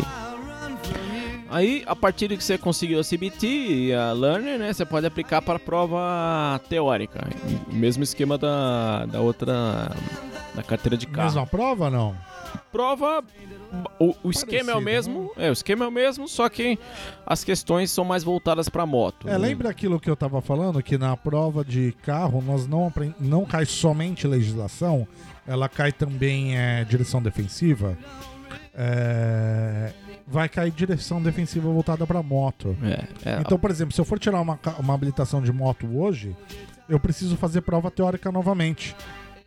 Aí, 1.50 1.82
a 1.84 1.96
partir 1.96 2.28
de 2.28 2.36
que 2.36 2.44
você 2.44 2.56
conseguiu 2.56 3.00
a 3.00 3.02
CBT 3.02 3.46
e 3.48 3.92
a 3.92 4.12
Learner, 4.12 4.60
né? 4.60 4.72
Você 4.72 4.84
pode 4.84 5.04
aplicar 5.08 5.42
para 5.42 5.56
a 5.56 5.58
prova 5.58 6.60
teórica. 6.68 7.26
O 7.68 7.74
mesmo 7.74 8.04
esquema 8.04 8.38
da, 8.38 9.06
da 9.06 9.20
outra. 9.20 9.90
da 10.54 10.62
carteira 10.62 10.96
de 10.96 11.08
carro. 11.08 11.26
Mesma 11.26 11.46
prova 11.48 11.90
não? 11.90 12.14
prova. 12.70 13.22
O, 14.00 14.14
o 14.24 14.30
esquema 14.30 14.72
é 14.72 14.74
o 14.74 14.82
Parecido, 14.82 15.12
mesmo, 15.14 15.32
é, 15.36 15.48
o 15.48 15.52
esquema 15.52 15.84
é 15.84 15.88
o 15.88 15.92
mesmo, 15.92 16.26
só 16.26 16.48
que 16.48 16.76
as 17.24 17.44
questões 17.44 17.90
são 17.90 18.04
mais 18.04 18.24
voltadas 18.24 18.68
para 18.68 18.84
moto. 18.84 19.28
É, 19.28 19.32
né? 19.32 19.38
lembra 19.38 19.70
aquilo 19.70 20.00
que 20.00 20.10
eu 20.10 20.16
tava 20.16 20.40
falando? 20.40 20.82
Que 20.82 20.98
na 20.98 21.16
prova 21.16 21.64
de 21.64 21.92
carro 22.02 22.42
nós 22.42 22.66
não, 22.66 22.92
não 23.20 23.44
cai 23.44 23.64
somente 23.64 24.26
legislação, 24.26 25.06
ela 25.50 25.68
cai 25.68 25.90
também 25.92 26.56
é, 26.56 26.84
direção 26.84 27.20
defensiva. 27.20 27.98
É, 28.74 29.92
vai 30.26 30.48
cair 30.48 30.70
direção 30.70 31.20
defensiva 31.20 31.68
voltada 31.68 32.06
pra 32.06 32.22
moto. 32.22 32.76
É, 32.82 33.30
é, 33.30 33.40
Então, 33.40 33.58
por 33.58 33.70
exemplo, 33.70 33.92
se 33.92 34.00
eu 34.00 34.04
for 34.04 34.18
tirar 34.18 34.40
uma, 34.40 34.58
uma 34.78 34.94
habilitação 34.94 35.42
de 35.42 35.52
moto 35.52 35.86
hoje, 35.98 36.36
eu 36.88 37.00
preciso 37.00 37.36
fazer 37.36 37.62
prova 37.62 37.90
teórica 37.90 38.30
novamente. 38.30 38.94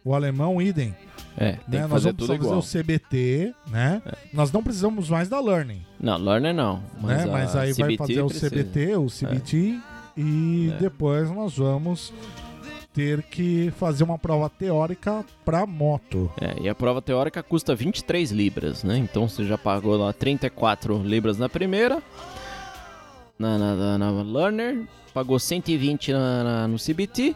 O 0.06 0.14
alemão, 0.14 0.62
idem. 0.62 0.94
é, 1.38 1.54
tem 1.54 1.56
né? 1.56 1.60
que 1.70 1.78
Nós 1.78 1.90
fazer 1.90 2.04
vamos 2.12 2.18
tudo 2.18 2.28
precisar 2.28 2.36
igual. 2.36 2.60
É. 2.60 2.62
fazer 2.62 2.80
o 2.80 2.84
CBT, 2.84 3.54
né? 3.72 4.02
Nós 4.34 4.52
não 4.52 4.62
precisamos 4.62 5.10
mais 5.10 5.30
da 5.30 5.40
Learning, 5.40 5.82
Não, 6.00 6.18
Learner 6.18 6.54
não. 6.54 6.84
Mas, 7.00 7.18
né? 7.26 7.32
Mas 7.32 7.56
aí 7.56 7.72
vai 7.72 7.96
CBT 7.96 7.98
fazer 7.98 8.22
o 8.22 8.28
precisa. 8.28 8.50
CBT, 8.50 8.96
o 8.98 9.06
CBT, 9.08 9.80
e 10.18 10.72
É. 10.76 10.78
depois 10.80 11.32
nós 11.32 11.58
vamos 11.58 12.14
ter 12.94 13.24
que 13.24 13.72
fazer 13.78 14.04
uma 14.04 14.18
prova 14.20 14.50
teórica 14.50 15.26
pra 15.44 15.66
moto. 15.66 16.32
É, 16.40 16.62
e 16.62 16.70
a 16.70 16.76
prova 16.76 17.02
teórica 17.02 17.42
custa 17.42 17.74
23 17.76 18.32
libras, 18.32 18.84
né? 18.84 18.98
Então 18.98 19.28
você 19.28 19.44
já 19.46 19.58
pagou 19.58 19.98
lá 19.98 20.14
34 20.14 21.02
libras 21.04 21.38
na 21.38 21.50
primeira, 21.50 22.02
na, 23.38 23.58
na, 23.58 23.76
na- 23.76 23.98
na 24.12 24.22
Learner, 24.22 24.86
pagou 25.14 25.40
120 25.40 26.12
na, 26.14 26.44
na- 26.44 26.68
no 26.68 26.78
CBT, 26.78 27.36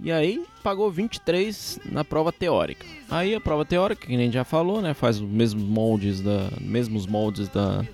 e 0.00 0.10
aí 0.10 0.44
pagou 0.62 0.90
23 0.90 1.78
na 1.86 2.04
prova 2.04 2.32
teórica. 2.32 2.84
Aí 3.10 3.34
a 3.34 3.40
prova 3.40 3.64
teórica, 3.64 4.06
que 4.06 4.16
nem 4.16 4.30
já 4.30 4.44
falou, 4.44 4.82
né? 4.82 4.94
Faz 4.94 5.20
os 5.20 5.28
mesmos 5.28 5.62
moldes 5.64 6.20
da, 6.20 6.48
mesmos 6.60 7.06
moldes 7.06 7.48
da 7.48 7.84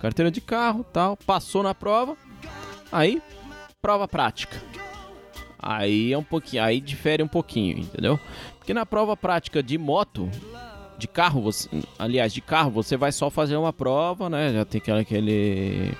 carteira 0.00 0.30
de 0.30 0.40
carro 0.40 0.84
tal, 0.92 1.16
passou 1.16 1.62
na 1.62 1.74
prova, 1.74 2.16
aí 2.92 3.20
prova 3.82 4.06
prática. 4.06 4.56
Aí 5.68 6.12
é 6.12 6.18
um 6.18 6.22
pouquinho, 6.22 6.62
aí 6.62 6.80
difere 6.80 7.22
um 7.24 7.28
pouquinho, 7.28 7.78
entendeu? 7.78 8.20
Porque 8.56 8.72
na 8.72 8.86
prova 8.86 9.16
prática 9.16 9.60
de 9.60 9.76
moto, 9.76 10.30
de 10.96 11.08
carro, 11.08 11.40
você, 11.42 11.68
aliás, 11.98 12.32
de 12.32 12.40
carro, 12.40 12.70
você 12.70 12.96
vai 12.96 13.10
só 13.10 13.28
fazer 13.30 13.56
uma 13.56 13.72
prova, 13.72 14.30
né? 14.30 14.52
Já 14.52 14.64
tem 14.64 14.78
aquele, 14.80 15.00
aquele 15.00 15.92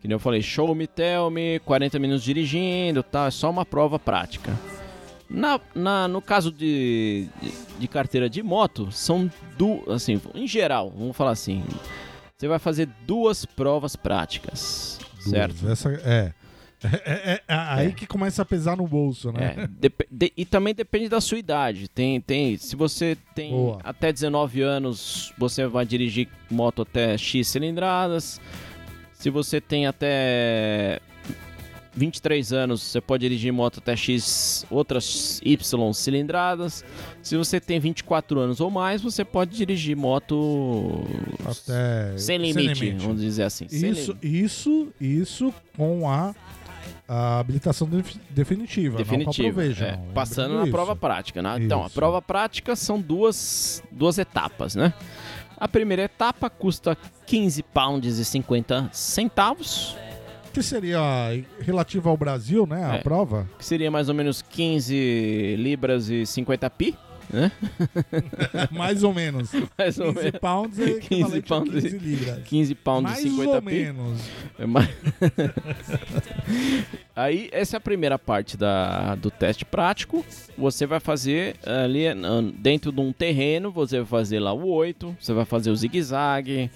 que 0.00 0.06
nem 0.08 0.14
eu 0.14 0.18
falei, 0.18 0.42
show 0.42 0.74
me, 0.74 0.86
tell 0.86 1.30
me, 1.30 1.58
40 1.60 1.98
minutos 1.98 2.22
dirigindo, 2.22 3.02
tá? 3.02 3.26
É 3.28 3.30
só 3.30 3.48
uma 3.48 3.64
prova 3.64 3.98
prática. 3.98 4.52
Na, 5.30 5.58
na- 5.74 6.06
no 6.06 6.20
caso 6.20 6.52
de, 6.52 7.28
de, 7.40 7.52
de 7.78 7.88
carteira 7.88 8.28
de 8.28 8.42
moto, 8.42 8.92
são 8.92 9.30
duas, 9.56 9.88
assim, 9.88 10.20
em 10.34 10.46
geral, 10.46 10.92
vamos 10.94 11.16
falar 11.16 11.30
assim, 11.30 11.64
você 12.36 12.46
vai 12.46 12.58
fazer 12.58 12.90
duas 13.06 13.46
provas 13.46 13.96
práticas, 13.96 14.98
certo? 15.18 15.54
Duas. 15.54 15.72
Essa, 15.72 15.88
é. 16.04 16.34
É, 17.04 17.32
é- 17.32 17.42
é 17.48 17.54
aí 17.54 17.86
É. 17.88 17.90
que 17.92 18.06
começa 18.06 18.42
a 18.42 18.44
pesar 18.44 18.76
no 18.76 18.86
bolso, 18.86 19.30
né? 19.32 19.54
É, 19.56 19.66
dep- 19.66 20.06
de- 20.10 20.32
e 20.36 20.44
também 20.44 20.74
depende 20.74 21.08
da 21.08 21.20
sua 21.20 21.38
idade. 21.38 21.88
Tem, 21.88 22.20
tem, 22.20 22.56
se 22.56 22.74
você 22.76 23.16
tem 23.34 23.50
Boa. 23.50 23.78
até 23.84 24.12
19 24.12 24.60
anos, 24.62 25.32
você 25.38 25.66
vai 25.66 25.84
dirigir 25.86 26.28
moto 26.50 26.82
até 26.82 27.16
X 27.16 27.48
cilindradas. 27.48 28.40
Se 29.14 29.30
você 29.30 29.60
tem 29.60 29.86
até 29.86 31.00
23 31.94 32.52
anos, 32.54 32.80
você 32.82 33.00
pode 33.02 33.20
dirigir 33.20 33.52
moto 33.52 33.78
até 33.78 33.94
X, 33.94 34.64
outras 34.70 35.40
Y 35.44 35.92
cilindradas. 35.92 36.82
Se 37.22 37.36
você 37.36 37.60
tem 37.60 37.78
24 37.78 38.40
anos 38.40 38.60
ou 38.60 38.70
mais, 38.70 39.02
você 39.02 39.24
pode 39.24 39.54
dirigir 39.56 39.94
moto 39.94 41.04
Até 41.44 42.16
sem 42.16 42.38
limite, 42.38 42.92
vamos 42.92 43.20
dizer 43.20 43.42
assim. 43.44 43.68
sem 43.68 43.90
Isso, 43.90 44.12
limite. 44.22 44.44
isso, 44.44 44.88
isso 44.98 45.54
com 45.76 46.08
a, 46.10 46.34
a 47.14 47.38
habilitação 47.40 47.86
def- 47.86 48.16
definitiva. 48.30 48.98
não 48.98 49.04
com 49.04 49.10
a 49.12 49.16
Definitivo. 49.18 49.54
Provisional, 49.56 49.94
é, 49.94 50.12
passando 50.14 50.54
na 50.56 50.62
isso. 50.62 50.70
prova 50.72 50.96
prática, 50.96 51.42
né? 51.42 51.56
Então, 51.60 51.84
a 51.84 51.90
prova 51.90 52.22
prática 52.22 52.74
são 52.74 52.98
duas, 53.00 53.82
duas 53.90 54.16
etapas, 54.18 54.74
né? 54.74 54.94
A 55.58 55.68
primeira 55.68 56.02
etapa 56.02 56.48
custa 56.50 56.96
15 57.26 57.62
pounds 57.62 58.18
e 58.18 58.24
50 58.24 58.88
centavos, 58.92 59.96
Que 60.52 60.62
seria 60.62 61.00
relativo 61.60 62.10
ao 62.10 62.16
Brasil, 62.16 62.66
né? 62.66 62.84
A 62.84 62.94
É. 62.96 62.98
prova. 62.98 63.48
que 63.58 63.64
seria 63.64 63.90
mais 63.90 64.08
ou 64.10 64.14
menos 64.14 64.42
15 64.42 65.56
libras 65.58 66.10
e 66.10 66.26
50 66.26 66.68
pi, 66.68 66.94
né? 67.32 67.50
Mais 68.70 69.02
ou 69.02 69.14
menos. 69.14 69.50
Mais 69.78 69.98
ou 69.98 70.12
15 70.12 70.24
menos. 70.24 70.40
pounds 70.40 70.78
é 70.78 70.84
15 70.84 70.98
equivalente 70.98 71.48
pounds 71.48 71.74
a 71.76 71.80
15 71.80 71.98
libras. 71.98 72.42
15 72.44 72.74
pounds 72.74 73.10
Mais 73.12 73.24
e 73.24 73.30
50 73.30 73.50
ou 73.50 73.62
pi. 73.62 73.74
menos. 73.74 74.20
É 74.58 74.66
mais- 74.66 74.90
Aí, 77.14 77.48
essa 77.52 77.76
é 77.76 77.78
a 77.78 77.80
primeira 77.80 78.18
parte 78.18 78.56
da, 78.56 79.14
do 79.16 79.30
teste 79.30 79.64
prático. 79.66 80.24
Você 80.56 80.86
vai 80.86 80.98
fazer 80.98 81.56
ali 81.64 82.08
ah, 82.08 82.14
dentro 82.56 82.90
de 82.90 83.00
um 83.00 83.12
terreno, 83.12 83.70
você 83.70 83.98
vai 83.98 84.06
fazer 84.06 84.40
lá 84.40 84.52
o 84.52 84.66
8, 84.66 85.14
você 85.20 85.32
vai 85.34 85.44
fazer 85.44 85.70
o 85.70 85.76
zigue-zague, 85.76 86.70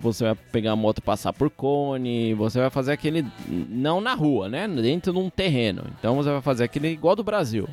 você 0.00 0.24
vai 0.24 0.34
pegar 0.34 0.72
a 0.72 0.76
moto 0.76 0.98
e 0.98 1.02
passar 1.02 1.34
por 1.34 1.50
cone, 1.50 2.32
você 2.34 2.60
vai 2.60 2.70
fazer 2.70 2.92
aquele. 2.92 3.26
Não 3.46 4.00
na 4.00 4.14
rua, 4.14 4.48
né? 4.48 4.66
Dentro 4.66 5.12
de 5.12 5.18
um 5.18 5.28
terreno. 5.28 5.84
Então 5.98 6.16
você 6.16 6.30
vai 6.30 6.40
fazer 6.40 6.64
aquele 6.64 6.88
igual 6.88 7.14
do 7.14 7.22
Brasil. 7.22 7.68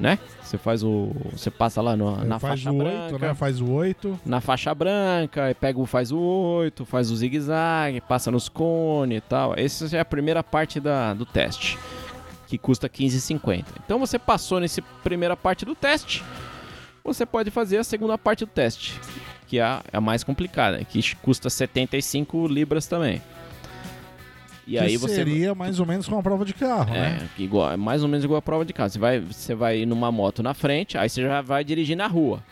Né? 0.00 0.16
Você 0.42 0.56
faz 0.56 0.84
o. 0.84 1.10
Você 1.32 1.50
passa 1.50 1.82
lá 1.82 1.96
no- 1.96 2.24
na 2.24 2.38
Faz 2.38 2.62
faixa 2.62 2.70
o 2.70 2.78
branca 2.78 3.04
8, 3.14 3.18
né? 3.18 3.34
Faz 3.34 3.60
o 3.60 3.68
8. 3.70 4.20
na 4.24 4.40
faixa 4.40 4.72
branca, 4.74 5.44
aí 5.46 5.54
pega 5.54 5.80
o 5.80 5.86
faz 5.86 6.12
o 6.12 6.18
8, 6.18 6.86
faz 6.86 7.10
o 7.10 7.16
zigue-zague, 7.16 8.00
passa 8.02 8.30
nos 8.30 8.48
cones 8.48 9.18
e 9.18 9.20
tal. 9.20 9.54
Essa 9.56 9.96
é 9.96 10.00
a 10.00 10.04
primeira 10.04 10.42
parte 10.44 10.78
da, 10.78 11.12
do 11.14 11.26
teste, 11.26 11.76
que 12.46 12.56
custa 12.56 12.88
15,50. 12.88 13.64
Então 13.84 13.98
você 13.98 14.20
passou 14.20 14.60
nessa 14.60 14.80
primeira 15.02 15.36
parte 15.36 15.64
do 15.64 15.74
teste, 15.74 16.22
você 17.02 17.26
pode 17.26 17.50
fazer 17.50 17.78
a 17.78 17.84
segunda 17.84 18.16
parte 18.16 18.44
do 18.44 18.50
teste, 18.52 19.00
que 19.48 19.58
é 19.58 19.62
a, 19.64 19.82
é 19.92 19.96
a 19.96 20.00
mais 20.00 20.22
complicada, 20.22 20.82
que 20.84 21.02
custa 21.16 21.50
75 21.50 22.46
libras 22.46 22.86
também. 22.86 23.20
E 24.68 24.72
que 24.72 24.78
aí 24.78 24.98
você 24.98 25.14
seria 25.14 25.54
mais 25.54 25.80
ou 25.80 25.86
menos 25.86 26.06
com 26.06 26.18
a 26.18 26.22
prova 26.22 26.44
de 26.44 26.52
carro, 26.52 26.94
é, 26.94 27.00
né? 27.00 27.28
igual, 27.38 27.72
é 27.72 27.76
mais 27.78 28.02
ou 28.02 28.08
menos 28.08 28.22
igual 28.22 28.36
a 28.36 28.42
prova 28.42 28.66
de 28.66 28.74
carro. 28.74 28.90
Você 28.90 28.98
vai, 28.98 29.18
você 29.18 29.54
vai 29.54 29.86
numa 29.86 30.12
moto 30.12 30.42
na 30.42 30.52
frente, 30.52 30.98
aí 30.98 31.08
você 31.08 31.22
já 31.22 31.40
vai 31.40 31.64
dirigir 31.64 31.96
na 31.96 32.06
rua. 32.06 32.44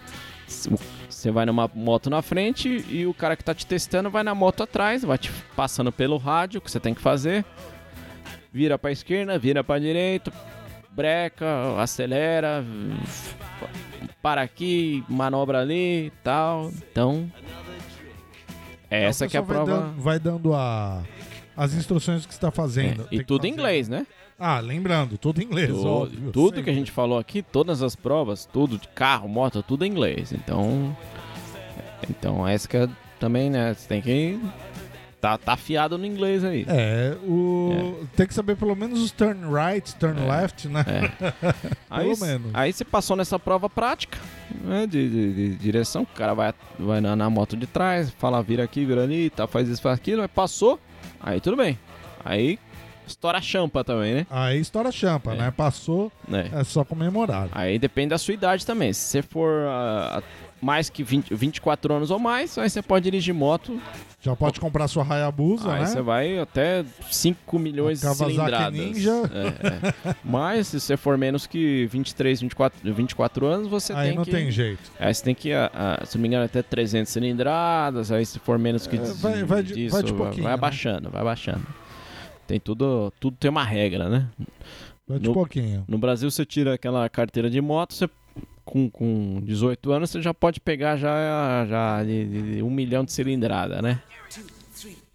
Você 0.46 1.30
vai 1.30 1.44
numa 1.44 1.70
moto 1.74 2.08
na 2.08 2.22
frente 2.22 2.82
e 2.88 3.04
o 3.04 3.12
cara 3.12 3.36
que 3.36 3.44
tá 3.44 3.52
te 3.52 3.66
testando 3.66 4.08
vai 4.08 4.22
na 4.22 4.34
moto 4.34 4.62
atrás, 4.62 5.02
vai 5.02 5.18
te 5.18 5.30
passando 5.54 5.92
pelo 5.92 6.16
rádio 6.16 6.58
que 6.62 6.70
você 6.70 6.80
tem 6.80 6.94
que 6.94 7.02
fazer. 7.02 7.44
Vira 8.50 8.78
pra 8.78 8.90
esquerda, 8.90 9.38
vira 9.38 9.62
pra 9.62 9.78
direita, 9.78 10.32
breca, 10.90 11.78
acelera, 11.78 12.64
para 14.22 14.40
aqui, 14.40 15.04
manobra 15.06 15.60
ali 15.60 16.06
e 16.06 16.12
tal. 16.24 16.70
Então, 16.90 17.30
essa 18.88 19.26
Então, 19.26 19.28
o 19.28 19.30
que 19.30 19.36
é 19.36 19.40
a 19.40 19.42
prova. 19.42 19.64
Vai 19.66 19.80
dando, 19.80 20.02
vai 20.02 20.18
dando 20.18 20.54
a, 20.54 21.02
as 21.56 21.72
instruções 21.74 22.26
que 22.26 22.32
você 22.32 22.36
está 22.38 22.50
fazendo. 22.50 23.02
É, 23.10 23.14
e 23.14 23.18
que 23.18 23.24
tudo 23.24 23.46
em 23.46 23.50
inglês, 23.52 23.88
né? 23.88 24.06
Ah, 24.38 24.60
lembrando, 24.60 25.16
tudo 25.16 25.40
em 25.40 25.44
inglês, 25.46 25.70
Tudo, 25.70 25.86
óbvio. 25.88 26.30
tudo 26.32 26.50
que 26.52 26.56
sempre. 26.58 26.70
a 26.70 26.74
gente 26.74 26.90
falou 26.90 27.18
aqui, 27.18 27.40
todas 27.42 27.82
as 27.82 27.96
provas, 27.96 28.44
tudo 28.44 28.76
de 28.78 28.86
carro, 28.88 29.26
moto, 29.28 29.62
tudo 29.62 29.84
em 29.84 29.90
inglês. 29.90 30.30
Então, 30.32 30.94
então 32.10 32.46
essa 32.46 32.68
que 32.68 32.76
é 32.76 32.88
também, 33.18 33.48
né? 33.50 33.72
Você 33.74 33.88
tem 33.88 34.02
que 34.02 34.38
tá, 35.20 35.38
tá 35.38 35.54
afiado 35.54 35.96
no 35.96 36.04
inglês 36.04 36.44
aí. 36.44 36.66
É, 36.68 37.16
o... 37.24 38.04
tem 38.14 38.26
que 38.26 38.34
saber 38.34 38.56
pelo 38.56 38.76
menos 38.76 39.00
os 39.00 39.10
turn 39.10 39.40
right, 39.50 39.94
turn 39.96 40.20
É. 40.20 40.28
left, 40.30 40.68
né? 40.68 40.84
aí, 41.90 42.04
pelo 42.14 42.20
menos. 42.20 42.50
aí 42.54 42.72
você 42.72 42.84
passou 42.84 43.16
nessa 43.16 43.38
prova 43.38 43.70
prática, 43.70 44.18
né? 44.62 44.86
De, 44.86 45.08
de- 45.08 45.32
de 45.34 45.54
direção, 45.56 46.02
o 46.02 46.06
cara 46.06 46.34
vai, 46.34 46.54
vai 46.78 47.00
na, 47.00 47.16
na 47.16 47.30
moto 47.30 47.56
de 47.56 47.66
trás, 47.66 48.10
fala 48.18 48.42
vira 48.42 48.62
aqui, 48.64 48.84
vira 48.84 49.02
ali, 49.02 49.30
tá, 49.30 49.46
faz 49.46 49.66
isso, 49.68 49.80
faz 49.80 49.96
aquilo, 49.98 50.20
mas 50.20 50.30
passou, 50.30 50.78
aí 51.26 51.40
tudo 51.40 51.56
bem. 51.56 51.78
Aí 52.24 52.58
estoura 53.06 53.38
a 53.38 53.40
champa 53.42 53.84
também, 53.84 54.14
né? 54.14 54.26
Aí 54.30 54.58
estoura 54.60 54.88
a 54.88 54.92
champa, 54.92 55.32
É. 55.32 55.36
né? 55.36 55.50
Passou, 55.50 56.10
né? 56.26 56.48
é 56.52 56.64
só 56.64 56.84
comemorar. 56.84 57.48
Aí 57.52 57.78
depende 57.78 58.08
da 58.10 58.18
sua 58.18 58.34
idade 58.34 58.64
também. 58.64 58.92
Se 58.92 59.00
você 59.00 59.22
for 59.22 59.66
ah, 59.68 60.22
mais 60.60 60.88
que 60.88 61.02
20, 61.02 61.34
24 61.34 61.94
anos 61.94 62.10
ou 62.10 62.18
mais, 62.18 62.56
aí 62.58 62.68
você 62.68 62.80
pode 62.82 63.04
dirigir 63.04 63.34
moto. 63.34 63.80
Já 64.22 64.34
pode 64.34 64.58
comprar 64.58 64.88
sua 64.88 65.04
Hayabusa, 65.04 65.72
aí 65.72 65.80
né? 65.82 65.86
você 65.86 66.00
vai 66.02 66.38
até 66.38 66.84
5 67.10 67.58
milhões 67.58 68.00
de 68.00 68.06
A 68.08 68.14
cilindradas. 68.14 68.72
Ninja. 68.72 69.12
É, 69.32 70.08
é. 70.10 70.14
Mas 70.24 70.66
se 70.68 70.80
você 70.80 70.96
for 70.96 71.16
menos 71.16 71.46
que 71.46 71.86
23, 71.86 72.40
24, 72.40 72.92
24 72.94 73.46
anos, 73.46 73.68
você 73.68 73.92
Aí 73.92 74.08
tem 74.08 74.16
não 74.16 74.24
que... 74.24 74.30
tem 74.32 74.50
jeito. 74.50 74.90
Aí 74.98 75.14
você 75.14 75.22
tem 75.22 75.34
que, 75.34 75.52
ah, 75.52 75.70
ah, 75.72 76.02
se 76.04 76.16
não 76.16 76.22
me 76.22 76.28
engano, 76.28 76.44
até 76.44 76.60
300 76.62 77.12
cilindradas. 77.12 78.10
Aí 78.10 78.26
se 78.26 78.38
for 78.40 78.58
menos 78.58 78.86
que 78.86 78.96
É, 78.96 79.00
vai- 79.00 79.44
vai 79.44 79.62
de- 79.62 79.74
disso, 79.74 79.94
vai 79.94 80.02
de 80.02 80.12
pouquinho, 80.12 80.42
vai 80.42 80.52
né? 80.52 80.54
abaixando, 80.54 81.10
vai 81.10 81.20
abaixando. 81.20 81.64
Tem 82.48 82.58
tudo, 82.58 83.12
tudo 83.20 83.36
tem 83.36 83.50
uma 83.50 83.64
regra, 83.64 84.08
né? 84.08 84.26
Vai 85.06 85.18
de 85.20 85.28
No- 85.28 85.34
pouquinho. 85.34 85.84
No 85.86 85.98
Brasil, 85.98 86.28
você 86.30 86.44
tira 86.44 86.74
aquela 86.74 87.08
carteira 87.08 87.48
de 87.48 87.60
moto, 87.60 87.94
você 87.94 88.08
com, 88.66 88.90
com 88.90 89.40
18 89.44 89.92
anos, 89.92 90.10
você 90.10 90.20
já 90.20 90.34
pode 90.34 90.60
pegar 90.60 90.96
já, 90.96 91.64
já 91.66 92.02
de, 92.04 92.56
de 92.56 92.62
um 92.62 92.68
milhão 92.68 93.04
de 93.04 93.12
cilindrada, 93.12 93.80
né? 93.80 94.02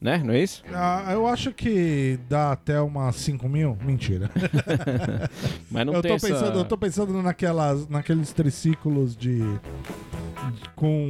Né? 0.02 0.18
Não 0.26 0.34
é 0.34 0.40
isso? 0.42 0.64
Ah, 0.74 1.10
eu 1.14 1.28
acho 1.28 1.52
que 1.54 2.18
dá 2.28 2.54
até 2.54 2.82
umas 2.82 3.16
5 3.18 3.48
mil. 3.48 3.78
Mentira. 3.84 4.32
Mas 5.70 5.86
não 5.86 5.94
eu, 5.94 6.02
tem 6.02 6.10
tô 6.10 6.16
essa... 6.16 6.28
pensando, 6.28 6.58
eu 6.58 6.66
tô 6.66 6.76
pensando 6.78 7.22
naquelas, 7.22 7.88
naqueles 7.88 8.34
triciclos 8.34 9.16
de. 9.16 9.40
com 10.76 11.08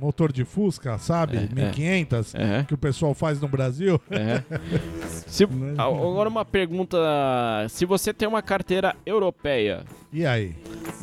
motor 0.00 0.32
de 0.32 0.44
Fusca, 0.46 0.96
sabe? 0.96 1.36
É, 1.36 1.40
é. 1.42 1.48
1500 1.54 2.34
É, 2.34 2.64
que 2.64 2.72
o 2.72 2.78
pessoal 2.78 3.12
faz 3.12 3.38
no 3.40 3.46
Brasil. 3.46 4.00
é. 4.10 4.42
Se- 5.28 5.46
Né? 5.46 5.74
agora 5.76 6.28
uma 6.28 6.44
pergunta. 6.44 6.96
Se 7.68 7.84
você 7.84 8.12
tem 8.14 8.26
uma 8.26 8.40
carteira 8.40 8.96
europeia, 9.04 9.84
E 10.10 10.24
aí? 10.24 10.54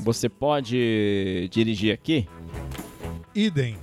você 0.03 0.27
pode 0.27 1.47
dirigir 1.51 1.93
aqui? 1.93 2.27
Idem. 3.35 3.77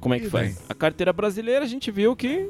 Como 0.00 0.14
é 0.14 0.18
que 0.18 0.26
E 0.26 0.30
faz? 0.30 0.62
A 0.68 0.74
carteira 0.74 1.12
brasileira 1.12 1.64
a 1.64 1.68
gente 1.68 1.90
viu 1.90 2.14
que 2.16 2.48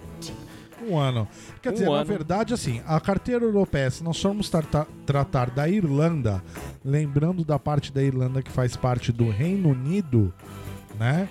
Um 0.89 0.99
ano. 0.99 1.27
Quer 1.63 1.71
Um 1.71 1.73
dizer, 1.73 1.87
na 1.87 1.97
ano. 1.97 2.05
verdade, 2.05 2.55
assim, 2.55 2.81
a 2.87 2.99
carteira 3.01 3.45
europeia, 3.45 3.91
se 3.91 4.03
nós 4.05 4.21
formos 4.21 4.49
trata- 4.49 4.87
tratar 5.05 5.51
da 5.51 5.69
Irlanda, 5.69 6.43
lembrando 6.85 7.45
da 7.45 7.59
parte 7.59 7.93
da 7.93 8.03
Irlanda 8.03 8.43
que 8.43 8.51
faz 8.51 8.77
parte 8.77 9.13
do 9.13 9.29
Reino 9.31 9.71
Unido, 9.71 10.33
né? 10.99 11.29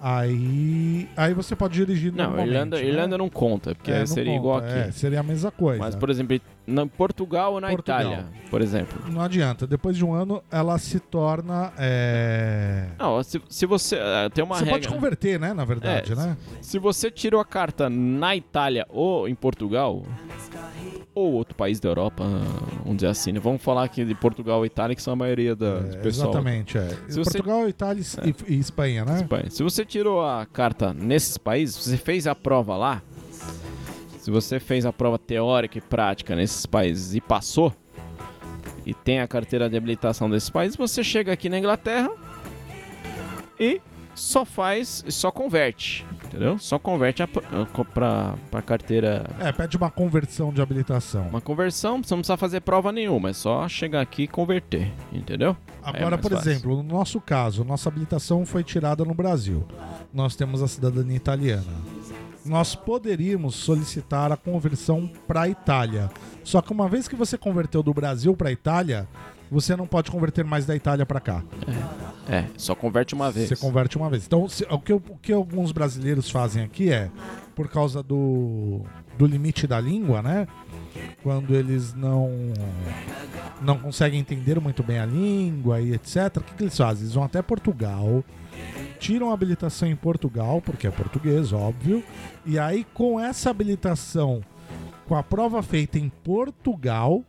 Aí, 0.00 1.08
aí 1.16 1.32
você 1.32 1.54
pode 1.54 1.74
dirigir 1.74 2.12
Não, 2.12 2.38
Irlanda, 2.40 2.76
né? 2.76 2.84
Irlanda 2.84 3.16
não 3.16 3.28
conta, 3.28 3.74
porque 3.74 3.90
É, 3.90 4.04
seria 4.04 4.32
conta, 4.32 4.40
igual 4.40 4.58
aqui. 4.58 4.72
é, 4.88 4.90
seria 4.90 5.20
a 5.20 5.22
mesma 5.22 5.50
coisa. 5.50 5.78
Mas, 5.78 5.94
por 5.94 6.10
exemplo, 6.10 6.40
na 6.66 6.86
Portugal 6.86 7.54
ou 7.54 7.60
na 7.60 7.68
Portugal. 7.70 8.00
Itália, 8.00 8.26
por 8.50 8.60
exemplo. 8.60 9.10
Não 9.10 9.20
adianta. 9.20 9.66
Depois 9.66 9.96
de 9.96 10.04
um 10.04 10.14
ano, 10.14 10.42
ela 10.50 10.78
se 10.78 11.00
torna. 11.00 11.72
é, 11.78 12.88
Não, 12.98 13.22
se, 13.22 13.40
se 13.48 13.66
você. 13.66 13.96
eh, 13.96 14.28
tem 14.32 14.44
uma 14.44 14.56
Você 14.56 14.64
regra. 14.64 14.78
pode 14.80 14.88
converter, 14.94 15.40
né? 15.40 15.52
Na 15.52 15.64
verdade, 15.64 16.12
É, 16.12 16.16
né? 16.16 16.36
Se 16.60 16.78
você 16.78 17.10
tirou 17.10 17.40
a 17.40 17.44
carta 17.44 17.88
na 17.90 18.36
Itália 18.36 18.86
ou 18.88 19.28
em 19.28 19.34
Portugal, 19.34 20.02
ou 21.14 21.32
outro 21.32 21.54
país 21.54 21.78
da 21.80 21.88
Europa, 21.90 22.24
vamos 22.84 22.96
dizer 22.96 23.08
assim, 23.08 23.32
né? 23.32 23.40
Vamos 23.40 23.60
falar 23.62 23.84
aqui 23.84 24.04
de 24.04 24.14
Portugal 24.14 24.64
e 24.64 24.66
Itália, 24.68 24.94
que 24.96 25.02
são 25.02 25.12
a 25.12 25.16
maioria 25.16 25.54
da, 25.54 25.66
É, 25.66 25.96
pessoal. 25.98 26.30
exatamente, 26.30 26.78
é. 26.78 26.88
Se 27.08 27.18
você- 27.18 27.38
Portugal, 27.38 27.68
Itália 27.68 28.02
e, 28.48 28.54
e 28.54 28.58
Espanha, 28.58 29.04
né? 29.04 29.16
Espanha. 29.16 29.50
Se 29.50 29.62
você 29.62 29.84
tirou 29.84 30.24
a 30.24 30.46
carta 30.46 30.94
nesses 30.94 31.36
países, 31.36 31.76
você 31.76 31.96
fez 31.98 32.26
a 32.26 32.34
prova 32.34 32.76
lá, 32.76 33.02
se 34.22 34.30
você 34.30 34.60
fez 34.60 34.86
a 34.86 34.92
prova 34.92 35.18
teórica 35.18 35.78
e 35.78 35.80
prática 35.80 36.36
nesses 36.36 36.64
países 36.64 37.12
e 37.14 37.20
passou, 37.20 37.74
e 38.86 38.94
tem 38.94 39.18
a 39.20 39.26
carteira 39.26 39.68
de 39.68 39.76
habilitação 39.76 40.30
desses 40.30 40.48
países, 40.48 40.76
você 40.76 41.02
chega 41.02 41.32
aqui 41.32 41.48
na 41.48 41.58
Inglaterra 41.58 42.08
e 43.58 43.80
só 44.14 44.44
faz, 44.44 45.04
só 45.08 45.30
converte, 45.30 46.04
entendeu? 46.26 46.58
Só 46.58 46.78
converte 46.78 47.22
a, 47.22 47.26
pr- 47.28 47.42
a- 48.52 48.62
carteira. 48.62 49.24
É, 49.40 49.50
pede 49.50 49.76
uma 49.76 49.90
conversão 49.90 50.52
de 50.52 50.60
habilitação. 50.60 51.26
Uma 51.28 51.40
conversão, 51.40 52.02
você 52.02 52.14
não 52.14 52.20
precisa 52.20 52.36
fazer 52.36 52.60
prova 52.60 52.92
nenhuma, 52.92 53.30
é 53.30 53.32
só 53.32 53.66
chegar 53.68 54.02
aqui 54.02 54.24
e 54.24 54.28
converter, 54.28 54.92
entendeu? 55.12 55.56
É 55.82 55.88
Agora, 55.88 56.10
mais 56.10 56.20
por 56.20 56.30
fácil. 56.32 56.50
exemplo, 56.52 56.76
no 56.76 56.82
nosso 56.82 57.20
caso, 57.20 57.64
nossa 57.64 57.88
habilitação 57.88 58.44
foi 58.46 58.62
tirada 58.62 59.04
no 59.04 59.14
Brasil. 59.14 59.66
Nós 60.12 60.36
temos 60.36 60.62
a 60.62 60.68
cidadania 60.68 61.16
italiana. 61.16 61.64
Nós 62.44 62.74
poderíamos 62.74 63.54
solicitar 63.54 64.32
a 64.32 64.36
conversão 64.36 65.10
para 65.26 65.42
a 65.42 65.48
Itália. 65.48 66.10
Só 66.44 66.60
que 66.60 66.72
uma 66.72 66.88
vez 66.88 67.06
que 67.08 67.14
você 67.16 67.38
converteu 67.38 67.82
do 67.82 67.92
Brasil 67.94 68.34
para 68.36 68.48
a 68.48 68.52
Itália, 68.52 69.08
você 69.50 69.76
não 69.76 69.86
pode 69.86 70.10
converter 70.10 70.44
mais 70.44 70.64
da 70.66 70.74
Itália 70.74 71.04
para 71.06 71.20
cá. 71.20 71.42
É, 72.28 72.44
só 72.56 72.74
converte 72.74 73.14
uma 73.14 73.30
vez. 73.30 73.48
Você 73.48 73.56
converte 73.56 73.96
uma 73.96 74.08
vez. 74.08 74.24
Então, 74.26 74.48
se- 74.48 74.66
o, 74.70 74.78
que, 74.78 74.92
o 74.92 75.00
que 75.20 75.32
alguns 75.32 75.72
brasileiros 75.72 76.30
fazem 76.30 76.62
aqui 76.64 76.90
é, 76.90 77.10
por 77.54 77.68
causa 77.68 78.02
do, 78.02 78.80
do 79.18 79.26
limite 79.26 79.66
da 79.66 79.78
língua, 79.80 80.22
né? 80.22 80.46
Quando 81.22 81.54
eles 81.54 81.94
não 81.94 82.30
não 83.60 83.78
conseguem 83.78 84.18
entender 84.18 84.58
muito 84.60 84.82
bem 84.82 84.98
a 84.98 85.06
língua 85.06 85.80
e 85.80 85.92
etc. 85.94 86.36
O 86.38 86.40
que, 86.40 86.54
que 86.54 86.62
eles 86.64 86.76
fazem? 86.76 87.04
Eles 87.04 87.14
vão 87.14 87.22
até 87.24 87.40
Portugal, 87.40 88.24
tiram 89.02 89.30
a 89.30 89.34
habilitação 89.34 89.88
em 89.88 89.96
Portugal, 89.96 90.62
porque 90.62 90.86
é 90.86 90.90
português, 90.90 91.52
óbvio. 91.52 92.04
E 92.46 92.56
aí, 92.56 92.86
com 92.94 93.18
essa 93.18 93.50
habilitação, 93.50 94.40
com 95.08 95.16
a 95.16 95.24
prova 95.24 95.60
feita 95.60 95.98
em 95.98 96.08
Portugal, 96.08 97.24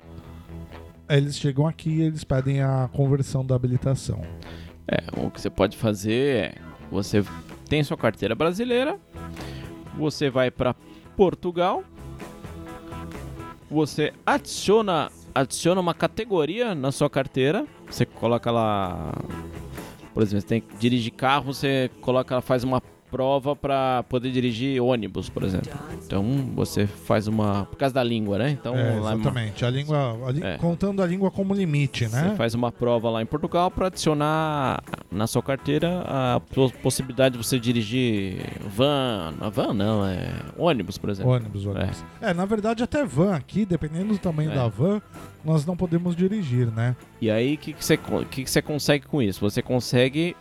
eles 1.10 1.36
chegam 1.36 1.68
aqui 1.68 1.90
e 1.90 2.02
eles 2.04 2.24
pedem 2.24 2.62
a 2.62 2.88
conversão 2.94 3.44
da 3.44 3.56
habilitação. 3.56 4.22
É, 4.88 5.04
o 5.18 5.32
que 5.32 5.42
você 5.42 5.50
pode 5.50 5.76
fazer 5.76 6.36
é, 6.36 6.56
você 6.92 7.26
tem 7.68 7.84
sua 7.84 7.98
carteira 7.98 8.36
brasileira, 8.36 9.00
você 9.98 10.30
vai 10.30 10.52
para 10.52 10.76
Portugal, 11.18 11.84
você 13.68 14.14
adiciona 14.24 15.10
adiciona 15.34 15.82
uma 15.82 15.96
categoria 15.96 16.76
na 16.76 16.92
sua 16.92 17.10
carteira, 17.10 17.66
você 17.90 18.06
coloca 18.06 18.52
lá, 18.52 19.12
por 20.14 20.22
exemplo, 20.22 20.42
você 20.42 20.48
tem 20.48 20.62
que 20.62 20.76
dirigir 20.78 21.12
carro, 21.12 21.54
você 21.54 21.90
coloca, 22.02 22.40
faz 22.42 22.64
uma 22.64 22.82
prova 23.14 23.56
para 23.56 24.02
poder 24.10 24.32
dirigir 24.32 24.82
ônibus, 24.82 25.30
por 25.30 25.44
exemplo. 25.44 25.72
Então 26.04 26.24
você 26.56 26.88
faz 26.88 27.28
uma 27.28 27.66
por 27.66 27.78
causa 27.78 27.94
da 27.94 28.04
língua, 28.04 28.40
né? 28.40 28.50
Então 28.50 28.76
É, 28.76 29.00
lá- 29.00 29.14
exatamente. 29.14 29.64
A 29.64 29.70
língua, 29.70 30.18
a 30.28 30.32
lí- 30.32 30.44
É. 30.44 30.58
contando 30.58 31.00
a 31.04 31.06
língua 31.06 31.30
como 31.30 31.54
limite, 31.54 32.08
né? 32.08 32.30
Você 32.32 32.36
faz 32.36 32.56
uma 32.56 32.72
prova 32.72 33.12
lá 33.12 33.22
em 33.22 33.26
Portugal 33.28 33.70
para 33.70 33.86
adicionar 33.88 34.82
na 35.12 35.28
sua 35.28 35.44
carteira 35.44 36.04
a 36.08 36.40
po- 36.40 36.72
possibilidade 36.82 37.38
de 37.38 37.44
você 37.46 37.60
dirigir 37.60 38.38
van, 38.76 39.34
van 39.52 39.74
não, 39.76 40.04
é 40.04 40.28
ônibus, 40.58 40.98
por 40.98 41.12
exemplo. 41.12 41.32
Ônibus, 41.34 41.66
ônibus. 41.68 42.04
É. 42.20 42.34
na 42.34 42.46
verdade, 42.46 42.82
até 42.82 43.06
van 43.06 43.36
aqui, 43.36 43.64
dependendo 43.64 44.14
do 44.14 44.18
tamanho 44.18 44.52
É. 44.52 44.56
da 44.56 44.68
van, 44.68 45.00
nós 45.46 45.66
não 45.68 45.78
podemos 45.78 46.16
dirigir, 46.16 46.72
né? 46.72 46.96
E 47.22 47.30
aí 47.30 47.54
o 47.54 47.58
que, 47.58 47.76
você, 47.80 47.96
que, 48.32 48.44
que 48.44 48.50
você 48.50 48.62
consegue 48.62 49.06
com 49.06 49.22
isso? 49.22 49.40
Você 49.42 49.62
consegue 49.62 50.36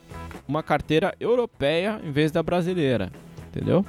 uma 0.53 0.63
carteira 0.63 1.15
europeia 1.19 2.01
em 2.05 2.11
vez 2.13 2.31
da 2.31 2.43
brasileira, 2.43 3.11
entendeu? 3.49 3.85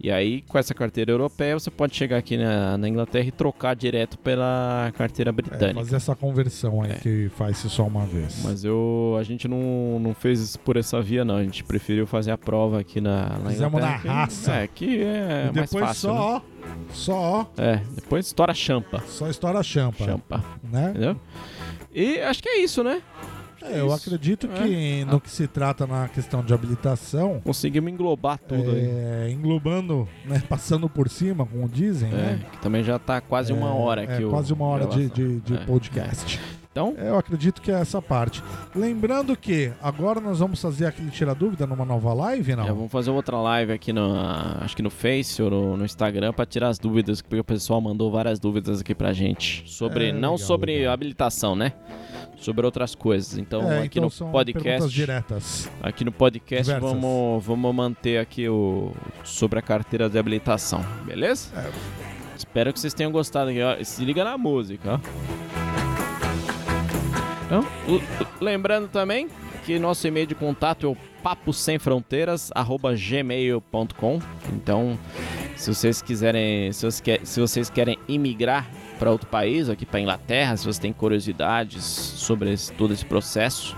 E 0.00 0.12
aí, 0.12 0.42
com 0.42 0.56
essa 0.56 0.72
carteira 0.74 1.10
europeia, 1.10 1.58
você 1.58 1.72
pode 1.72 1.96
chegar 1.96 2.18
aqui 2.18 2.36
na, 2.36 2.78
na 2.78 2.88
Inglaterra 2.88 3.26
e 3.26 3.32
trocar 3.32 3.74
direto 3.74 4.16
pela 4.16 4.92
carteira 4.96 5.30
É, 5.30 5.32
britânica. 5.32 5.74
fazer 5.80 5.96
essa 5.96 6.14
conversão 6.14 6.82
aí 6.82 6.92
É. 6.92 6.94
que 6.94 7.28
faz-se 7.36 7.68
só 7.68 7.84
uma 7.84 8.06
vez. 8.06 8.40
Mas 8.44 8.62
eu, 8.64 9.16
a 9.18 9.24
gente 9.24 9.48
não, 9.48 9.98
não 10.00 10.14
fez 10.14 10.38
isso 10.38 10.58
por 10.60 10.76
essa 10.76 11.00
via, 11.02 11.24
não. 11.24 11.34
A 11.36 11.42
gente 11.42 11.64
preferiu 11.64 12.06
fazer 12.06 12.30
a 12.30 12.38
prova 12.38 12.78
aqui 12.78 13.00
na, 13.00 13.38
na 13.42 13.50
Fizemos 13.50 13.74
Inglaterra, 13.74 13.90
na 13.94 13.98
que- 13.98 14.06
raça. 14.08 14.52
É, 14.54 14.66
que 14.68 15.02
é 15.02 15.46
e 15.48 15.52
depois 15.52 15.72
mais 15.72 15.86
fácil. 16.00 16.10
só, 16.10 16.34
né? 16.34 16.42
só, 16.92 17.52
É, 17.58 17.80
depois 17.96 18.26
estoura 18.26 18.54
champa. 18.54 19.02
só 19.08 19.28
estoura 19.28 19.60
champa, 19.64 20.04
Champa, 20.04 20.44
né? 20.62 20.90
entendeu? 20.90 21.16
E 21.92 22.20
acho 22.20 22.40
que 22.40 22.48
é 22.48 22.58
isso, 22.60 22.84
né? 22.84 23.02
É, 23.62 23.80
eu 23.80 23.92
acredito 23.92 24.46
É. 24.46 24.62
que 24.62 25.04
no 25.04 25.20
que 25.20 25.30
se 25.30 25.46
trata 25.48 25.86
na 25.86 26.08
questão 26.08 26.42
de 26.44 26.54
habilitação, 26.54 27.40
Conseguimos 27.42 27.92
englobar 27.92 28.38
tudo 28.38 28.70
aí. 28.70 28.86
é, 28.86 29.30
englobando, 29.30 30.08
né, 30.24 30.40
passando 30.48 30.88
por 30.88 31.08
cima, 31.08 31.44
como 31.44 31.68
dizem, 31.68 32.08
É, 32.10 32.14
né? 32.14 32.40
que 32.52 32.58
também 32.58 32.84
já 32.84 32.98
tá 32.98 33.20
quase 33.20 33.52
uma 33.52 33.68
É, 33.68 33.72
hora 33.72 34.02
é, 34.04 34.14
aqui. 34.14 34.24
o- 34.24 34.30
quase 34.30 34.52
uma 34.52 34.64
hora 34.66 34.86
de, 34.86 35.08
de, 35.10 35.40
de 35.40 35.54
É. 35.54 35.64
podcast. 35.64 36.40
Então, 36.70 36.94
Eu 36.98 37.16
acredito 37.18 37.60
que 37.60 37.70
é 37.72 37.74
essa 37.80 38.00
parte. 38.00 38.42
Lembrando 38.74 39.36
que 39.36 39.72
agora 39.82 40.20
nós 40.20 40.38
vamos 40.38 40.60
fazer 40.60 40.86
aquele 40.86 41.10
tirar 41.10 41.34
dúvida 41.34 41.66
numa 41.66 41.84
nova 41.84 42.12
live, 42.14 42.54
não? 42.54 42.64
já 42.66 42.72
vamos 42.72 42.92
fazer 42.92 43.10
outra 43.10 43.36
live 43.38 43.72
aqui 43.72 43.92
no, 43.92 44.14
acho 44.60 44.76
que 44.76 44.82
no 44.82 44.90
Face 44.90 45.42
ou 45.42 45.50
no, 45.50 45.76
no 45.76 45.84
Instagram 45.84 46.32
pra 46.32 46.46
tirar 46.46 46.68
as 46.68 46.78
dúvidas, 46.78 47.20
porque 47.20 47.40
o 47.40 47.44
pessoal 47.44 47.80
mandou 47.80 48.10
várias 48.12 48.38
dúvidas 48.38 48.80
aqui 48.80 48.94
pra 48.94 49.12
gente. 49.12 49.64
Sobre, 49.66 50.10
É, 50.10 50.12
não 50.12 50.32
legal, 50.34 50.38
sobre 50.38 50.76
legal. 50.78 50.92
habilitação, 50.94 51.56
né? 51.56 51.72
Sobre 52.36 52.64
outras 52.64 52.94
coisas. 52.94 53.36
Então, 53.36 53.62
É, 53.72 53.82
aqui 53.82 53.98
então 53.98 54.10
no 54.26 54.30
podcast. 54.32 54.88
diretas. 54.88 55.68
Aqui 55.82 56.04
no 56.04 56.12
podcast 56.12 56.64
Diversas. 56.72 56.88
vamos, 56.92 57.44
vamos 57.44 57.74
manter 57.74 58.18
aqui 58.18 58.48
o 58.48 58.92
sobre 59.24 59.58
a 59.58 59.62
carteira 59.62 60.08
de 60.08 60.16
habilitação, 60.18 60.84
beleza? 61.04 61.48
É. 61.58 61.68
Espero 62.36 62.72
que 62.72 62.78
vocês 62.78 62.94
tenham 62.94 63.10
gostado. 63.10 63.50
Se 63.82 64.04
liga 64.04 64.22
na 64.22 64.38
música, 64.38 65.00
ó. 65.04 65.57
Então, 67.48 67.64
lembrando 68.40 68.88
também 68.88 69.28
que 69.64 69.78
nosso 69.78 70.06
e-mail 70.06 70.26
de 70.26 70.34
contato 70.34 70.86
é 70.86 70.90
o 70.90 70.96
paposemfronteiras@gmail.com. 71.22 74.18
Então, 74.52 74.98
se 75.56 75.74
vocês 75.74 76.02
quiserem, 76.02 76.70
se 76.72 76.80
vocês, 76.84 77.00
quer- 77.00 77.24
se 77.26 77.40
vocês 77.40 77.70
querem 77.70 77.98
imigrar 78.06 78.68
para 78.98 79.10
outro 79.10 79.26
país, 79.28 79.68
aqui 79.70 79.86
para 79.86 80.00
Inglaterra, 80.00 80.56
se 80.56 80.64
vocês 80.64 80.78
têm 80.78 80.92
curiosidades 80.92 81.82
sobre 81.84 82.52
esse- 82.52 82.70
todo 82.72 82.92
esse 82.92 83.04
processo, 83.04 83.74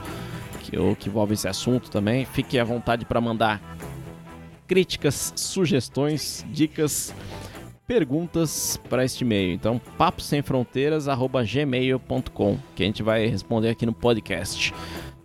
que, 0.63 0.77
ou 0.79 0.97
que 0.97 1.09
envolve 1.09 1.35
esse 1.35 1.47
assunto 1.47 1.91
também, 1.91 2.25
fique 2.25 2.59
à 2.59 2.65
vontade 2.65 3.05
para 3.05 3.21
mandar 3.21 3.61
críticas, 4.67 5.33
sugestões, 5.37 6.45
dicas, 6.51 7.15
perguntas 7.91 8.79
para 8.89 9.05
este 9.05 9.25
e-mail. 9.25 9.53
Então, 9.53 9.81
paposemfronteiras@gmail.com, 9.99 12.59
que 12.77 12.85
a 12.85 12.87
gente 12.87 13.03
vai 13.03 13.27
responder 13.27 13.71
aqui 13.71 13.85
no 13.85 13.93
podcast. 13.93 14.73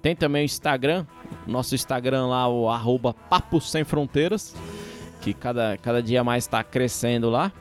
Tem 0.01 0.16
também 0.16 0.41
o 0.41 0.45
Instagram, 0.45 1.05
nosso 1.45 1.76
Instagram 1.76 2.26
lá, 2.26 2.47
o 2.47 2.68
arroba 2.68 3.13
Papo 3.13 3.61
Sem 3.61 3.84
Fronteiras, 3.84 4.55
que 5.22 5.32
cada, 5.32 5.78
cada 5.78 6.01
dia 6.01 6.24
mais 6.24 6.45
está 6.45 6.63
crescendo 6.63 7.30
lá. 7.30 7.51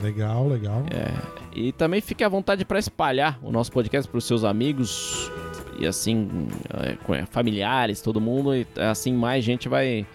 Legal, 0.00 0.48
legal. 0.48 0.82
É, 0.90 1.12
e 1.54 1.70
também 1.70 2.00
fique 2.00 2.24
à 2.24 2.28
vontade 2.30 2.64
para 2.64 2.78
espalhar 2.78 3.38
o 3.42 3.52
nosso 3.52 3.70
podcast 3.70 4.10
para 4.10 4.16
os 4.16 4.24
seus 4.24 4.44
amigos 4.44 5.30
e 5.78 5.86
assim, 5.86 6.48
é, 6.82 6.94
com- 7.04 7.14
é, 7.14 7.26
familiares, 7.26 8.00
todo 8.00 8.18
mundo. 8.18 8.54
E 8.54 8.66
assim 8.78 9.12
mais 9.12 9.44
gente 9.44 9.68
vai 9.68 10.06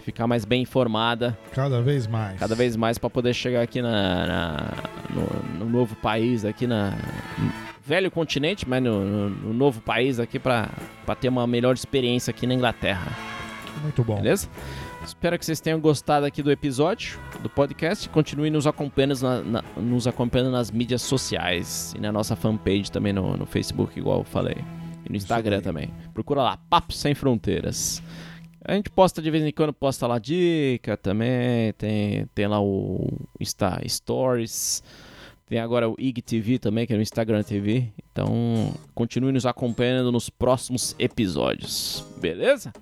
ficar 0.00 0.26
mais 0.26 0.44
bem 0.44 0.62
informada 0.62 1.38
Cada 1.52 1.80
vez 1.82 2.06
mais. 2.06 2.38
cada 2.38 2.54
vez 2.54 2.76
mais 2.76 2.98
para 2.98 3.08
poder 3.10 3.34
chegar 3.34 3.62
aqui 3.62 3.80
na, 3.82 4.26
na- 4.26 4.74
no, 5.10 5.64
no 5.64 5.70
novo 5.70 5.94
país, 5.96 6.44
aqui 6.44 6.66
na 6.66 6.90
no 7.38 7.50
velho 7.84 8.10
continente, 8.10 8.68
mas 8.68 8.82
no, 8.82 9.04
no- 9.04 9.30
no 9.30 9.52
novo 9.54 9.80
país 9.80 10.18
aqui 10.20 10.38
para 10.38 10.68
ter 11.20 11.28
uma 11.28 11.46
melhor 11.46 11.74
experiência 11.74 12.30
aqui 12.30 12.46
na 12.46 12.54
Inglaterra. 12.54 13.12
Muito 13.82 14.02
bom. 14.04 14.16
Beleza? 14.16 14.48
Espero 15.04 15.38
que 15.38 15.44
vocês 15.46 15.60
tenham 15.60 15.80
gostado 15.80 16.26
aqui 16.26 16.42
do 16.42 16.50
episódio, 16.52 17.18
do 17.42 17.48
podcast. 17.48 18.08
Continue 18.10 18.50
nos 18.50 18.66
acompanhando, 18.66 19.20
na- 19.22 19.42
na- 19.42 19.64
nos 19.76 20.06
acompanhando 20.06 20.50
nas 20.50 20.70
mídias 20.70 21.00
sociais 21.02 21.94
e 21.96 22.00
na 22.00 22.12
nossa 22.12 22.36
fanpage 22.36 22.92
também 22.92 23.12
no, 23.12 23.36
no 23.36 23.46
Facebook, 23.46 23.98
igual 23.98 24.18
eu 24.18 24.24
falei. 24.24 24.56
E 25.06 25.08
no 25.10 25.16
Instagram 25.16 25.62
também. 25.62 25.90
Procura 26.12 26.42
lá, 26.42 26.58
Papo 26.68 26.92
Sem 26.92 27.14
Fronteiras. 27.14 28.02
A 28.64 28.74
gente 28.74 28.90
posta 28.90 29.22
de 29.22 29.30
vez 29.30 29.44
em 29.44 29.52
quando, 29.52 29.72
posta 29.72 30.06
lá 30.06 30.18
dica 30.18 30.96
também. 30.96 31.72
Tem, 31.74 32.26
tem 32.34 32.46
lá 32.46 32.60
o 32.60 33.08
Insta 33.38 33.80
Stories. 33.86 34.82
Tem 35.46 35.58
agora 35.58 35.88
o 35.88 35.96
IGTV 35.98 36.58
também, 36.58 36.86
que 36.86 36.92
é 36.92 36.96
no 36.96 37.02
Instagram 37.02 37.42
TV. 37.42 37.88
Então, 38.12 38.72
continue 38.94 39.32
nos 39.32 39.46
acompanhando 39.46 40.12
nos 40.12 40.30
próximos 40.30 40.94
episódios. 40.98 42.04
Beleza? 42.20 42.72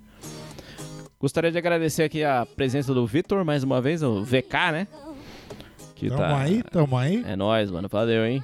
Gostaria 1.21 1.51
de 1.51 1.59
agradecer 1.59 2.03
aqui 2.03 2.23
a 2.23 2.45
presença 2.45 2.93
do 2.93 3.07
Vitor 3.07 3.45
mais 3.45 3.63
uma 3.63 3.81
vez, 3.81 4.03
o 4.03 4.23
VK, 4.23 4.73
né? 4.73 4.89
Que 5.95 6.09
Tamo 6.09 6.23
aí, 6.37 6.63
tamo 6.63 6.97
aí. 6.97 7.25
É 7.27 7.35
nóis, 7.35 7.71
mano. 7.71 7.89
Valeu, 7.89 8.25
hein? 8.25 8.43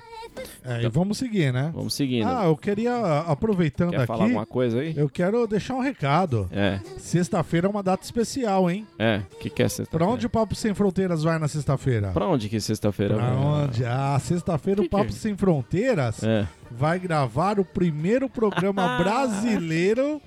É, 0.64 0.82
e 0.82 0.88
vamos 0.88 1.18
seguir, 1.18 1.52
né? 1.52 1.70
Vamos 1.74 1.94
seguindo. 1.94 2.26
Ah, 2.26 2.46
eu 2.46 2.56
queria, 2.56 2.96
aproveitando 3.26 3.90
Quer 3.90 4.06
falar 4.06 4.20
aqui, 4.20 4.24
alguma 4.32 4.46
coisa 4.46 4.80
aí? 4.80 4.94
eu 4.96 5.08
quero 5.08 5.46
deixar 5.46 5.74
um 5.74 5.80
recado. 5.80 6.48
É, 6.50 6.80
Sexta-feira 6.98 7.66
é 7.66 7.70
uma 7.70 7.82
data 7.82 8.02
especial, 8.04 8.70
hein? 8.70 8.86
é. 8.98 9.20
O 9.32 9.36
que, 9.38 9.50
que 9.50 9.62
é 9.62 9.68
sexta-feira? 9.68 10.04
Pra 10.04 10.14
onde 10.14 10.26
o 10.26 10.30
Papo 10.30 10.54
Sem 10.54 10.72
Fronteiras 10.74 11.22
vai 11.22 11.38
na 11.38 11.48
sexta-feira? 11.48 12.12
Pra 12.12 12.26
onde 12.26 12.48
que 12.48 12.60
sexta-feira? 12.60 13.14
Pra 13.16 13.26
vai? 13.30 13.36
onde? 13.36 13.84
Ah, 13.84 14.18
sexta-feira 14.18 14.80
o 14.82 14.88
Papo 14.88 15.04
que 15.06 15.10
é? 15.10 15.16
Sem 15.16 15.36
Fronteiras 15.36 16.22
É. 16.22 16.46
vai 16.70 16.98
gravar 16.98 17.58
o 17.58 17.64
primeiro 17.64 18.28
programa 18.28 18.96
brasileiro 18.98 20.20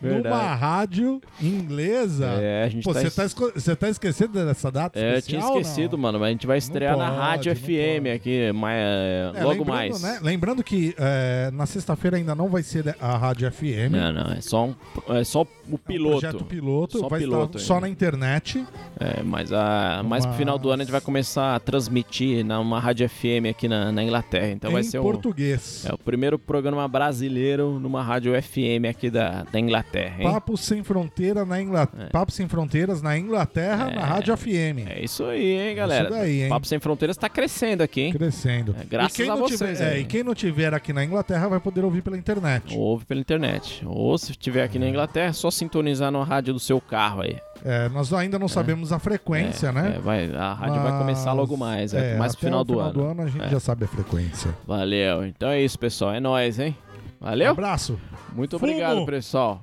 numa 0.00 0.54
rádio 0.54 1.20
inglesa. 1.40 2.26
É, 2.40 2.64
a 2.64 2.68
gente 2.68 2.84
Pô, 2.84 2.92
tá 2.92 3.00
você 3.00 3.06
es- 3.08 3.14
tá, 3.14 3.24
esco- 3.24 3.52
você 3.54 3.76
tá 3.76 3.88
esquecendo 3.88 4.32
dessa 4.44 4.70
data 4.70 4.98
É, 4.98 5.16
eu 5.16 5.22
tinha 5.22 5.38
especial, 5.38 5.60
esquecido, 5.60 5.92
não? 5.96 6.02
mano, 6.02 6.18
mas 6.18 6.28
a 6.28 6.32
gente 6.32 6.46
vai 6.46 6.58
estrear 6.58 6.96
na 6.96 7.06
pode, 7.08 7.18
Rádio 7.18 7.54
não 7.54 7.60
FM 7.60 8.06
aqui, 8.14 8.52
mais, 8.52 8.78
É, 8.80 9.32
logo 9.42 9.48
lembrando, 9.50 9.66
mais. 9.66 10.02
né? 10.02 10.18
Lembrando 10.22 10.62
que 10.62 10.94
é, 10.98 11.50
na 11.52 11.66
sexta-feira 11.66 12.16
ainda 12.16 12.34
não 12.34 12.48
vai 12.48 12.62
ser 12.62 12.96
a 13.00 13.16
Rádio 13.16 13.50
FM. 13.50 13.90
Não, 13.92 14.12
não, 14.12 14.32
é 14.32 14.40
só, 14.40 14.66
um, 14.66 14.74
é 15.08 15.24
só 15.24 15.42
o 15.42 15.46
É 15.70 15.74
um 15.74 15.76
piloto. 15.78 16.20
projeto 16.20 16.44
piloto, 16.44 16.98
Só 16.98 17.08
vai 17.08 17.20
piloto 17.20 17.56
estar 17.58 17.74
só 17.74 17.80
na 17.80 17.88
internet. 17.88 18.64
É, 19.00 19.22
mas 19.22 19.52
a, 19.52 20.02
mais 20.04 20.26
pro 20.26 20.34
final 20.34 20.58
do 20.58 20.68
ano 20.70 20.82
a 20.82 20.84
gente 20.84 20.92
vai 20.92 21.00
começar 21.00 21.54
a 21.54 21.60
transmitir 21.60 22.44
numa 22.44 22.78
Rádio 22.78 23.08
FM 23.08 23.48
aqui 23.50 23.66
na, 23.68 23.90
na 23.90 24.02
Inglaterra. 24.02 24.48
Então 24.50 24.70
vai 24.70 24.82
em 24.82 24.84
ser 24.84 24.98
o, 24.98 25.02
português. 25.02 25.83
É 25.90 25.94
o 25.94 25.98
primeiro 25.98 26.38
programa 26.38 26.86
brasileiro 26.88 27.78
numa 27.78 28.02
Rádio 28.02 28.32
FM 28.40 28.86
aqui 28.88 29.10
da, 29.10 29.44
da 29.50 29.58
Inglaterra, 29.60 30.16
hein? 30.18 30.30
Papo 30.30 30.56
sem 30.56 30.82
fronteira 30.82 31.44
na 31.44 31.60
Inglaterra. 31.60 32.08
Papo 32.12 32.32
sem 32.32 32.48
fronteiras 32.48 33.02
na 33.02 33.16
Inglaterra, 33.18 33.90
na 33.90 34.04
Rádio 34.04 34.36
FM. 34.36 34.88
É 34.88 35.00
isso 35.02 35.24
aí, 35.24 35.52
hein, 35.58 35.74
galera? 35.76 36.04
Isso 36.04 36.12
daí, 36.12 36.42
hein? 36.42 36.48
Papo 36.48 36.66
Sem 36.66 36.78
Fronteiras 36.78 37.16
tá 37.16 37.28
crescendo 37.28 37.82
aqui, 37.82 38.00
hein? 38.02 38.12
Crescendo. 38.12 38.74
É, 38.80 38.84
graças 38.84 39.28
a 39.28 39.34
vocês 39.36 39.78
tiver, 39.78 39.96
é, 39.96 39.98
e 40.00 40.04
quem 40.04 40.22
não 40.22 40.34
tiver 40.34 40.72
aqui 40.74 40.92
na 40.92 41.04
Inglaterra 41.04 41.48
vai 41.48 41.60
poder 41.60 41.84
ouvir 41.84 42.02
pela 42.02 42.16
internet. 42.16 42.76
Ouve 42.76 43.04
pela 43.04 43.20
internet. 43.20 43.82
Ou 43.86 44.16
se 44.18 44.32
estiver 44.32 44.62
aqui 44.64 44.78
na 44.78 44.88
Inglaterra, 44.88 45.28
é 45.30 45.32
só 45.32 45.50
sintonizar 45.50 46.10
no 46.10 46.22
rádio 46.22 46.52
do 46.54 46.60
seu 46.60 46.80
carro 46.80 47.22
aí. 47.22 47.36
É, 47.64 47.88
nós 47.88 48.12
ainda 48.12 48.38
não 48.38 48.48
sabemos 48.48 48.92
a 48.92 48.98
frequência, 48.98 49.68
É, 49.68 49.72
né? 49.72 49.94
é, 49.96 49.98
vai, 49.98 50.30
a 50.34 50.52
rádio 50.52 50.82
vai 50.82 50.90
Mas, 50.90 50.98
começar 50.98 51.32
logo 51.32 51.56
mais, 51.56 51.94
é, 51.94 52.16
mais 52.18 52.34
pro 52.34 52.44
final, 52.46 52.62
do, 52.62 52.74
final 52.74 52.84
ano. 52.90 52.92
do 52.92 53.04
ano 53.04 53.22
a 53.22 53.26
gente 53.26 53.42
É. 53.44 53.48
já 53.48 53.60
sabe 53.60 53.84
a 53.84 53.88
frequência. 53.88 54.54
Valeu. 54.66 55.24
Então 55.24 55.48
é 55.48 55.62
isso, 55.62 55.73
isso, 55.74 55.78
pessoal. 55.78 56.12
É 56.14 56.20
nóis, 56.20 56.58
hein? 56.58 56.76
Valeu? 57.20 57.48
Um 57.48 57.52
abraço. 57.52 57.98
Muito 58.32 58.58
Fumo. 58.58 58.70
obrigado, 58.70 59.04
pessoal. 59.06 59.62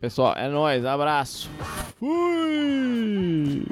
Pessoal, 0.00 0.34
é 0.36 0.48
nóis. 0.48 0.84
Abraço. 0.84 1.50
Fui! 1.98 3.64